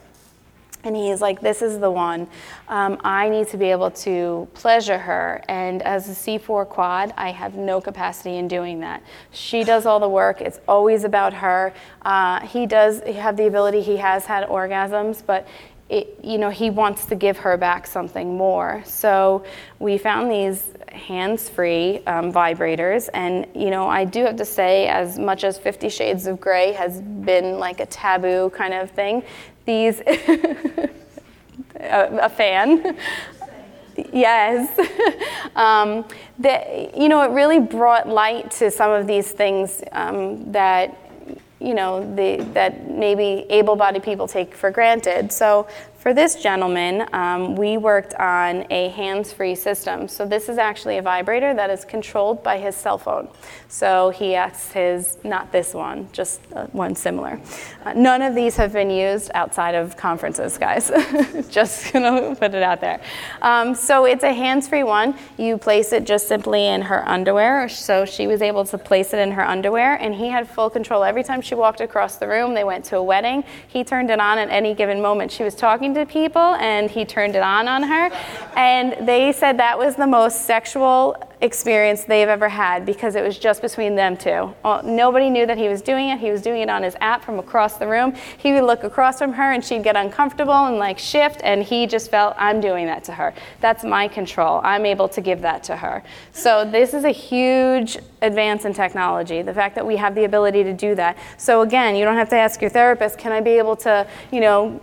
And 0.83 0.95
he's 0.95 1.21
like, 1.21 1.41
This 1.41 1.61
is 1.61 1.79
the 1.79 1.91
one. 1.91 2.27
Um, 2.67 2.99
I 3.03 3.29
need 3.29 3.47
to 3.49 3.57
be 3.57 3.65
able 3.71 3.91
to 3.91 4.47
pleasure 4.53 4.97
her. 4.97 5.43
And 5.47 5.81
as 5.81 6.09
a 6.09 6.13
C4 6.13 6.67
quad, 6.67 7.13
I 7.17 7.31
have 7.31 7.55
no 7.55 7.81
capacity 7.81 8.37
in 8.37 8.47
doing 8.47 8.79
that. 8.81 9.03
She 9.31 9.63
does 9.63 9.85
all 9.85 9.99
the 9.99 10.09
work, 10.09 10.41
it's 10.41 10.59
always 10.67 11.03
about 11.03 11.33
her. 11.33 11.73
Uh, 12.03 12.41
he 12.41 12.65
does 12.65 13.01
have 13.01 13.37
the 13.37 13.47
ability, 13.47 13.81
he 13.81 13.97
has 13.97 14.25
had 14.25 14.47
orgasms, 14.47 15.23
but 15.25 15.47
it, 15.89 16.19
you 16.21 16.37
know, 16.37 16.49
he 16.49 16.69
wants 16.69 17.05
to 17.05 17.15
give 17.15 17.37
her 17.37 17.55
back 17.55 17.87
something 17.87 18.35
more. 18.35 18.81
So 18.85 19.45
we 19.79 19.97
found 19.97 20.29
these 20.29 20.71
hands-free 20.91 22.01
um, 22.05 22.31
vibrators, 22.31 23.09
and 23.13 23.45
you 23.55 23.69
know, 23.69 23.87
I 23.87 24.03
do 24.03 24.25
have 24.25 24.35
to 24.37 24.45
say, 24.45 24.87
as 24.87 25.17
much 25.17 25.43
as 25.43 25.57
Fifty 25.57 25.89
Shades 25.89 26.27
of 26.27 26.41
Grey 26.41 26.73
has 26.73 27.01
been 27.01 27.59
like 27.59 27.79
a 27.79 27.85
taboo 27.85 28.49
kind 28.49 28.73
of 28.73 28.91
thing, 28.91 29.23
these 29.67 29.99
a, 30.07 30.89
a, 31.75 32.29
fan. 32.29 32.97
yes. 34.11 34.79
um, 35.55 36.03
that, 36.39 36.97
you 36.97 37.09
know, 37.09 37.21
it 37.21 37.29
really 37.31 37.59
brought 37.59 38.07
light 38.07 38.49
to 38.51 38.71
some 38.71 38.89
of 38.91 39.05
these 39.05 39.31
things 39.31 39.83
um, 39.91 40.51
that 40.51 40.97
you 41.59 41.73
know, 41.73 42.01
the, 42.15 42.43
that 42.53 42.87
maybe 42.89 43.45
able-bodied 43.49 44.03
people 44.03 44.27
take 44.27 44.53
for 44.53 44.69
granted. 44.69 45.31
So 45.31 45.67
for 46.07 46.13
this 46.13 46.41
gentleman, 46.41 47.05
um, 47.11 47.57
we 47.57 47.75
worked 47.75 48.13
on 48.13 48.65
a 48.69 48.87
hands-free 48.91 49.55
system. 49.55 50.07
So 50.07 50.25
this 50.25 50.47
is 50.47 50.57
actually 50.57 50.99
a 50.99 51.01
vibrator 51.01 51.53
that 51.53 51.69
is 51.69 51.83
controlled 51.83 52.41
by 52.43 52.59
his 52.59 52.77
cell 52.77 52.97
phone. 52.97 53.27
So 53.67 54.11
he 54.11 54.33
asks 54.33 54.71
his, 54.71 55.17
not 55.25 55.51
this 55.51 55.73
one, 55.73 56.07
just 56.13 56.39
uh, 56.53 56.67
one 56.67 56.95
similar. 56.95 57.41
Uh, 57.83 57.91
none 57.91 58.21
of 58.21 58.35
these 58.35 58.55
have 58.55 58.71
been 58.71 58.89
used 58.89 59.31
outside 59.33 59.75
of 59.75 59.97
conferences, 59.97 60.57
guys. 60.57 60.89
just 61.49 61.91
gonna 61.91 62.33
put 62.35 62.53
it 62.53 62.63
out 62.63 62.79
there. 62.79 63.01
Um, 63.41 63.75
so 63.75 64.05
it's 64.05 64.23
a 64.23 64.31
hands-free 64.31 64.83
one. 64.83 65.13
You 65.37 65.57
place 65.57 65.91
it 65.91 66.05
just 66.05 66.29
simply 66.29 66.67
in 66.67 66.83
her 66.83 67.05
underwear. 67.05 67.67
So 67.67 68.05
she 68.05 68.27
was 68.27 68.41
able 68.41 68.63
to 68.63 68.77
place 68.77 69.13
it 69.13 69.19
in 69.19 69.31
her 69.31 69.45
underwear, 69.45 69.95
and 69.95 70.15
he 70.15 70.29
had 70.29 70.49
full 70.49 70.69
control 70.69 71.03
every 71.03 71.25
time 71.25 71.41
she 71.41 71.53
walked 71.53 71.81
across 71.81 72.15
the 72.15 72.29
room. 72.29 72.53
They 72.53 72.63
went 72.63 72.85
to 72.85 72.95
a 72.95 73.03
wedding. 73.03 73.43
He 73.67 73.83
turned 73.83 74.09
it 74.09 74.21
on 74.21 74.37
at 74.37 74.49
any 74.49 74.73
given 74.73 75.01
moment. 75.01 75.33
She 75.33 75.43
was 75.43 75.53
talking 75.53 75.96
to 75.97 76.05
people, 76.05 76.55
and 76.55 76.89
he 76.89 77.05
turned 77.05 77.35
it 77.35 77.43
on 77.43 77.67
on 77.67 77.83
her. 77.83 78.09
And 78.55 79.07
they 79.07 79.31
said 79.31 79.57
that 79.59 79.77
was 79.77 79.95
the 79.95 80.07
most 80.07 80.45
sexual 80.45 81.15
experience 81.39 82.03
they've 82.03 82.27
ever 82.27 82.49
had 82.49 82.83
because 82.83 83.15
it 83.15 83.23
was 83.23 83.37
just 83.37 83.61
between 83.61 83.95
them 83.95 84.17
two. 84.17 84.51
Nobody 84.83 85.29
knew 85.29 85.45
that 85.45 85.57
he 85.57 85.67
was 85.69 85.83
doing 85.83 86.09
it. 86.09 86.19
He 86.19 86.31
was 86.31 86.41
doing 86.41 86.63
it 86.63 86.69
on 86.69 86.81
his 86.81 86.95
app 86.99 87.23
from 87.23 87.37
across 87.37 87.77
the 87.77 87.85
room. 87.87 88.15
He 88.39 88.53
would 88.53 88.63
look 88.63 88.83
across 88.83 89.19
from 89.19 89.33
her 89.33 89.51
and 89.51 89.63
she'd 89.63 89.83
get 89.83 89.95
uncomfortable 89.95 90.65
and 90.65 90.77
like 90.77 90.97
shift, 90.97 91.41
and 91.43 91.61
he 91.61 91.85
just 91.85 92.09
felt, 92.09 92.35
I'm 92.39 92.59
doing 92.59 92.87
that 92.87 93.03
to 93.05 93.11
her. 93.11 93.35
That's 93.61 93.83
my 93.83 94.07
control. 94.07 94.61
I'm 94.63 94.85
able 94.85 95.07
to 95.09 95.21
give 95.21 95.41
that 95.41 95.63
to 95.65 95.77
her. 95.77 96.03
So, 96.31 96.65
this 96.65 96.93
is 96.93 97.03
a 97.03 97.11
huge 97.11 97.97
advance 98.21 98.65
in 98.65 98.73
technology, 98.73 99.41
the 99.43 99.53
fact 99.53 99.75
that 99.75 99.85
we 99.85 99.95
have 99.97 100.15
the 100.15 100.23
ability 100.23 100.63
to 100.63 100.73
do 100.73 100.95
that. 100.95 101.17
So, 101.37 101.61
again, 101.61 101.95
you 101.95 102.03
don't 102.03 102.17
have 102.17 102.29
to 102.29 102.35
ask 102.35 102.61
your 102.61 102.71
therapist, 102.71 103.19
can 103.19 103.31
I 103.31 103.41
be 103.41 103.51
able 103.51 103.75
to, 103.77 104.07
you 104.31 104.39
know, 104.39 104.81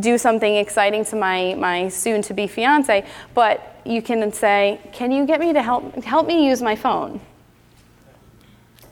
do 0.00 0.18
something 0.18 0.56
exciting 0.56 1.04
to 1.06 1.16
my, 1.16 1.54
my 1.54 1.88
soon 1.88 2.22
to 2.22 2.34
be 2.34 2.46
fiance, 2.46 3.06
but 3.34 3.80
you 3.84 4.02
can 4.02 4.32
say, 4.32 4.80
Can 4.92 5.12
you 5.12 5.26
get 5.26 5.40
me 5.40 5.52
to 5.52 5.62
help, 5.62 5.94
help 6.04 6.26
me 6.26 6.46
use 6.46 6.62
my 6.62 6.76
phone? 6.76 7.20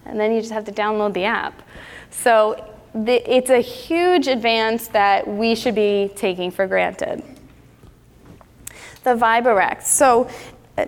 And 0.04 0.18
then 0.18 0.32
you 0.32 0.40
just 0.40 0.52
have 0.52 0.64
to 0.64 0.72
download 0.72 1.12
the 1.12 1.24
app. 1.24 1.62
So 2.10 2.64
the, 2.94 3.22
it's 3.30 3.50
a 3.50 3.60
huge 3.60 4.26
advance 4.26 4.88
that 4.88 5.28
we 5.28 5.54
should 5.54 5.74
be 5.74 6.10
taking 6.16 6.50
for 6.50 6.66
granted. 6.66 7.22
The 9.04 9.14
Viberect. 9.14 9.82
So 9.82 10.28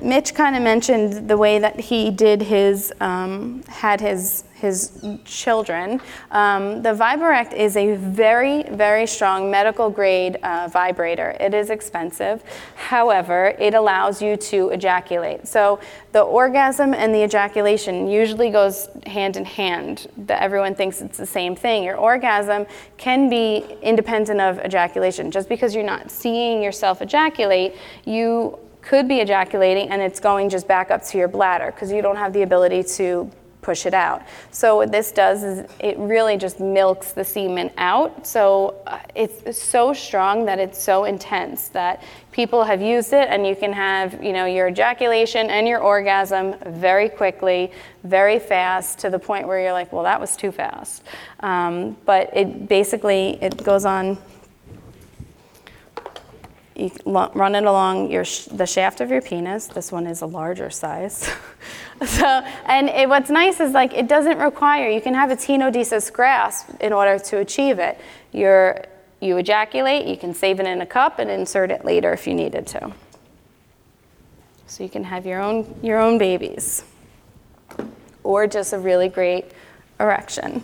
Mitch 0.03 0.35
kind 0.35 0.57
of 0.57 0.63
mentioned 0.63 1.29
the 1.29 1.37
way 1.37 1.59
that 1.59 1.79
he 1.79 2.11
did 2.11 2.43
his, 2.43 2.93
um, 3.01 3.63
had 3.69 4.01
his 4.01 4.45
his 4.61 5.03
children. 5.25 6.01
Um, 6.31 6.83
the 6.83 6.91
Viberect 6.91 7.55
is 7.55 7.77
a 7.77 7.97
very, 7.97 8.63
very 8.65 9.07
strong 9.07 9.51
medical 9.51 9.91
grade 9.91 10.37
uh, 10.43 10.69
vibrator. 10.71 11.35
It 11.41 11.55
is 11.55 11.71
expensive. 11.71 12.45
However, 12.77 13.57
it 13.59 13.75
allows 13.75 14.21
you 14.21 14.37
to 14.37 14.69
ejaculate. 14.69 15.49
So 15.49 15.81
the 16.13 16.21
orgasm 16.21 16.93
and 16.95 17.15
the 17.15 17.25
ejaculation 17.25 18.07
usually 18.09 18.51
goes 18.51 18.89
hand 19.07 19.37
in 19.37 19.45
hand. 19.45 20.09
The, 20.27 20.41
everyone 20.41 20.75
thinks 20.75 21.01
it's 21.01 21.19
the 21.19 21.27
same 21.27 21.57
thing. 21.57 21.83
Your 21.83 21.97
orgasm 21.97 22.67
can 22.99 23.31
be 23.31 23.65
independent 23.83 24.41
of 24.41 24.59
ejaculation. 24.59 25.31
Just 25.31 25.49
because 25.49 25.75
you're 25.75 25.85
not 25.85 26.11
seeing 26.11 26.63
yourself 26.63 27.01
ejaculate, 27.01 27.75
you 28.05 28.59
could 28.83 29.09
be 29.09 29.21
ejaculating 29.21 29.91
and 29.91 30.01
it's 30.01 30.21
going 30.21 30.49
just 30.49 30.67
back 30.67 30.91
up 30.91 31.05
to 31.05 31.19
your 31.19 31.29
bladder 31.29 31.71
because 31.73 31.93
you 31.93 32.03
don't 32.03 32.17
have 32.17 32.33
the 32.33 32.43
ability 32.43 32.83
to 32.83 33.31
push 33.63 33.87
it 33.87 33.95
out. 33.95 34.23
So 34.51 34.77
what 34.77 34.91
this 34.91 35.13
does 35.13 35.43
is 35.43 35.71
it 35.81 35.99
really 35.99 36.37
just 36.37 36.61
milks 36.61 37.13
the 37.13 37.25
semen 37.25 37.71
out. 37.77 38.27
So 38.27 38.81
uh, 38.87 39.01
it's 39.15 39.63
so 39.63 39.93
strong 39.93 40.47
that 40.47 40.59
it's 40.59 40.83
so 40.83 41.05
intense 41.05 41.69
that 41.69 42.03
people 42.33 42.65
have 42.65 42.81
used 42.81 43.13
it 43.13 43.29
and 43.29 43.47
you 43.47 43.55
can 43.55 43.73
have, 43.73 44.23
you 44.23 44.33
know, 44.33 44.47
your 44.47 44.69
ejaculation 44.69 45.51
and 45.51 45.67
your 45.69 45.81
orgasm 45.81 46.55
very 46.67 47.09
quickly, 47.09 47.71
very 48.05 48.39
fast 48.39 48.99
to 49.01 49.11
the 49.11 49.19
point 49.19 49.47
where 49.47 49.61
you're 49.61 49.73
like, 49.73 49.93
well, 49.93 50.05
that 50.05 50.21
was 50.21 50.37
too 50.37 50.53
fast. 50.53 51.03
Um, 51.41 51.97
but 52.05 52.35
it 52.35 52.69
basically, 52.69 53.39
it 53.43 53.63
goes 53.63 53.85
on 53.85 54.19
you 56.81 56.91
run 57.07 57.55
it 57.55 57.65
along 57.65 58.11
your 58.11 58.25
sh- 58.25 58.47
the 58.47 58.67
shaft 58.67 59.01
of 59.01 59.11
your 59.11 59.21
penis. 59.21 59.67
This 59.67 59.93
one 59.93 60.07
is 60.07 60.23
a 60.23 60.27
larger 60.27 60.71
size. 60.71 61.31
so, 62.07 62.27
and 62.65 62.89
it, 62.89 63.09
what's 63.09 63.31
nice 63.31 63.61
is 63.61 63.73
like 63.73 63.93
it 63.93 64.09
doesn't 64.09 64.39
require. 64.39 64.89
You 64.89 65.01
can 65.01 65.15
have 65.15 65.31
a 65.31 65.37
tenodesis 65.37 66.13
grasp 66.13 66.71
in 66.81 66.93
order 66.93 67.19
to 67.19 67.39
achieve 67.39 67.79
it. 67.79 68.01
You're, 68.33 68.85
you 69.21 69.37
ejaculate. 69.37 70.07
You 70.07 70.17
can 70.17 70.33
save 70.33 70.61
it 70.61 70.67
in 70.67 70.81
a 70.81 70.87
cup 70.87 71.19
and 71.19 71.31
insert 71.31 71.71
it 71.71 71.85
later 71.85 72.13
if 72.13 72.27
you 72.27 72.35
needed 72.35 72.67
to. 72.69 72.93
So 74.67 74.83
you 74.83 74.89
can 74.89 75.05
have 75.05 75.27
your 75.27 75.41
own 75.41 75.79
your 75.83 75.99
own 75.99 76.17
babies, 76.17 76.85
or 78.23 78.47
just 78.47 78.73
a 78.73 78.79
really 78.79 79.09
great 79.09 79.47
erection. 79.99 80.63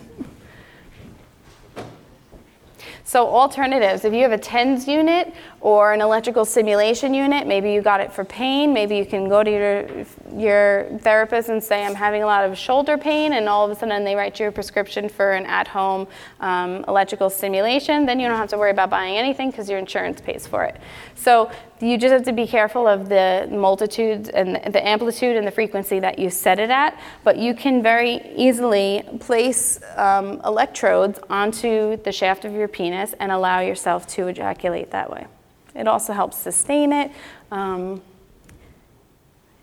So 3.07 3.25
alternatives, 3.25 4.03
if 4.03 4.13
you 4.13 4.23
have 4.23 4.33
a 4.33 4.37
TENS 4.37 4.85
unit 4.85 5.33
or 5.61 5.93
an 5.93 6.01
electrical 6.01 6.43
stimulation 6.43 7.13
unit, 7.13 7.47
maybe 7.47 7.71
you 7.71 7.81
got 7.81 8.01
it 8.01 8.11
for 8.11 8.25
pain, 8.25 8.73
maybe 8.73 8.97
you 8.97 9.05
can 9.05 9.29
go 9.29 9.43
to 9.43 9.49
your, 9.49 10.05
your 10.35 10.89
therapist 10.99 11.47
and 11.47 11.63
say, 11.63 11.85
I'm 11.85 11.95
having 11.95 12.23
a 12.23 12.25
lot 12.25 12.43
of 12.43 12.57
shoulder 12.57 12.97
pain, 12.97 13.31
and 13.31 13.47
all 13.47 13.63
of 13.63 13.71
a 13.71 13.79
sudden 13.79 14.03
they 14.03 14.13
write 14.13 14.41
you 14.41 14.49
a 14.49 14.51
prescription 14.51 15.07
for 15.07 15.31
an 15.31 15.45
at-home 15.45 16.05
um, 16.41 16.83
electrical 16.89 17.29
stimulation, 17.29 18.05
then 18.05 18.19
you 18.19 18.27
don't 18.27 18.35
have 18.35 18.49
to 18.49 18.57
worry 18.57 18.71
about 18.71 18.89
buying 18.89 19.15
anything 19.15 19.51
because 19.51 19.69
your 19.69 19.79
insurance 19.79 20.19
pays 20.19 20.45
for 20.45 20.65
it. 20.65 20.75
So 21.15 21.49
you 21.79 21.97
just 21.97 22.11
have 22.11 22.23
to 22.23 22.31
be 22.31 22.47
careful 22.47 22.87
of 22.87 23.07
the 23.07 23.47
multitude 23.51 24.29
and 24.29 24.55
the 24.73 24.87
amplitude 24.87 25.35
and 25.35 25.45
the 25.45 25.51
frequency 25.51 25.99
that 25.99 26.17
you 26.17 26.29
set 26.29 26.59
it 26.59 26.69
at, 26.69 26.99
but 27.23 27.37
you 27.37 27.53
can 27.53 27.83
very 27.83 28.21
easily 28.35 29.03
place 29.19 29.79
um, 29.95 30.41
electrodes 30.43 31.19
onto 31.29 31.97
the 31.97 32.11
shaft 32.11 32.45
of 32.45 32.53
your 32.53 32.67
penis 32.67 33.13
and 33.19 33.31
allow 33.31 33.59
yourself 33.59 34.07
to 34.07 34.27
ejaculate 34.27 34.91
that 34.91 35.09
way. 35.11 35.27
It 35.75 35.87
also 35.87 36.13
helps 36.13 36.37
sustain 36.37 36.91
it. 36.91 37.11
Um, 37.51 38.01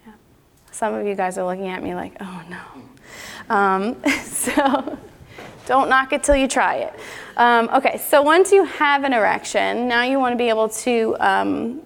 yeah. 0.06 0.12
Some 0.70 0.94
of 0.94 1.06
you 1.06 1.16
guys 1.16 1.36
are 1.38 1.44
looking 1.44 1.68
at 1.68 1.82
me 1.82 1.94
like, 1.94 2.16
oh 2.20 2.42
no. 2.48 3.54
Um, 3.54 3.96
so 4.22 4.98
don't 5.66 5.88
knock 5.88 6.12
it 6.12 6.22
till 6.22 6.36
you 6.36 6.46
try 6.46 6.76
it. 6.76 6.94
Um, 7.36 7.68
okay, 7.74 7.98
so 7.98 8.22
once 8.22 8.52
you 8.52 8.64
have 8.64 9.02
an 9.02 9.12
erection, 9.12 9.88
now 9.88 10.04
you 10.04 10.20
want 10.20 10.32
to 10.32 10.36
be 10.36 10.48
able 10.48 10.68
to 10.68 11.16
um, 11.18 11.82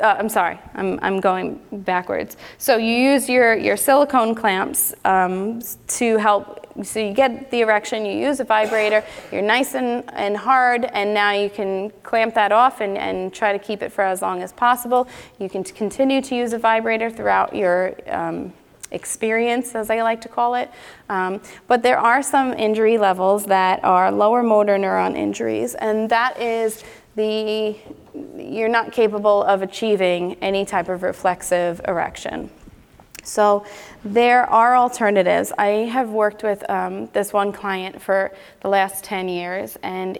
uh, 0.00 0.16
I'm 0.18 0.28
sorry, 0.28 0.58
I'm, 0.74 0.98
I'm 1.02 1.20
going 1.20 1.60
backwards. 1.72 2.36
So 2.58 2.76
you 2.76 2.94
use 2.94 3.28
your, 3.28 3.54
your 3.54 3.76
silicone 3.76 4.34
clamps 4.34 4.94
um, 5.04 5.60
to 5.88 6.16
help, 6.18 6.66
so 6.82 7.00
you 7.00 7.12
get 7.12 7.50
the 7.50 7.60
erection, 7.60 8.04
you 8.04 8.18
use 8.18 8.40
a 8.40 8.44
vibrator, 8.44 9.04
you're 9.32 9.42
nice 9.42 9.74
and, 9.74 10.04
and 10.12 10.36
hard, 10.36 10.84
and 10.84 11.14
now 11.14 11.32
you 11.32 11.48
can 11.48 11.90
clamp 12.02 12.34
that 12.34 12.52
off 12.52 12.80
and, 12.80 12.98
and 12.98 13.32
try 13.32 13.52
to 13.52 13.58
keep 13.58 13.82
it 13.82 13.92
for 13.92 14.02
as 14.02 14.22
long 14.22 14.42
as 14.42 14.52
possible. 14.52 15.08
You 15.38 15.48
can 15.48 15.64
continue 15.64 16.20
to 16.22 16.34
use 16.34 16.52
a 16.52 16.58
vibrator 16.58 17.10
throughout 17.10 17.54
your 17.54 17.94
um, 18.08 18.52
experience, 18.90 19.74
as 19.74 19.90
I 19.90 20.02
like 20.02 20.20
to 20.22 20.28
call 20.28 20.54
it. 20.54 20.70
Um, 21.08 21.40
but 21.66 21.82
there 21.82 21.98
are 21.98 22.22
some 22.22 22.52
injury 22.54 22.98
levels 22.98 23.46
that 23.46 23.82
are 23.84 24.10
lower 24.12 24.42
motor 24.42 24.76
neuron 24.76 25.16
injuries, 25.16 25.74
and 25.74 26.08
that 26.10 26.40
is 26.40 26.84
the 27.16 27.76
you're 28.36 28.68
not 28.68 28.92
capable 28.92 29.42
of 29.44 29.62
achieving 29.62 30.36
any 30.40 30.64
type 30.64 30.88
of 30.88 31.02
reflexive 31.02 31.80
erection. 31.86 32.50
So 33.24 33.64
there 34.04 34.44
are 34.44 34.76
alternatives. 34.76 35.52
I 35.56 35.68
have 35.90 36.10
worked 36.10 36.42
with 36.42 36.68
um, 36.70 37.06
this 37.08 37.32
one 37.32 37.52
client 37.52 38.00
for 38.00 38.32
the 38.60 38.68
last 38.68 39.02
10 39.04 39.28
years, 39.28 39.78
and 39.82 40.18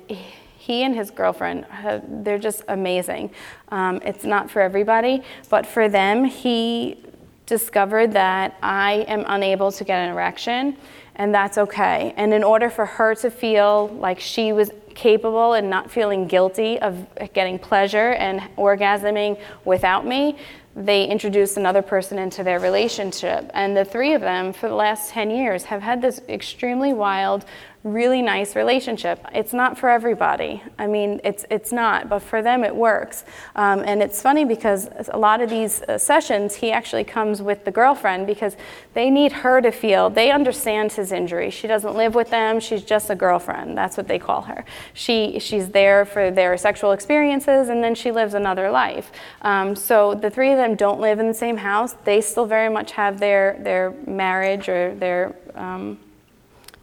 he 0.56 0.82
and 0.82 0.94
his 0.94 1.10
girlfriend, 1.10 1.66
have, 1.66 2.02
they're 2.24 2.38
just 2.38 2.62
amazing. 2.68 3.30
Um, 3.68 4.00
it's 4.02 4.24
not 4.24 4.50
for 4.50 4.62
everybody, 4.62 5.22
but 5.50 5.66
for 5.66 5.88
them, 5.88 6.24
he 6.24 6.96
discovered 7.44 8.12
that 8.12 8.56
I 8.62 9.04
am 9.06 9.24
unable 9.26 9.70
to 9.72 9.84
get 9.84 9.98
an 9.98 10.10
erection, 10.10 10.78
and 11.16 11.34
that's 11.34 11.58
okay. 11.58 12.12
And 12.16 12.34
in 12.34 12.42
order 12.42 12.70
for 12.70 12.86
her 12.86 13.14
to 13.16 13.30
feel 13.30 13.88
like 13.88 14.20
she 14.20 14.52
was 14.52 14.70
capable 14.94 15.54
and 15.54 15.68
not 15.70 15.90
feeling 15.90 16.26
guilty 16.26 16.78
of 16.80 17.06
getting 17.32 17.58
pleasure 17.58 18.12
and 18.12 18.40
orgasming 18.56 19.38
without 19.64 20.06
me, 20.06 20.36
they 20.76 21.06
introduced 21.06 21.56
another 21.56 21.82
person 21.82 22.18
into 22.18 22.42
their 22.42 22.58
relationship. 22.58 23.48
And 23.54 23.76
the 23.76 23.84
three 23.84 24.14
of 24.14 24.20
them, 24.20 24.52
for 24.52 24.68
the 24.68 24.74
last 24.74 25.10
10 25.10 25.30
years, 25.30 25.64
have 25.64 25.82
had 25.82 26.02
this 26.02 26.20
extremely 26.28 26.92
wild 26.92 27.44
really 27.84 28.22
nice 28.22 28.56
relationship. 28.56 29.20
It's 29.34 29.52
not 29.52 29.78
for 29.78 29.90
everybody. 29.90 30.62
I 30.78 30.86
mean, 30.86 31.20
it's, 31.22 31.44
it's 31.50 31.70
not, 31.70 32.08
but 32.08 32.20
for 32.20 32.40
them 32.40 32.64
it 32.64 32.74
works. 32.74 33.24
Um, 33.56 33.80
and 33.80 34.02
it's 34.02 34.22
funny 34.22 34.46
because 34.46 34.88
a 35.08 35.18
lot 35.18 35.42
of 35.42 35.50
these 35.50 35.82
uh, 35.82 35.98
sessions, 35.98 36.54
he 36.54 36.72
actually 36.72 37.04
comes 37.04 37.42
with 37.42 37.66
the 37.66 37.70
girlfriend 37.70 38.26
because 38.26 38.56
they 38.94 39.10
need 39.10 39.32
her 39.32 39.60
to 39.60 39.70
feel, 39.70 40.08
they 40.08 40.30
understand 40.30 40.92
his 40.92 41.12
injury. 41.12 41.50
She 41.50 41.66
doesn't 41.66 41.94
live 41.94 42.14
with 42.14 42.30
them, 42.30 42.58
she's 42.58 42.82
just 42.82 43.10
a 43.10 43.14
girlfriend. 43.14 43.76
That's 43.76 43.98
what 43.98 44.08
they 44.08 44.18
call 44.18 44.40
her. 44.42 44.64
She, 44.94 45.38
she's 45.38 45.68
there 45.68 46.06
for 46.06 46.30
their 46.30 46.56
sexual 46.56 46.92
experiences 46.92 47.68
and 47.68 47.84
then 47.84 47.94
she 47.94 48.10
lives 48.10 48.32
another 48.32 48.70
life. 48.70 49.12
Um, 49.42 49.76
so 49.76 50.14
the 50.14 50.30
three 50.30 50.52
of 50.52 50.56
them 50.56 50.74
don't 50.74 51.00
live 51.00 51.18
in 51.18 51.28
the 51.28 51.34
same 51.34 51.58
house. 51.58 51.92
They 52.04 52.22
still 52.22 52.46
very 52.46 52.70
much 52.70 52.92
have 52.92 53.20
their, 53.20 53.58
their 53.60 53.90
marriage 54.06 54.70
or 54.70 54.94
their 54.94 55.36
um, 55.54 55.98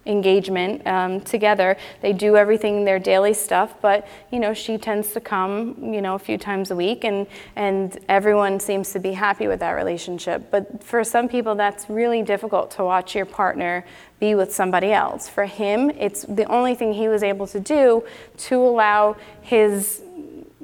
engagement 0.05 0.85
um, 0.87 1.21
together. 1.21 1.77
They 2.01 2.13
do 2.13 2.35
everything 2.35 2.85
their 2.85 2.99
daily 2.99 3.33
stuff, 3.33 3.75
but 3.81 4.07
you 4.31 4.39
know 4.39 4.53
she 4.53 4.77
tends 4.77 5.13
to 5.13 5.19
come 5.19 5.93
you 5.93 6.01
know 6.01 6.15
a 6.15 6.19
few 6.19 6.37
times 6.37 6.71
a 6.71 6.75
week, 6.75 7.03
and 7.03 7.27
and 7.55 7.97
everyone 8.09 8.59
seems 8.59 8.91
to 8.93 8.99
be 8.99 9.13
happy 9.13 9.47
with 9.47 9.59
that 9.59 9.71
relationship. 9.71 10.49
But 10.51 10.83
for 10.83 11.03
some 11.03 11.27
people, 11.27 11.55
that's 11.55 11.89
really 11.89 12.23
difficult 12.23 12.71
to 12.71 12.83
watch 12.83 13.15
your 13.15 13.25
partner 13.25 13.85
be 14.19 14.35
with 14.35 14.53
somebody 14.53 14.91
else. 14.91 15.27
For 15.27 15.45
him, 15.45 15.89
it's 15.91 16.23
the 16.23 16.45
only 16.45 16.75
thing 16.75 16.93
he 16.93 17.07
was 17.07 17.23
able 17.23 17.47
to 17.47 17.59
do 17.59 18.03
to 18.37 18.55
allow 18.55 19.15
his 19.41 20.01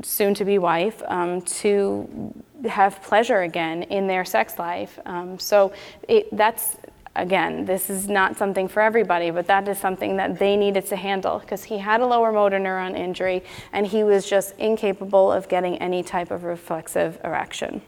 soon-to-be 0.03 0.59
wife 0.59 1.01
um, 1.07 1.41
to 1.41 2.33
have 2.69 3.01
pleasure 3.01 3.41
again 3.41 3.83
in 3.83 4.07
their 4.07 4.25
sex 4.25 4.59
life. 4.59 4.99
Um, 5.05 5.39
so 5.39 5.73
it, 6.07 6.35
that's 6.35 6.77
again, 7.17 7.65
this 7.65 7.89
is 7.89 8.07
not 8.07 8.37
something 8.37 8.67
for 8.67 8.81
everybody, 8.81 9.31
but 9.31 9.47
that 9.47 9.67
is 9.67 9.77
something 9.77 10.17
that 10.17 10.39
they 10.39 10.55
needed 10.55 10.85
to 10.87 10.95
handle 10.95 11.39
because 11.39 11.65
he 11.65 11.79
had 11.79 12.01
a 12.01 12.05
lower 12.05 12.31
motor 12.31 12.59
neuron 12.59 12.97
injury 12.97 13.43
and 13.73 13.87
he 13.87 14.03
was 14.03 14.29
just 14.29 14.55
incapable 14.57 15.31
of 15.31 15.49
getting 15.49 15.77
any 15.79 16.03
type 16.03 16.31
of 16.31 16.43
reflexive 16.43 17.19
erection. 17.23 17.81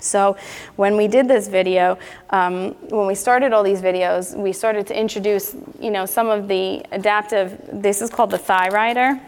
So 0.00 0.36
when 0.76 0.96
we 0.96 1.08
did 1.08 1.28
this 1.28 1.48
video, 1.48 1.98
um, 2.30 2.72
when 2.88 3.06
we 3.06 3.14
started 3.14 3.52
all 3.52 3.62
these 3.62 3.82
videos, 3.82 4.36
we 4.36 4.52
started 4.52 4.86
to 4.88 4.98
introduce, 4.98 5.54
you 5.78 5.90
know, 5.90 6.06
some 6.06 6.28
of 6.28 6.48
the 6.48 6.84
adaptive. 6.90 7.60
This 7.72 8.00
is 8.00 8.10
called 8.10 8.30
the 8.30 8.38
thigh 8.38 8.68
rider. 8.68 9.20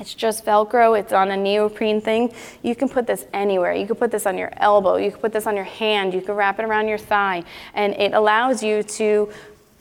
It's 0.00 0.14
just 0.14 0.44
Velcro, 0.44 0.98
it's 0.98 1.12
on 1.12 1.30
a 1.30 1.36
neoprene 1.36 2.00
thing. 2.00 2.32
You 2.62 2.74
can 2.74 2.88
put 2.88 3.06
this 3.06 3.26
anywhere. 3.32 3.74
You 3.74 3.86
can 3.86 3.96
put 3.96 4.10
this 4.10 4.26
on 4.26 4.36
your 4.36 4.50
elbow, 4.56 4.96
you 4.96 5.10
can 5.12 5.20
put 5.20 5.32
this 5.32 5.46
on 5.46 5.54
your 5.54 5.64
hand, 5.64 6.14
you 6.14 6.20
can 6.20 6.34
wrap 6.34 6.58
it 6.58 6.64
around 6.64 6.88
your 6.88 6.98
thigh, 6.98 7.44
and 7.74 7.94
it 7.94 8.12
allows 8.12 8.62
you 8.62 8.82
to 8.82 9.32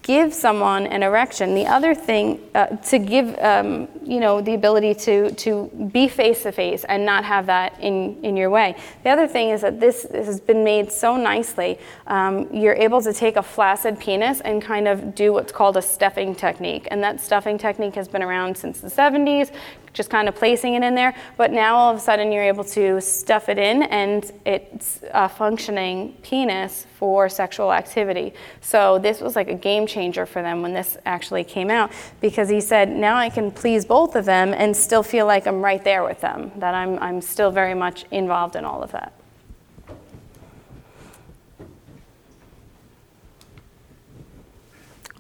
give 0.04 0.34
someone 0.34 0.86
an 0.88 1.02
erection. 1.02 1.56
The 1.56 1.66
other 1.66 1.96
thing, 1.96 2.42
uh, 2.54 2.68
to 2.68 3.00
give, 3.00 3.38
um, 3.40 3.88
you 4.04 4.20
know, 4.20 4.42
the 4.42 4.54
ability 4.54 4.94
to, 4.96 5.32
to 5.32 5.90
be 5.94 6.10
face 6.10 6.44
to 6.44 6.52
face 6.52 6.84
and 6.84 7.06
not 7.06 7.24
have 7.24 7.46
that 7.46 7.80
in, 7.80 8.22
in 8.22 8.36
your 8.36 8.50
way. 8.50 8.76
The 9.04 9.10
other 9.10 9.28
thing 9.28 9.50
is 9.50 9.62
that 9.62 9.80
this, 9.80 10.04
this 10.04 10.28
has 10.28 10.42
been 10.42 10.64
made 10.64 10.92
so 10.92 11.16
nicely. 11.16 11.80
Um, 12.08 12.54
you're 12.54 12.76
able 12.76 13.02
to 13.02 13.14
take 13.14 13.38
a 13.38 13.44
flaccid 13.44 13.98
penis 13.98 14.42
and 14.42 14.62
kind 14.62 14.90
of 14.90 15.16
do 15.16 15.32
what's 15.32 15.54
called 15.54 15.78
a 15.78 15.82
stuffing 15.82 16.36
technique. 16.36 16.88
And 16.92 17.02
that 17.02 17.22
stuffing 17.22 17.58
technique 17.58 17.96
has 17.96 18.10
been 18.10 18.22
around 18.22 18.58
since 18.58 18.82
the 18.82 18.90
70s 18.90 19.52
just 19.94 20.10
kind 20.10 20.28
of 20.28 20.36
placing 20.36 20.74
it 20.74 20.84
in 20.84 20.96
there. 20.96 21.16
But 21.38 21.52
now 21.52 21.76
all 21.76 21.92
of 21.92 21.98
a 21.98 22.00
sudden 22.00 22.32
you're 22.32 22.44
able 22.44 22.64
to 22.66 23.00
stuff 23.00 23.48
it 23.48 23.58
in 23.58 23.84
and 23.84 24.30
it's 24.46 25.02
a 25.12 25.30
functioning 25.30 26.18
penis 26.24 26.86
for 26.98 27.30
sexual 27.30 27.72
activity. 27.72 28.34
So 28.62 29.00
this 29.00 29.22
was 29.22 29.36
like 29.36 29.48
a 29.48 29.56
game 29.56 29.88
changer 29.88 30.26
for 30.26 30.42
them 30.42 30.62
when 30.62 30.74
this 30.74 30.98
actually 31.06 31.44
came 31.44 31.70
out 31.70 31.92
because 32.22 32.50
he 32.50 32.60
said, 32.60 32.90
now 32.90 33.16
I 33.16 33.30
can 33.30 33.52
please 33.52 33.86
both 33.86 34.16
of 34.16 34.26
them 34.26 34.54
and 34.54 34.76
still 34.76 35.04
feel 35.04 35.26
like 35.26 35.48
I'm 35.48 35.62
right 35.62 35.84
there 35.84 36.04
with 36.04 36.22
them, 36.22 36.52
that 36.58 36.74
I'm, 36.74 36.98
I'm 37.00 37.22
still 37.22 37.52
very 37.52 37.76
much 37.76 38.06
involved 38.12 38.56
in 38.56 38.66
all 38.66 38.82
of 38.82 38.92
that. 38.92 39.14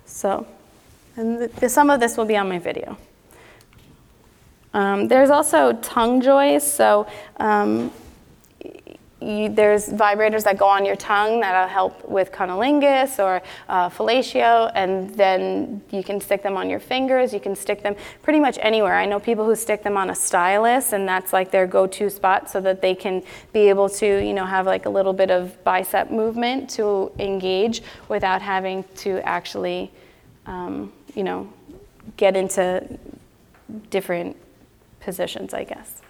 So, 0.05 0.47
and 1.17 1.49
the, 1.49 1.69
some 1.69 1.89
of 1.89 1.99
this 1.99 2.15
will 2.17 2.26
be 2.26 2.38
on 2.38 2.47
my 2.47 2.57
video. 2.57 2.97
Um, 4.74 5.07
there's 5.07 5.30
also 5.30 5.74
tongue 5.74 6.21
joys. 6.21 6.69
So 6.69 7.07
um, 7.38 7.91
you, 9.21 9.47
there's 9.47 9.88
vibrators 9.88 10.43
that 10.43 10.57
go 10.57 10.67
on 10.67 10.84
your 10.84 10.97
tongue 10.97 11.39
that'll 11.39 11.69
help 11.69 12.09
with 12.09 12.32
cunnilingus 12.32 13.24
or 13.24 13.41
uh, 13.69 13.89
fellatio, 13.89 14.69
and 14.76 15.09
then 15.11 15.82
you 15.91 16.03
can 16.03 16.19
stick 16.19 16.43
them 16.43 16.57
on 16.57 16.69
your 16.69 16.82
fingers. 16.82 17.34
You 17.34 17.39
can 17.39 17.55
stick 17.55 17.84
them 17.84 17.95
pretty 18.21 18.39
much 18.39 18.57
anywhere. 18.61 18.95
I 18.95 19.05
know 19.05 19.19
people 19.19 19.45
who 19.45 19.55
stick 19.55 19.82
them 19.82 19.95
on 19.95 20.09
a 20.09 20.15
stylus, 20.15 20.91
and 20.91 21.07
that's 21.07 21.32
like 21.32 21.51
their 21.51 21.67
go-to 21.67 22.09
spot, 22.09 22.49
so 22.49 22.59
that 22.61 22.82
they 22.82 22.95
can 22.95 23.24
be 23.53 23.69
able 23.69 23.88
to, 23.89 24.05
you 24.05 24.34
know, 24.34 24.45
have 24.45 24.65
like 24.65 24.86
a 24.88 24.89
little 24.89 25.13
bit 25.13 25.32
of 25.32 25.63
bicep 25.63 26.11
movement 26.11 26.69
to 26.71 27.11
engage 27.17 27.82
without 28.09 28.41
having 28.41 28.84
to 28.95 29.26
actually, 29.26 29.89
um, 30.47 30.91
you 31.15 31.24
know, 31.24 31.47
get 32.17 32.36
into 32.36 32.84
different 33.89 34.36
positions, 35.04 35.54
I 35.54 35.64
guess. 35.64 36.01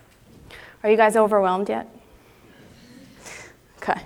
Are 0.83 0.89
you 0.89 0.97
guys 0.97 1.15
overwhelmed 1.15 1.69
yet? 1.69 1.87
Okay. 3.77 4.01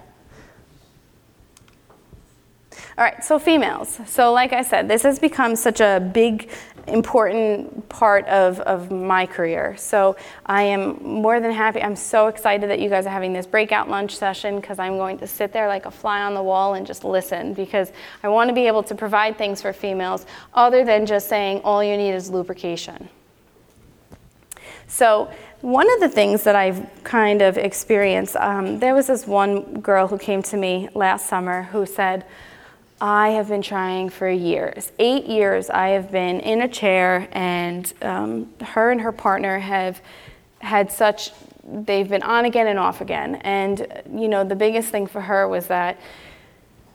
All 2.97 3.03
right, 3.03 3.23
so 3.23 3.37
females. 3.37 3.99
So, 4.07 4.33
like 4.33 4.53
I 4.53 4.63
said, 4.63 4.87
this 4.87 5.03
has 5.03 5.19
become 5.19 5.55
such 5.55 5.81
a 5.81 5.99
big, 5.99 6.49
important 6.87 7.87
part 7.89 8.25
of, 8.25 8.59
of 8.61 8.89
my 8.89 9.27
career. 9.27 9.75
So, 9.77 10.15
I 10.47 10.63
am 10.63 11.03
more 11.03 11.39
than 11.39 11.51
happy. 11.51 11.79
I'm 11.83 11.95
so 11.95 12.25
excited 12.25 12.71
that 12.71 12.79
you 12.79 12.89
guys 12.89 13.05
are 13.05 13.11
having 13.11 13.33
this 13.33 13.45
breakout 13.45 13.87
lunch 13.87 14.15
session 14.15 14.59
because 14.59 14.79
I'm 14.79 14.97
going 14.97 15.19
to 15.19 15.27
sit 15.27 15.53
there 15.53 15.67
like 15.67 15.85
a 15.85 15.91
fly 15.91 16.23
on 16.23 16.33
the 16.33 16.41
wall 16.41 16.73
and 16.73 16.87
just 16.87 17.03
listen 17.03 17.53
because 17.53 17.91
I 18.23 18.29
want 18.29 18.47
to 18.49 18.55
be 18.55 18.65
able 18.65 18.81
to 18.81 18.95
provide 18.95 19.37
things 19.37 19.61
for 19.61 19.73
females 19.73 20.25
other 20.55 20.83
than 20.83 21.05
just 21.05 21.29
saying 21.29 21.61
all 21.63 21.83
you 21.83 21.97
need 21.97 22.13
is 22.13 22.31
lubrication. 22.31 23.09
So, 24.87 25.29
one 25.61 25.91
of 25.91 25.99
the 25.99 26.09
things 26.09 26.43
that 26.43 26.55
I've 26.55 26.87
kind 27.03 27.41
of 27.41 27.57
experienced, 27.57 28.35
um, 28.35 28.79
there 28.79 28.93
was 28.93 29.07
this 29.07 29.25
one 29.25 29.81
girl 29.81 30.07
who 30.07 30.17
came 30.17 30.43
to 30.43 30.57
me 30.57 30.87
last 30.93 31.27
summer 31.27 31.63
who 31.63 31.85
said, 31.85 32.25
I 33.01 33.29
have 33.29 33.49
been 33.49 33.61
trying 33.61 34.09
for 34.09 34.29
years. 34.29 34.91
Eight 34.97 35.25
years 35.25 35.69
I 35.69 35.89
have 35.89 36.11
been 36.11 36.39
in 36.39 36.61
a 36.61 36.67
chair, 36.67 37.27
and 37.31 37.91
um, 38.01 38.53
her 38.61 38.91
and 38.91 39.01
her 39.01 39.11
partner 39.11 39.59
have 39.59 40.01
had 40.59 40.91
such, 40.91 41.31
they've 41.63 42.09
been 42.09 42.23
on 42.23 42.45
again 42.45 42.67
and 42.67 42.79
off 42.79 43.01
again. 43.01 43.35
And, 43.35 43.85
you 44.11 44.27
know, 44.27 44.43
the 44.43 44.55
biggest 44.55 44.89
thing 44.89 45.05
for 45.05 45.21
her 45.21 45.47
was 45.47 45.67
that 45.67 45.99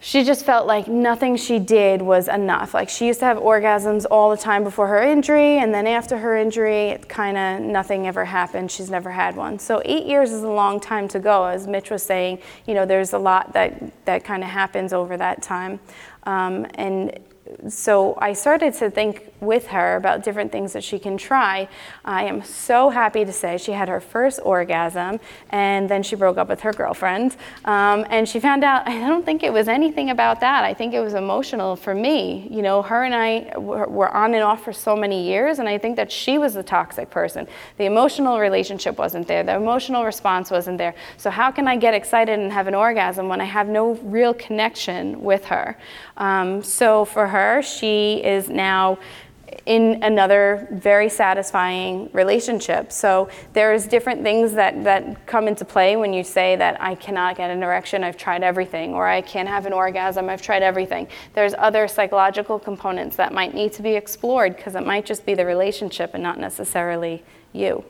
she 0.05 0.24
just 0.24 0.44
felt 0.44 0.66
like 0.66 0.88
nothing 0.88 1.36
she 1.36 1.61
did 1.61 2.03
was 2.03 2.26
enough. 2.26 2.74
Like 2.74 2.88
she 2.88 3.07
used 3.07 3.20
to 3.20 3.24
have 3.24 3.36
orgasms 3.36 4.05
all 4.11 4.30
the 4.30 4.36
time 4.36 4.64
before 4.64 4.88
her 4.88 5.00
injury, 5.00 5.59
and 5.59 5.72
then 5.72 5.86
after 5.86 6.18
her 6.18 6.36
injury, 6.36 6.88
it 6.88 7.09
kind 7.09 7.38
of 7.38 7.61
nothing 7.61 8.09
ever 8.09 8.24
happened. 8.24 8.72
She's 8.72 8.90
never 8.90 9.11
had 9.11 9.36
one. 9.36 9.61
So 9.61 9.80
eight 9.84 10.05
years 10.07 10.32
is 10.32 10.42
a 10.42 10.50
long 10.50 10.80
time 10.80 11.07
to 11.07 11.20
go. 11.20 11.44
As 11.44 11.68
Mitch 11.68 11.88
was 11.88 12.03
saying, 12.03 12.40
you 12.66 12.74
know, 12.74 12.84
there's 12.84 13.12
a 13.12 13.18
lot 13.18 13.53
that 13.53 14.05
that 14.05 14.24
kind 14.24 14.42
of 14.42 14.50
happens 14.50 14.92
over 14.92 15.16
that 15.16 15.40
time, 15.40 15.78
um, 16.24 16.66
and 16.74 17.16
so 17.68 18.16
I 18.20 18.32
started 18.32 18.74
to 18.74 18.90
think 18.90 19.32
with 19.40 19.66
her 19.68 19.96
about 19.96 20.22
different 20.22 20.53
things 20.53 20.72
that 20.72 20.84
she 20.84 20.98
can 20.98 21.16
try. 21.16 21.68
I 22.05 22.24
am 22.24 22.42
so 22.44 22.90
happy 22.90 23.24
to 23.24 23.32
say 23.32 23.59
she 23.59 23.72
had 23.72 23.88
her 23.88 24.00
first 24.00 24.40
orgasm 24.44 25.18
and 25.50 25.88
then 25.88 26.03
she 26.03 26.14
broke 26.16 26.38
up 26.38 26.48
with 26.48 26.61
her 26.61 26.72
girlfriend. 26.72 27.36
Um, 27.64 28.07
and 28.09 28.28
she 28.28 28.38
found 28.40 28.62
out, 28.62 28.86
I 28.88 28.98
don't 29.00 29.24
think 29.24 29.42
it 29.42 29.53
was 29.53 29.68
anything 29.68 30.11
about 30.11 30.40
that. 30.40 30.64
I 30.64 30.74
think 30.74 30.94
it 30.94 31.00
was 31.00 31.14
emotional 31.14 31.76
for 31.76 31.94
me. 31.94 32.48
You 32.50 32.62
know, 32.62 32.82
her 32.82 33.03
and 33.03 33.14
I 33.14 33.59
were 33.59 34.11
on 34.11 34.34
and 34.34 34.42
off 34.42 34.64
for 34.64 34.72
so 34.72 34.94
many 34.94 35.26
years, 35.26 35.59
and 35.59 35.68
I 35.68 35.78
think 35.78 35.96
that 35.96 36.11
she 36.11 36.38
was 36.38 36.55
the 36.55 36.62
toxic 36.62 37.11
person. 37.11 37.48
The 37.78 37.84
emotional 37.84 38.38
relationship 38.38 38.98
wasn't 38.98 39.26
there, 39.26 39.42
the 39.42 39.57
emotional 39.57 40.05
response 40.05 40.50
wasn't 40.50 40.78
there. 40.78 40.94
So, 41.16 41.30
how 41.30 41.50
can 41.50 41.66
I 41.68 41.76
get 41.76 41.94
excited 41.94 42.38
and 42.38 42.53
have 42.53 42.68
an 42.68 42.74
orgasm 42.74 43.28
when 43.28 43.40
I 43.40 43.44
have 43.44 43.68
no 43.68 43.94
real 44.03 44.34
connection 44.34 45.22
with 45.22 45.44
her? 45.46 45.76
Um, 46.16 46.62
so, 46.62 47.05
for 47.05 47.26
her, 47.26 47.41
she 47.62 48.22
is 48.24 48.49
now 48.49 48.99
in 49.66 50.03
another 50.03 50.66
very 50.72 51.09
satisfying 51.09 52.11
relationship. 52.12 52.90
So 52.90 53.28
there's 53.53 53.86
different 53.86 54.22
things 54.22 54.53
that, 54.55 54.82
that 54.84 55.26
come 55.26 55.47
into 55.47 55.64
play 55.64 55.97
when 55.97 56.12
you 56.12 56.24
say 56.24 56.57
that 56.57 56.80
I 56.80 56.95
cannot 56.95 57.36
get 57.36 57.51
an 57.51 57.62
erection, 57.62 58.03
I've 58.03 58.16
tried 58.16 58.43
everything, 58.43 58.95
or 58.95 59.07
I 59.07 59.20
can't 59.20 59.49
have 59.49 59.66
an 59.66 59.72
orgasm, 59.72 60.28
I've 60.28 60.43
tried 60.43 60.62
everything. 60.62 61.07
There's 61.34 61.55
other 61.59 61.86
psychological 61.86 62.59
components 62.59 63.16
that 63.16 63.32
might 63.32 63.55
need 63.55 63.72
to 63.74 63.82
be 63.82 63.95
explored 63.95 64.57
because 64.57 64.74
it 64.74 64.86
might 64.86 65.07
just 65.07 65.24
be 65.24 65.34
the 65.34 65.47
relationship 65.47 66.14
and 66.14 66.22
not 66.22 66.38
necessarily 66.38 67.22
you. 67.53 67.84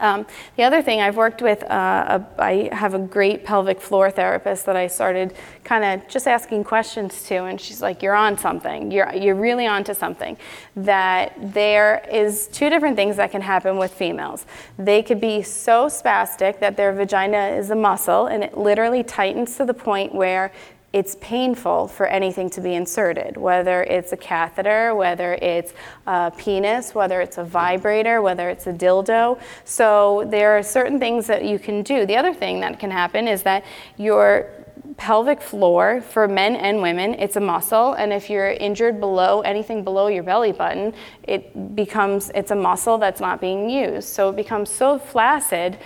Um, 0.00 0.26
the 0.56 0.64
other 0.64 0.82
thing, 0.82 1.00
I've 1.00 1.16
worked 1.16 1.40
with, 1.40 1.62
uh, 1.64 2.20
a, 2.38 2.42
I 2.42 2.74
have 2.74 2.94
a 2.94 2.98
great 2.98 3.44
pelvic 3.44 3.80
floor 3.80 4.10
therapist 4.10 4.66
that 4.66 4.76
I 4.76 4.86
started 4.86 5.34
kind 5.62 5.84
of 5.84 6.08
just 6.08 6.26
asking 6.26 6.64
questions 6.64 7.22
to, 7.28 7.44
and 7.44 7.60
she's 7.60 7.80
like, 7.80 8.02
You're 8.02 8.14
on 8.14 8.36
something. 8.36 8.90
You're, 8.90 9.12
you're 9.14 9.34
really 9.34 9.66
on 9.66 9.84
to 9.84 9.94
something. 9.94 10.36
That 10.76 11.34
there 11.38 12.06
is 12.10 12.48
two 12.48 12.70
different 12.70 12.96
things 12.96 13.16
that 13.16 13.30
can 13.30 13.42
happen 13.42 13.76
with 13.78 13.92
females. 13.92 14.46
They 14.78 15.02
could 15.02 15.20
be 15.20 15.42
so 15.42 15.86
spastic 15.86 16.60
that 16.60 16.76
their 16.76 16.92
vagina 16.92 17.48
is 17.48 17.70
a 17.70 17.76
muscle 17.76 18.26
and 18.26 18.42
it 18.42 18.56
literally 18.56 19.02
tightens 19.02 19.56
to 19.56 19.64
the 19.64 19.74
point 19.74 20.14
where 20.14 20.52
it's 20.94 21.16
painful 21.20 21.88
for 21.88 22.06
anything 22.06 22.48
to 22.48 22.60
be 22.60 22.74
inserted, 22.74 23.36
whether 23.36 23.82
it's 23.82 24.12
a 24.12 24.16
catheter, 24.16 24.94
whether 24.94 25.34
it's 25.42 25.74
a 26.06 26.30
penis, 26.38 26.94
whether 26.94 27.20
it's 27.20 27.36
a 27.36 27.42
vibrator, 27.42 28.22
whether 28.22 28.48
it's 28.48 28.68
a 28.68 28.72
dildo. 28.72 29.40
So 29.64 30.24
there 30.28 30.56
are 30.56 30.62
certain 30.62 31.00
things 31.00 31.26
that 31.26 31.44
you 31.44 31.58
can 31.58 31.82
do. 31.82 32.06
The 32.06 32.16
other 32.16 32.32
thing 32.32 32.60
that 32.60 32.78
can 32.78 32.92
happen 32.92 33.26
is 33.26 33.42
that 33.42 33.64
your 33.96 34.48
pelvic 34.96 35.40
floor 35.40 36.00
for 36.00 36.28
men 36.28 36.54
and 36.54 36.80
women 36.80 37.14
it's 37.14 37.36
a 37.36 37.40
muscle 37.40 37.94
and 37.94 38.12
if 38.12 38.30
you're 38.30 38.50
injured 38.50 39.00
below 39.00 39.40
anything 39.40 39.82
below 39.82 40.06
your 40.06 40.22
belly 40.22 40.52
button 40.52 40.92
it 41.24 41.74
becomes 41.74 42.30
it's 42.34 42.50
a 42.50 42.54
muscle 42.54 42.98
that's 42.98 43.20
not 43.20 43.40
being 43.40 43.68
used 43.68 44.08
so 44.08 44.28
it 44.28 44.36
becomes 44.36 44.70
so 44.70 44.98
flaccid 44.98 45.78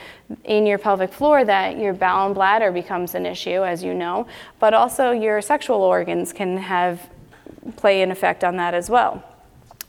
in 0.45 0.67
your 0.67 0.79
pelvic 0.79 1.13
floor 1.13 1.45
that 1.45 1.79
your 1.79 1.95
bowel 1.95 2.27
and 2.27 2.35
bladder 2.35 2.71
becomes 2.71 3.15
an 3.15 3.25
issue 3.25 3.65
as 3.65 3.83
you 3.83 3.95
know 3.95 4.27
but 4.59 4.75
also 4.75 5.11
your 5.11 5.41
sexual 5.41 5.83
organs 5.83 6.33
can 6.33 6.57
have 6.57 7.09
play 7.77 8.03
an 8.03 8.11
effect 8.11 8.45
on 8.45 8.57
that 8.57 8.75
as 8.75 8.89
well. 8.89 9.23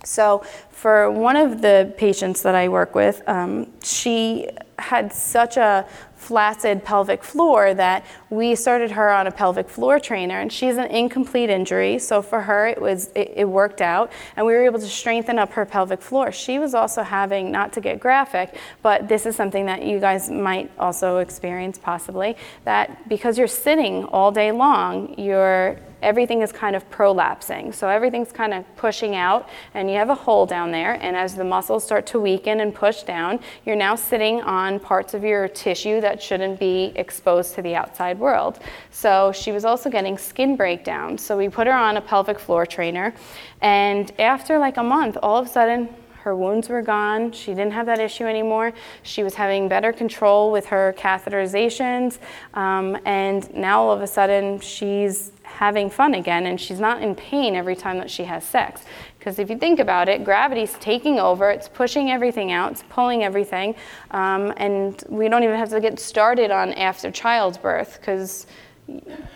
So 0.04 0.44
for 0.72 1.12
one 1.12 1.36
of 1.36 1.62
the 1.62 1.94
patients 1.98 2.42
that 2.44 2.56
i 2.56 2.70
work 2.70 2.96
with 2.96 3.22
um, 3.28 3.68
she 3.84 4.48
had 4.78 5.12
such 5.12 5.58
a 5.58 5.86
flaccid 6.30 6.86
pelvic 6.86 7.24
floor 7.24 7.74
that 7.74 8.06
we 8.30 8.54
started 8.54 8.92
her 8.92 9.10
on 9.10 9.26
a 9.26 9.32
pelvic 9.32 9.68
floor 9.68 10.00
trainer 10.00 10.40
and 10.40 10.54
she's 10.54 10.78
an 10.78 10.86
incomplete 10.92 11.50
injury. 11.50 11.98
So 11.98 12.22
for 12.22 12.42
her 12.42 12.68
it 12.68 12.80
was 12.80 13.08
it, 13.16 13.34
it, 13.36 13.50
worked 13.50 13.82
out 13.82 14.12
and 14.36 14.46
we 14.46 14.54
were 14.54 14.64
able 14.64 14.78
to 14.78 14.86
strengthen 14.86 15.40
up 15.40 15.52
her 15.54 15.66
pelvic 15.66 16.04
floor. 16.04 16.32
She 16.32 16.60
was 16.60 16.76
also 16.76 17.02
having 17.02 17.52
not 17.52 17.74
to 17.74 17.82
get 17.82 18.00
graphic 18.00 18.56
but 18.84 19.08
this 19.08 19.26
is 19.26 19.36
something 19.36 19.66
that 19.66 19.82
you 19.82 20.00
guys 20.00 20.30
might 20.30 20.70
also 20.78 21.18
experience 21.18 21.80
possibly 21.80 22.38
that 22.64 23.10
because 23.10 23.40
you're 23.40 23.48
sitting 23.48 24.06
all 24.06 24.32
day 24.32 24.52
long 24.52 25.18
you're 25.18 25.80
everything 26.02 26.42
is 26.42 26.52
kind 26.52 26.76
of 26.76 26.90
prolapsing. 26.90 27.74
So 27.74 27.90
everything's 27.90 28.32
kind 28.32 28.54
of 28.54 28.64
pushing 28.76 29.16
out, 29.16 29.50
and 29.74 29.90
you 29.90 29.96
have 29.98 30.10
a 30.10 30.16
hole 30.16 30.46
down 30.46 30.72
there. 30.72 30.94
And 30.94 31.16
as 31.16 31.36
the 31.36 31.44
muscles 31.44 31.84
start 31.84 32.06
to 32.08 32.20
weaken 32.20 32.60
and 32.60 32.74
push 32.74 33.04
down, 33.04 33.40
you're 33.66 33.76
now 33.76 33.96
sitting 33.96 34.42
on 34.42 34.80
parts 34.80 35.14
of 35.14 35.24
your 35.24 35.48
tissue 35.48 36.02
that 36.02 36.22
shouldn't 36.22 36.60
be 36.60 36.92
exposed 36.96 37.56
to 37.56 37.62
the 37.62 37.76
outside 37.76 38.20
world. 38.20 38.60
So 38.92 39.32
she 39.32 39.52
was 39.52 39.66
also 39.66 39.90
getting 39.90 40.18
skin 40.18 40.56
breakdown. 40.56 41.18
So 41.18 41.38
we 41.38 41.50
put 41.50 41.68
her 41.68 41.74
on 41.74 41.98
a 41.98 42.02
pelvic 42.02 42.40
floor 42.40 42.66
trainer, 42.66 43.14
and 43.62 44.12
after 44.20 44.58
like 44.60 44.78
a 44.78 44.84
month, 44.84 45.18
all 45.22 45.38
of 45.38 45.46
a 45.46 45.50
sudden, 45.50 45.90
her 46.24 46.36
wounds 46.36 46.68
were 46.68 46.82
gone. 46.82 47.32
She 47.32 47.52
didn't 47.52 47.72
have 47.72 47.86
that 47.86 48.00
issue 48.00 48.26
anymore. 48.26 48.74
She 49.04 49.24
was 49.24 49.36
having 49.36 49.70
better 49.70 49.94
control 49.94 50.52
with 50.52 50.66
her 50.66 50.94
catheterizations. 50.98 52.20
Um, 52.54 52.98
and 53.06 53.52
now 53.56 53.82
all 53.82 53.94
of 53.94 54.02
a 54.02 54.08
sudden, 54.08 54.60
she's 54.60 55.32
having 55.58 55.90
fun 55.90 56.14
again 56.14 56.46
and 56.46 56.60
she's 56.60 56.80
not 56.80 57.02
in 57.02 57.16
pain 57.16 57.56
every 57.56 57.76
time 57.76 57.98
that 57.98 58.10
she 58.10 58.24
has 58.24 58.44
sex. 58.44 58.84
Because 59.18 59.40
if 59.40 59.50
you 59.50 59.58
think 59.58 59.80
about 59.80 60.08
it, 60.08 60.24
gravity's 60.24 60.74
taking 60.76 61.20
over, 61.20 61.50
it's 61.50 61.68
pushing 61.68 62.10
everything 62.10 62.52
out, 62.52 62.72
it's 62.72 62.84
pulling 62.90 63.24
everything, 63.24 63.76
um, 64.12 64.54
and 64.58 65.04
we 65.10 65.28
don't 65.28 65.44
even 65.44 65.58
have 65.58 65.70
to 65.70 65.82
get 65.82 66.00
started 66.00 66.52
on 66.52 66.72
after 66.74 67.12
child's 67.12 67.58
birth 67.58 67.98
because 68.00 68.48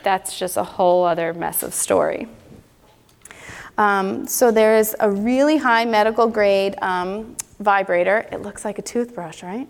that's 0.03 0.39
just 0.39 0.55
a 0.57 0.63
whole 0.63 1.03
other 1.03 1.33
mess 1.33 1.63
of 1.63 1.73
story. 1.73 2.27
Um, 3.77 4.27
so 4.27 4.51
there 4.51 4.77
is 4.77 4.95
a 4.99 5.09
really 5.09 5.57
high 5.57 5.83
medical 5.83 6.27
grade 6.27 6.75
um, 6.81 7.35
vibrator. 7.59 8.27
It 8.31 8.41
looks 8.41 8.63
like 8.63 8.79
a 8.79 8.81
toothbrush, 8.83 9.43
right? 9.43 9.67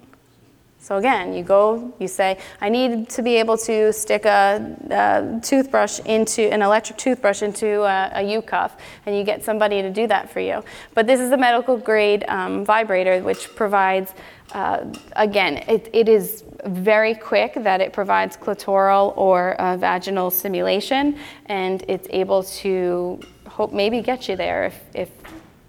So 0.83 0.97
again, 0.97 1.33
you 1.33 1.43
go, 1.43 1.93
you 1.97 2.09
say, 2.09 2.37
I 2.59 2.67
need 2.67 3.07
to 3.11 3.21
be 3.21 3.37
able 3.37 3.57
to 3.59 3.93
stick 3.93 4.25
a, 4.25 4.75
a 4.89 5.39
toothbrush 5.41 6.01
into, 6.01 6.41
an 6.51 6.61
electric 6.61 6.97
toothbrush 6.97 7.41
into 7.41 7.83
a, 7.83 8.11
a 8.15 8.21
U-cuff, 8.21 8.75
and 9.05 9.17
you 9.17 9.23
get 9.23 9.45
somebody 9.45 9.81
to 9.81 9.89
do 9.89 10.07
that 10.07 10.29
for 10.29 10.41
you. 10.41 10.61
But 10.93 11.07
this 11.07 11.21
is 11.21 11.31
a 11.31 11.37
medical 11.37 11.77
grade 11.77 12.25
um, 12.27 12.65
vibrator 12.65 13.23
which 13.23 13.55
provides, 13.55 14.13
uh, 14.51 14.83
again, 15.13 15.63
it, 15.69 15.89
it 15.93 16.09
is 16.09 16.43
very 16.65 17.15
quick 17.15 17.53
that 17.55 17.79
it 17.79 17.93
provides 17.93 18.35
clitoral 18.35 19.15
or 19.15 19.53
uh, 19.61 19.77
vaginal 19.77 20.31
stimulation, 20.31 21.17
and 21.45 21.85
it's 21.87 22.09
able 22.09 22.43
to 22.43 23.21
hope 23.47 23.71
maybe 23.71 24.01
get 24.01 24.27
you 24.27 24.35
there 24.35 24.65
if, 24.65 24.81
if 24.93 25.09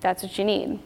that's 0.01 0.25
what 0.25 0.37
you 0.39 0.45
need. 0.45 0.81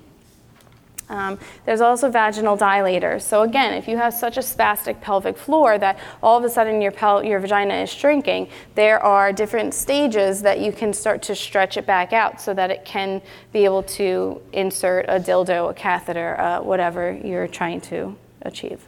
Um, 1.08 1.38
there's 1.64 1.80
also 1.80 2.10
vaginal 2.10 2.56
dilators. 2.56 3.22
So 3.22 3.42
again, 3.42 3.74
if 3.74 3.88
you 3.88 3.96
have 3.96 4.12
such 4.12 4.36
a 4.36 4.40
spastic 4.40 5.00
pelvic 5.00 5.38
floor 5.38 5.78
that 5.78 5.98
all 6.22 6.36
of 6.36 6.44
a 6.44 6.50
sudden 6.50 6.82
your, 6.82 6.92
pel- 6.92 7.24
your 7.24 7.40
vagina 7.40 7.74
is 7.74 7.90
shrinking, 7.90 8.48
there 8.74 9.02
are 9.02 9.32
different 9.32 9.74
stages 9.74 10.42
that 10.42 10.60
you 10.60 10.72
can 10.72 10.92
start 10.92 11.22
to 11.22 11.34
stretch 11.34 11.76
it 11.76 11.86
back 11.86 12.12
out 12.12 12.40
so 12.40 12.52
that 12.54 12.70
it 12.70 12.84
can 12.84 13.22
be 13.52 13.64
able 13.64 13.82
to 13.82 14.40
insert 14.52 15.06
a 15.08 15.18
dildo, 15.18 15.70
a 15.70 15.74
catheter, 15.74 16.38
uh, 16.38 16.60
whatever 16.60 17.18
you're 17.24 17.48
trying 17.48 17.80
to 17.80 18.14
achieve. 18.42 18.86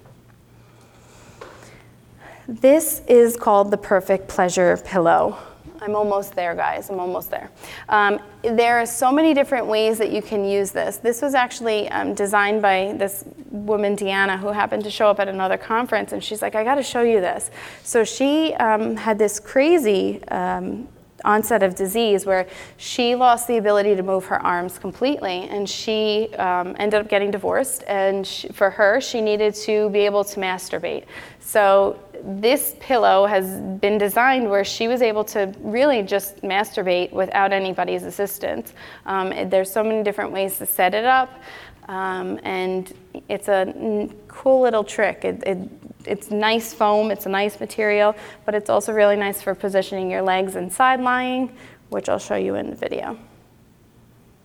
This 2.47 3.03
is 3.07 3.37
called 3.37 3.71
the 3.71 3.79
perfect 3.79 4.29
pleasure 4.29 4.77
pillow. 4.77 5.39
I'm 5.83 5.97
almost 5.97 6.35
there, 6.35 6.55
guys. 6.55 6.91
I'm 6.91 7.01
almost 7.01 7.31
there. 7.31 7.51
Um, 7.89 8.21
there 8.43 8.79
are 8.79 8.87
so 8.87 9.11
many 9.11 9.33
different 9.33 9.67
ways 9.67 9.99
that 9.99 10.13
you 10.13 10.21
can 10.21 10.45
use 10.45 10.73
this. 10.73 10.99
This 10.99 11.23
was 11.23 11.35
actually 11.35 11.89
um, 11.89 12.15
designed 12.15 12.61
by 12.61 12.95
this 12.99 13.25
woman, 13.51 13.97
Deanna, 13.97 14.39
who 14.39 14.49
happened 14.49 14.85
to 14.85 14.91
show 14.91 15.09
up 15.09 15.21
at 15.21 15.29
another 15.29 15.57
conference, 15.57 16.13
and 16.13 16.23
she's 16.23 16.43
like, 16.43 16.55
I 16.55 16.65
got 16.65 16.75
to 16.75 16.83
show 16.83 17.03
you 17.03 17.21
this. 17.21 17.51
So 17.83 18.05
she 18.05 18.55
um, 18.55 18.97
had 18.97 19.19
this 19.19 19.41
crazy 19.41 20.23
um, 20.29 20.89
onset 21.25 21.63
of 21.63 21.75
disease 21.75 22.27
where 22.27 22.47
she 22.77 23.15
lost 23.15 23.47
the 23.47 23.57
ability 23.57 23.95
to 23.95 24.03
move 24.03 24.25
her 24.27 24.41
arms 24.43 24.79
completely 24.79 25.49
and 25.51 25.69
she 25.69 26.29
um, 26.37 26.75
ended 26.79 27.01
up 27.01 27.09
getting 27.09 27.31
divorced 27.31 27.85
and 27.87 28.27
she, 28.27 28.49
for 28.49 28.71
her 28.71 29.01
she 29.01 29.21
needed 29.21 29.55
to 29.55 29.91
be 29.91 30.01
able 30.01 30.25
to 30.25 30.41
masturbate 30.41 31.05
so 31.39 31.99
this 32.25 32.77
pillow 32.81 33.27
has 33.27 33.61
been 33.81 33.99
designed 33.99 34.49
where 34.49 34.65
she 34.65 34.89
was 34.89 35.03
able 35.03 35.25
to 35.25 35.55
really 35.61 36.03
just 36.03 36.43
masturbate 36.43 37.13
without 37.13 37.53
anybody's 37.53 38.05
assistance. 38.05 38.73
Um, 39.07 39.51
there's 39.51 39.71
so 39.71 39.83
many 39.83 40.03
different 40.03 40.33
ways 40.33 40.59
to 40.59 40.67
set 40.67 40.95
it 40.95 41.05
up. 41.05 41.41
Um, 41.89 42.39
and 42.45 42.93
it's 43.29 43.49
a 43.49 44.09
cool 44.29 44.61
little 44.61 44.85
trick. 44.85 45.25
It, 45.25 45.43
it, 45.45 45.59
it's 46.05 46.31
nice 46.31 46.73
foam, 46.73 47.11
it's 47.11 47.27
a 47.27 47.29
nice 47.29 47.59
material, 47.59 48.15
but 48.45 48.55
it's 48.55 48.71
also 48.71 48.93
really 48.93 49.17
nice 49.17 49.43
for 49.43 49.55
positioning 49.55 50.11
your 50.11 50.23
legs 50.23 50.55
and 50.55 50.73
side 50.73 51.01
lying, 51.01 51.53
which 51.89 52.09
I'll 52.09 52.19
show 52.19 52.37
you 52.37 52.55
in 52.55 52.71
the 52.71 52.77
video. 52.77 53.19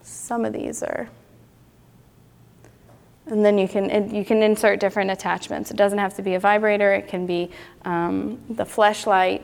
Some 0.02 0.44
of 0.44 0.54
these 0.54 0.82
are 0.82 1.08
and 3.28 3.44
then 3.44 3.58
you 3.58 3.68
can, 3.68 4.14
you 4.14 4.24
can 4.24 4.44
insert 4.44 4.80
different 4.80 5.12
attachments. 5.12 5.72
It 5.72 5.78
doesn't 5.78 5.98
have 5.98 6.16
to 6.16 6.22
be 6.22 6.36
a 6.36 6.40
vibrator, 6.40 6.94
it 6.94 7.08
can 7.08 7.26
be 7.26 7.52
um, 7.84 8.40
the 8.50 8.64
fleshlight. 8.64 9.42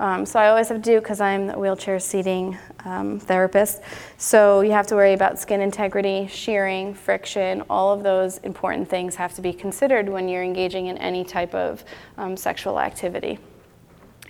Um, 0.00 0.26
so 0.26 0.40
I 0.40 0.48
always 0.48 0.68
have 0.68 0.82
to 0.82 0.90
do 0.90 1.00
because 1.00 1.20
I'm 1.20 1.46
the 1.46 1.58
wheelchair 1.58 2.00
seating 2.00 2.58
um, 2.84 3.20
therapist. 3.20 3.80
So 4.18 4.60
you 4.60 4.72
have 4.72 4.88
to 4.88 4.96
worry 4.96 5.14
about 5.14 5.38
skin 5.38 5.60
integrity, 5.60 6.26
shearing, 6.26 6.94
friction, 6.94 7.62
all 7.70 7.92
of 7.92 8.02
those 8.02 8.38
important 8.38 8.88
things 8.88 9.14
have 9.14 9.34
to 9.34 9.42
be 9.42 9.52
considered 9.52 10.08
when 10.08 10.28
you're 10.28 10.42
engaging 10.42 10.88
in 10.88 10.98
any 10.98 11.24
type 11.24 11.54
of 11.54 11.84
um, 12.18 12.36
sexual 12.36 12.80
activity. 12.80 13.38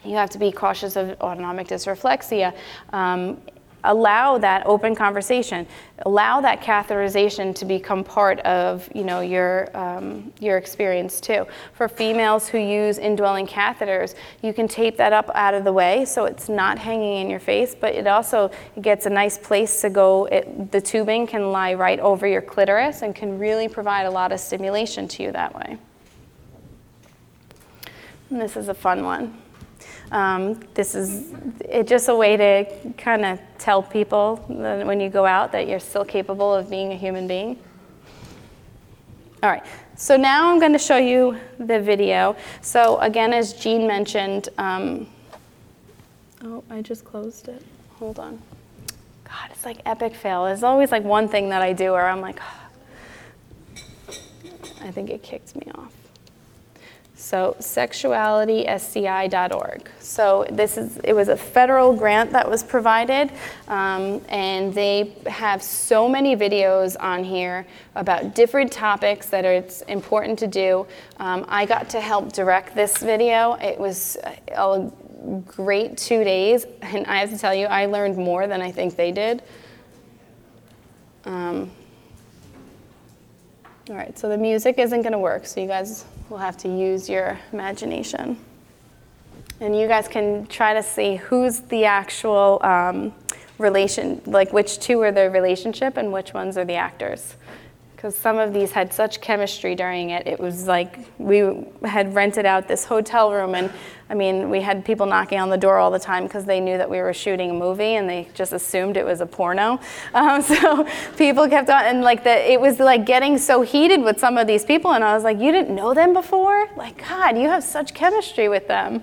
You 0.05 0.17
have 0.17 0.29
to 0.31 0.39
be 0.39 0.53
cautious 0.53 0.97
of 0.97 1.19
autonomic 1.23 1.67
dysreflexia. 1.67 2.55
Um, 2.93 3.41
allow 3.85 4.39
that 4.39 4.67
open 4.67 4.95
conversation 4.95 5.67
allow 6.07 6.41
that 6.41 6.61
catheterization 6.61 7.55
to 7.55 7.65
become 7.65 8.03
part 8.03 8.41
of 8.41 8.89
you 8.95 9.05
know 9.05 9.21
your 9.21 9.75
um, 9.77 10.33
your 10.41 10.59
experience 10.59 11.21
too. 11.21 11.47
For 11.75 11.89
females 11.89 12.49
who 12.49 12.59
use 12.59 12.99
indwelling 12.99 13.47
catheters 13.47 14.15
you 14.43 14.53
can 14.53 14.67
tape 14.67 14.97
that 14.97 15.13
up 15.13 15.31
out 15.35 15.55
of 15.55 15.65
the 15.65 15.73
way 15.73 16.05
so 16.05 16.25
it's 16.25 16.49
not 16.49 16.79
hanging 16.79 17.19
in 17.19 17.31
your 17.31 17.41
face 17.41 17.75
but 17.75 17.95
it 17.95 18.07
also 18.07 18.51
gets 18.81 19.07
a 19.07 19.11
nice 19.11 19.39
place 19.39 19.81
to 19.83 19.91
go. 19.91 20.27
It, 20.27 20.73
the 20.73 20.81
tubing 20.81 21.27
can 21.27 21.53
lie 21.53 21.75
right 21.75 22.01
over 22.01 22.27
your 22.27 22.43
clitoris 22.43 23.03
and 23.03 23.15
can 23.15 23.39
really 23.39 23.69
provide 23.69 24.05
a 24.05 24.11
lot 24.11 24.33
of 24.33 24.41
stimulation 24.41 25.07
to 25.09 25.23
you 25.23 25.33
that 25.33 25.55
way. 25.55 25.79
And 28.31 28.41
this 28.41 28.57
is 28.57 28.69
a 28.69 28.75
fun 28.75 29.05
one 29.05 29.44
um, 30.15 30.61
this 30.75 30.95
is 30.95 31.33
it 31.69 31.89
just 31.89 32.09
a 32.09 32.15
way 32.15 32.37
to 32.37 32.93
kind 32.97 33.25
of 33.25 33.41
tell 33.59 33.83
people 33.83 34.37
when 34.47 35.01
you 35.01 35.11
go 35.11 35.27
out 35.27 35.51
that 35.53 35.67
you're 35.67 35.81
still 35.81 36.05
capable 36.05 36.55
of 36.55 36.71
being 36.71 36.93
a 36.93 36.97
human 36.97 37.27
being. 37.27 37.59
All 39.43 39.51
right, 39.51 39.65
so 39.97 40.17
now 40.17 40.51
I'm 40.51 40.61
going 40.61 40.73
to 40.73 40.79
show 40.79 40.97
you 40.97 41.37
the 41.59 41.81
video. 41.81 42.37
So 42.63 42.99
again, 43.01 43.33
as 43.33 43.53
Jean 43.55 43.89
mentioned, 43.89 44.51
um, 44.57 45.09
oh, 46.45 46.63
I 46.71 46.81
just 46.81 47.05
closed 47.05 47.49
it. 47.49 47.63
Hold 47.99 48.21
on. 48.21 48.41
God, 49.25 49.51
it's 49.51 49.65
like 49.65 49.79
epic 49.85 50.15
fail. 50.15 50.45
There's 50.45 50.63
always 50.63 50.93
like 50.93 51.03
one 51.03 51.29
thing 51.29 51.49
that 51.49 51.61
I 51.61 51.73
do 51.73 51.91
where 51.91 52.09
I'm 52.09 52.21
like, 52.21 52.39
oh. 52.41 52.71
I 54.81 54.93
think 54.93 55.11
it 55.11 55.25
kicked 55.25 55.57
me 55.57 55.67
off. 55.75 55.93
So 57.25 57.57
sexualitysci.org. 57.59 59.91
So 59.99 60.47
this 60.51 60.77
is 60.77 60.99
it 60.99 61.15
was 61.15 61.29
a 61.29 61.37
federal 61.39 61.97
grant 61.97 62.33
that 62.33 62.51
was 62.51 62.63
provided, 62.63 63.33
um, 63.67 64.21
and 64.29 64.75
they 64.75 65.17
have 65.27 65.63
so 65.63 66.07
many 66.07 66.37
videos 66.37 66.97
on 67.01 67.25
here 67.25 67.67
about 67.95 68.35
different 68.35 68.71
topics 68.71 69.31
that 69.31 69.47
are, 69.47 69.55
it's 69.55 69.81
important 69.83 70.39
to 70.41 70.47
do. 70.47 70.87
Um, 71.17 71.47
I 71.49 71.65
got 71.65 71.89
to 71.91 72.01
help 72.03 72.35
direct 72.35 72.75
this 72.75 72.99
video. 72.99 73.55
It 73.55 73.79
was 73.79 74.19
a 74.49 74.91
great 75.47 75.97
two 75.97 76.25
days, 76.25 76.67
and 76.83 77.07
I 77.07 77.21
have 77.21 77.31
to 77.31 77.39
tell 77.39 77.55
you, 77.55 77.69
I 77.69 77.87
learned 77.87 78.19
more 78.19 78.47
than 78.47 78.61
I 78.61 78.71
think 78.71 78.97
they 78.97 79.13
did. 79.13 79.43
Um, 81.25 81.71
all 83.89 83.97
right, 83.97 84.19
so 84.19 84.29
the 84.29 84.37
music 84.37 84.79
isn't 84.79 85.01
going 85.01 85.13
to 85.13 85.19
work, 85.19 85.47
so 85.47 85.61
you 85.61 85.67
guys 85.67 86.05
will 86.29 86.39
have 86.39 86.57
to 86.59 86.69
use 86.69 87.09
your 87.09 87.39
imagination. 87.53 88.39
And 89.61 89.79
you 89.79 89.87
guys 89.87 90.09
can 90.09 90.47
try 90.47 90.75
to 90.75 90.83
see 90.83 91.17
who's 91.17 91.61
the 91.61 91.85
actual 91.85 92.59
um, 92.63 93.15
relation, 93.59 94.21
like 94.27 94.53
which 94.53 94.81
two 94.81 95.01
are 95.03 95.13
the 95.13 95.31
relationship 95.31 95.97
and 95.97 96.13
which 96.13 96.35
ones 96.35 96.59
are 96.59 96.65
the 96.65 96.75
actors 96.75 97.37
because 98.05 98.19
some 98.19 98.37
of 98.37 98.53
these 98.53 98.71
had 98.71 98.93
such 98.93 99.23
chemistry 99.23 99.75
during 99.75 100.11
it. 100.11 100.27
It 100.27 100.39
was 100.39 100.67
like 100.67 100.99
we 101.17 101.65
had 101.85 102.15
rented 102.15 102.45
out 102.45 102.69
this 102.69 102.85
hotel 102.85 103.33
room, 103.33 103.55
and 103.55 103.73
I 104.11 104.15
mean, 104.15 104.51
we 104.51 104.61
had 104.61 104.85
people 104.85 105.07
knocking 105.07 105.41
on 105.41 105.49
the 105.49 105.57
door 105.57 105.79
all 105.79 105.91
the 105.91 105.99
time 105.99 106.25
because 106.25 106.45
they 106.45 106.61
knew 106.61 106.77
that 106.77 106.91
we 106.91 106.99
were 106.99 107.15
shooting 107.15 107.53
a 107.53 107.55
movie, 107.55 107.95
and 107.95 108.07
they 108.07 108.29
just 108.35 108.53
assumed 108.53 108.99
it 108.99 109.07
was 109.07 109.23
a 109.23 109.27
porno. 109.27 109.81
Um, 110.13 110.43
so 110.43 110.87
people 111.17 111.49
kept 111.49 111.71
on, 111.71 111.83
and 111.87 112.03
like 112.03 112.25
the, 112.25 112.53
it 112.53 112.61
was 112.61 112.79
like 112.79 113.07
getting 113.07 113.39
so 113.39 113.63
heated 113.63 114.03
with 114.03 114.21
some 114.21 114.37
of 114.37 114.47
these 114.47 114.67
people, 114.67 114.93
and 114.93 115.03
I 115.03 115.15
was 115.15 115.25
like, 115.25 115.41
you 115.41 115.51
didn't 115.51 115.75
know 115.75 115.95
them 115.95 116.13
before? 116.13 116.69
Like, 116.77 117.09
God, 117.09 117.39
you 117.39 117.49
have 117.49 117.65
such 117.65 117.95
chemistry 117.95 118.51
with 118.51 118.69
them. 118.69 119.03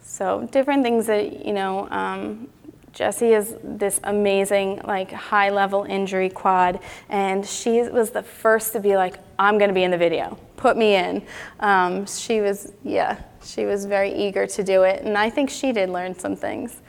So 0.00 0.48
different 0.50 0.84
things 0.84 1.04
that 1.08 1.44
you 1.44 1.52
know. 1.52 1.86
Um, 1.90 2.48
Jessie 2.92 3.32
is 3.32 3.56
this 3.64 4.00
amazing, 4.04 4.82
like 4.84 5.10
high 5.10 5.48
level 5.50 5.84
injury 5.84 6.28
quad, 6.28 6.80
and 7.08 7.44
she 7.44 7.82
was 7.82 8.10
the 8.10 8.22
first 8.22 8.72
to 8.72 8.80
be 8.80 8.96
like, 8.96 9.18
I'm 9.38 9.58
gonna 9.58 9.72
be 9.72 9.82
in 9.82 9.90
the 9.90 9.98
video, 9.98 10.38
put 10.56 10.76
me 10.76 10.94
in. 10.94 11.22
Um, 11.60 12.06
she 12.06 12.40
was, 12.40 12.72
yeah, 12.84 13.20
she 13.42 13.64
was 13.64 13.86
very 13.86 14.14
eager 14.14 14.46
to 14.46 14.62
do 14.62 14.82
it, 14.82 15.02
and 15.02 15.16
I 15.16 15.30
think 15.30 15.48
she 15.48 15.72
did 15.72 15.88
learn 15.88 16.18
some 16.18 16.36
things. 16.36 16.80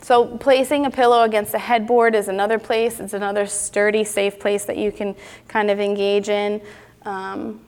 So, 0.00 0.38
placing 0.38 0.86
a 0.86 0.90
pillow 0.90 1.22
against 1.22 1.52
a 1.52 1.58
headboard 1.58 2.14
is 2.14 2.28
another 2.28 2.58
place, 2.58 3.00
it's 3.00 3.12
another 3.12 3.46
sturdy, 3.46 4.04
safe 4.04 4.38
place 4.38 4.64
that 4.64 4.76
you 4.76 4.92
can 4.92 5.14
kind 5.48 5.70
of 5.70 5.80
engage 5.80 6.28
in. 6.28 6.62
Um, 7.02 7.60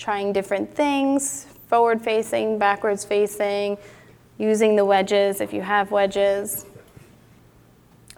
trying 0.00 0.32
different 0.32 0.74
things, 0.74 1.46
forward 1.68 2.00
facing, 2.00 2.58
backwards 2.58 3.04
facing, 3.04 3.76
using 4.38 4.74
the 4.74 4.84
wedges 4.84 5.42
if 5.42 5.52
you 5.52 5.60
have 5.60 5.90
wedges. 5.90 6.64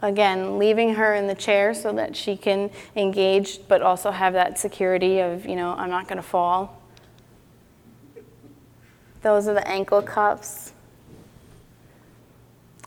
Again, 0.03 0.59
leaving 0.59 0.95
her 0.95 1.15
in 1.15 1.27
the 1.27 1.33
chair 1.33 1.73
so 1.73 1.93
that 1.93 2.13
she 2.17 2.35
can 2.35 2.69
engage, 2.93 3.65
but 3.69 3.81
also 3.81 4.11
have 4.11 4.33
that 4.33 4.59
security 4.59 5.21
of, 5.21 5.45
you 5.45 5.55
know, 5.55 5.73
I'm 5.75 5.89
not 5.89 6.09
going 6.09 6.17
to 6.17 6.27
fall. 6.27 6.81
Those 9.21 9.47
are 9.47 9.53
the 9.53 9.65
ankle 9.65 10.01
cuffs. 10.01 10.73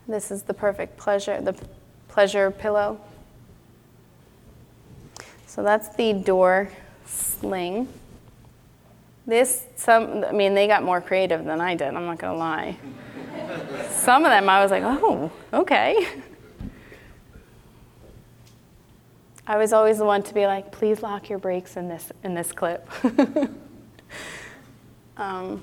This 0.07 0.31
is 0.31 0.43
the 0.43 0.53
perfect 0.53 0.99
pleasure, 0.99 1.41
the 1.41 1.57
pleasure 2.09 2.51
pillow. 2.51 3.01
So 5.47 5.62
that's 5.62 5.89
the 5.97 6.12
door 6.12 6.69
sling. 7.07 7.89
This, 9.27 9.64
some, 9.77 10.23
I 10.23 10.33
mean, 10.33 10.53
they 10.53 10.67
got 10.67 10.83
more 10.83 11.01
creative 11.01 11.47
than 11.47 11.62
I 11.62 11.77
did, 11.77 11.89
I'm 11.89 12.05
not 12.05 12.19
gonna 12.19 12.37
lie. 12.37 12.77
some 13.89 14.27
of 14.27 14.31
them 14.31 14.51
I 14.51 14.61
was 14.61 14.71
like, 14.71 14.83
oh, 14.85 15.33
okay. 15.55 16.07
I 19.47 19.57
was 19.59 19.72
always 19.72 19.99
the 19.99 20.05
one 20.05 20.22
to 20.24 20.34
be 20.34 20.47
like, 20.47 20.72
please 20.72 21.03
lock 21.03 21.28
your 21.28 21.38
brakes 21.38 21.76
in 21.76 21.88
this 21.88 22.11
in 22.24 22.34
this 22.34 22.51
clip. 22.53 22.88
um, 25.16 25.61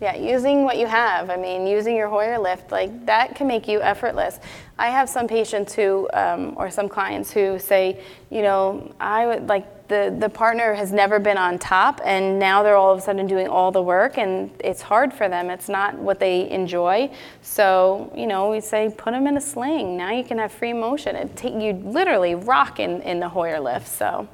yeah, 0.00 0.16
using 0.16 0.64
what 0.64 0.76
you 0.76 0.86
have. 0.86 1.30
I 1.30 1.36
mean, 1.36 1.66
using 1.66 1.94
your 1.96 2.08
Hoyer 2.08 2.38
lift, 2.38 2.72
like 2.72 3.06
that 3.06 3.36
can 3.36 3.46
make 3.46 3.68
you 3.68 3.80
effortless. 3.80 4.40
I 4.78 4.88
have 4.90 5.08
some 5.08 5.28
patients 5.28 5.72
who, 5.74 6.08
um, 6.12 6.54
or 6.56 6.70
some 6.70 6.88
clients 6.88 7.30
who 7.30 7.58
say, 7.58 8.02
you 8.30 8.42
know, 8.42 8.92
I 8.98 9.26
would 9.26 9.48
like 9.48 9.73
the, 9.88 10.14
the 10.18 10.28
partner 10.28 10.74
has 10.74 10.92
never 10.92 11.18
been 11.18 11.36
on 11.36 11.58
top 11.58 12.00
and 12.04 12.38
now 12.38 12.62
they're 12.62 12.76
all 12.76 12.92
of 12.92 12.98
a 12.98 13.02
sudden 13.02 13.26
doing 13.26 13.48
all 13.48 13.70
the 13.70 13.82
work 13.82 14.16
and 14.16 14.50
it's 14.60 14.80
hard 14.80 15.12
for 15.12 15.28
them. 15.28 15.50
It's 15.50 15.68
not 15.68 15.94
what 15.98 16.18
they 16.18 16.50
enjoy. 16.50 17.10
So, 17.42 18.10
you 18.16 18.26
know, 18.26 18.50
we 18.50 18.60
say 18.60 18.92
put 18.96 19.12
them 19.12 19.26
in 19.26 19.36
a 19.36 19.40
sling. 19.40 19.96
Now 19.96 20.10
you 20.10 20.24
can 20.24 20.38
have 20.38 20.52
free 20.52 20.72
motion. 20.72 21.16
It 21.16 21.36
take 21.36 21.54
you 21.54 21.74
literally 21.74 22.34
rock 22.34 22.80
in, 22.80 23.02
in 23.02 23.20
the 23.20 23.28
Hoyer 23.28 23.60
lift. 23.60 23.88
So 23.88 24.26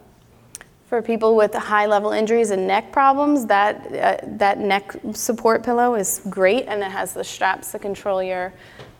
for 0.87 1.03
people 1.03 1.35
with 1.35 1.53
high 1.55 1.87
level 1.87 2.13
injuries 2.13 2.51
and 2.51 2.67
neck 2.67 2.93
problems, 2.93 3.47
that, 3.47 3.87
uh, 3.93 4.27
that 4.37 4.59
neck 4.59 4.93
support 5.13 5.65
pillow 5.65 5.97
is 5.97 6.21
great 6.31 6.67
and 6.69 6.83
it 6.83 6.91
has 6.91 7.13
the 7.13 7.25
straps 7.25 7.73
to 7.73 7.79
control 7.79 8.23
your, 8.23 8.53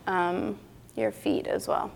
um, 0.07 0.57
your 0.97 1.11
feet 1.11 1.47
as 1.47 1.67
well. 1.67 1.91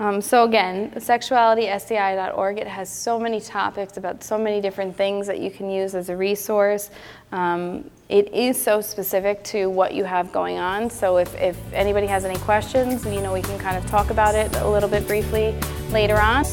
Um, 0.00 0.20
so 0.20 0.44
again, 0.44 0.92
sexualitysci.org, 0.92 2.58
it 2.58 2.68
has 2.68 2.88
so 2.88 3.18
many 3.18 3.40
topics 3.40 3.96
about 3.96 4.22
so 4.22 4.38
many 4.38 4.60
different 4.60 4.96
things 4.96 5.26
that 5.26 5.40
you 5.40 5.50
can 5.50 5.68
use 5.68 5.96
as 5.96 6.08
a 6.08 6.16
resource. 6.16 6.90
Um, 7.32 7.90
it 8.08 8.32
is 8.32 8.62
so 8.62 8.80
specific 8.80 9.42
to 9.44 9.66
what 9.66 9.94
you 9.94 10.04
have 10.04 10.30
going 10.30 10.58
on. 10.58 10.88
So 10.88 11.18
if, 11.18 11.34
if 11.34 11.58
anybody 11.72 12.06
has 12.06 12.24
any 12.24 12.38
questions, 12.38 13.04
you 13.04 13.20
know, 13.20 13.32
we 13.32 13.42
can 13.42 13.58
kind 13.58 13.76
of 13.76 13.84
talk 13.90 14.10
about 14.10 14.36
it 14.36 14.54
a 14.56 14.68
little 14.68 14.88
bit 14.88 15.04
briefly 15.08 15.58
later 15.90 16.20
on. 16.20 16.44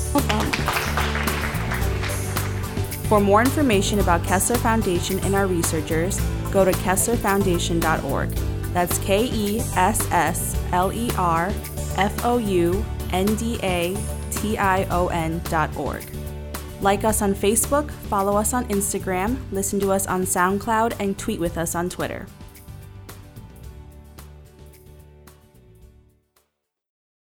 For 3.08 3.20
more 3.20 3.42
information 3.42 4.00
about 4.00 4.24
Kessler 4.24 4.58
Foundation 4.58 5.20
and 5.20 5.36
our 5.36 5.46
researchers, 5.46 6.20
go 6.52 6.66
to 6.66 6.72
kesslerfoundation.org. 6.72 8.30
That's 8.74 8.98
K 8.98 9.30
E 9.32 9.60
S 9.76 10.12
S 10.12 10.60
L 10.72 10.92
E 10.92 11.12
R 11.16 11.54
F 11.98 12.26
O 12.26 12.40
U 12.40 12.84
N 13.16 13.34
D 13.36 13.58
A 13.64 13.96
T 14.30 14.58
I 14.58 14.84
O 14.92 15.08
N 15.08 15.42
dot 15.46 15.74
org. 15.78 16.04
Like 16.82 17.06
us 17.06 17.22
on 17.22 17.34
Facebook, 17.34 17.90
follow 18.12 18.36
us 18.36 18.54
on 18.54 18.66
Instagram, 18.66 19.38
listen 19.54 19.80
to 19.80 19.92
us 19.94 20.06
on 20.06 20.24
SoundCloud, 20.24 21.00
and 21.00 21.18
tweet 21.18 21.40
with 21.40 21.58
us 21.58 21.76
on 21.76 21.88
Twitter. 21.90 22.28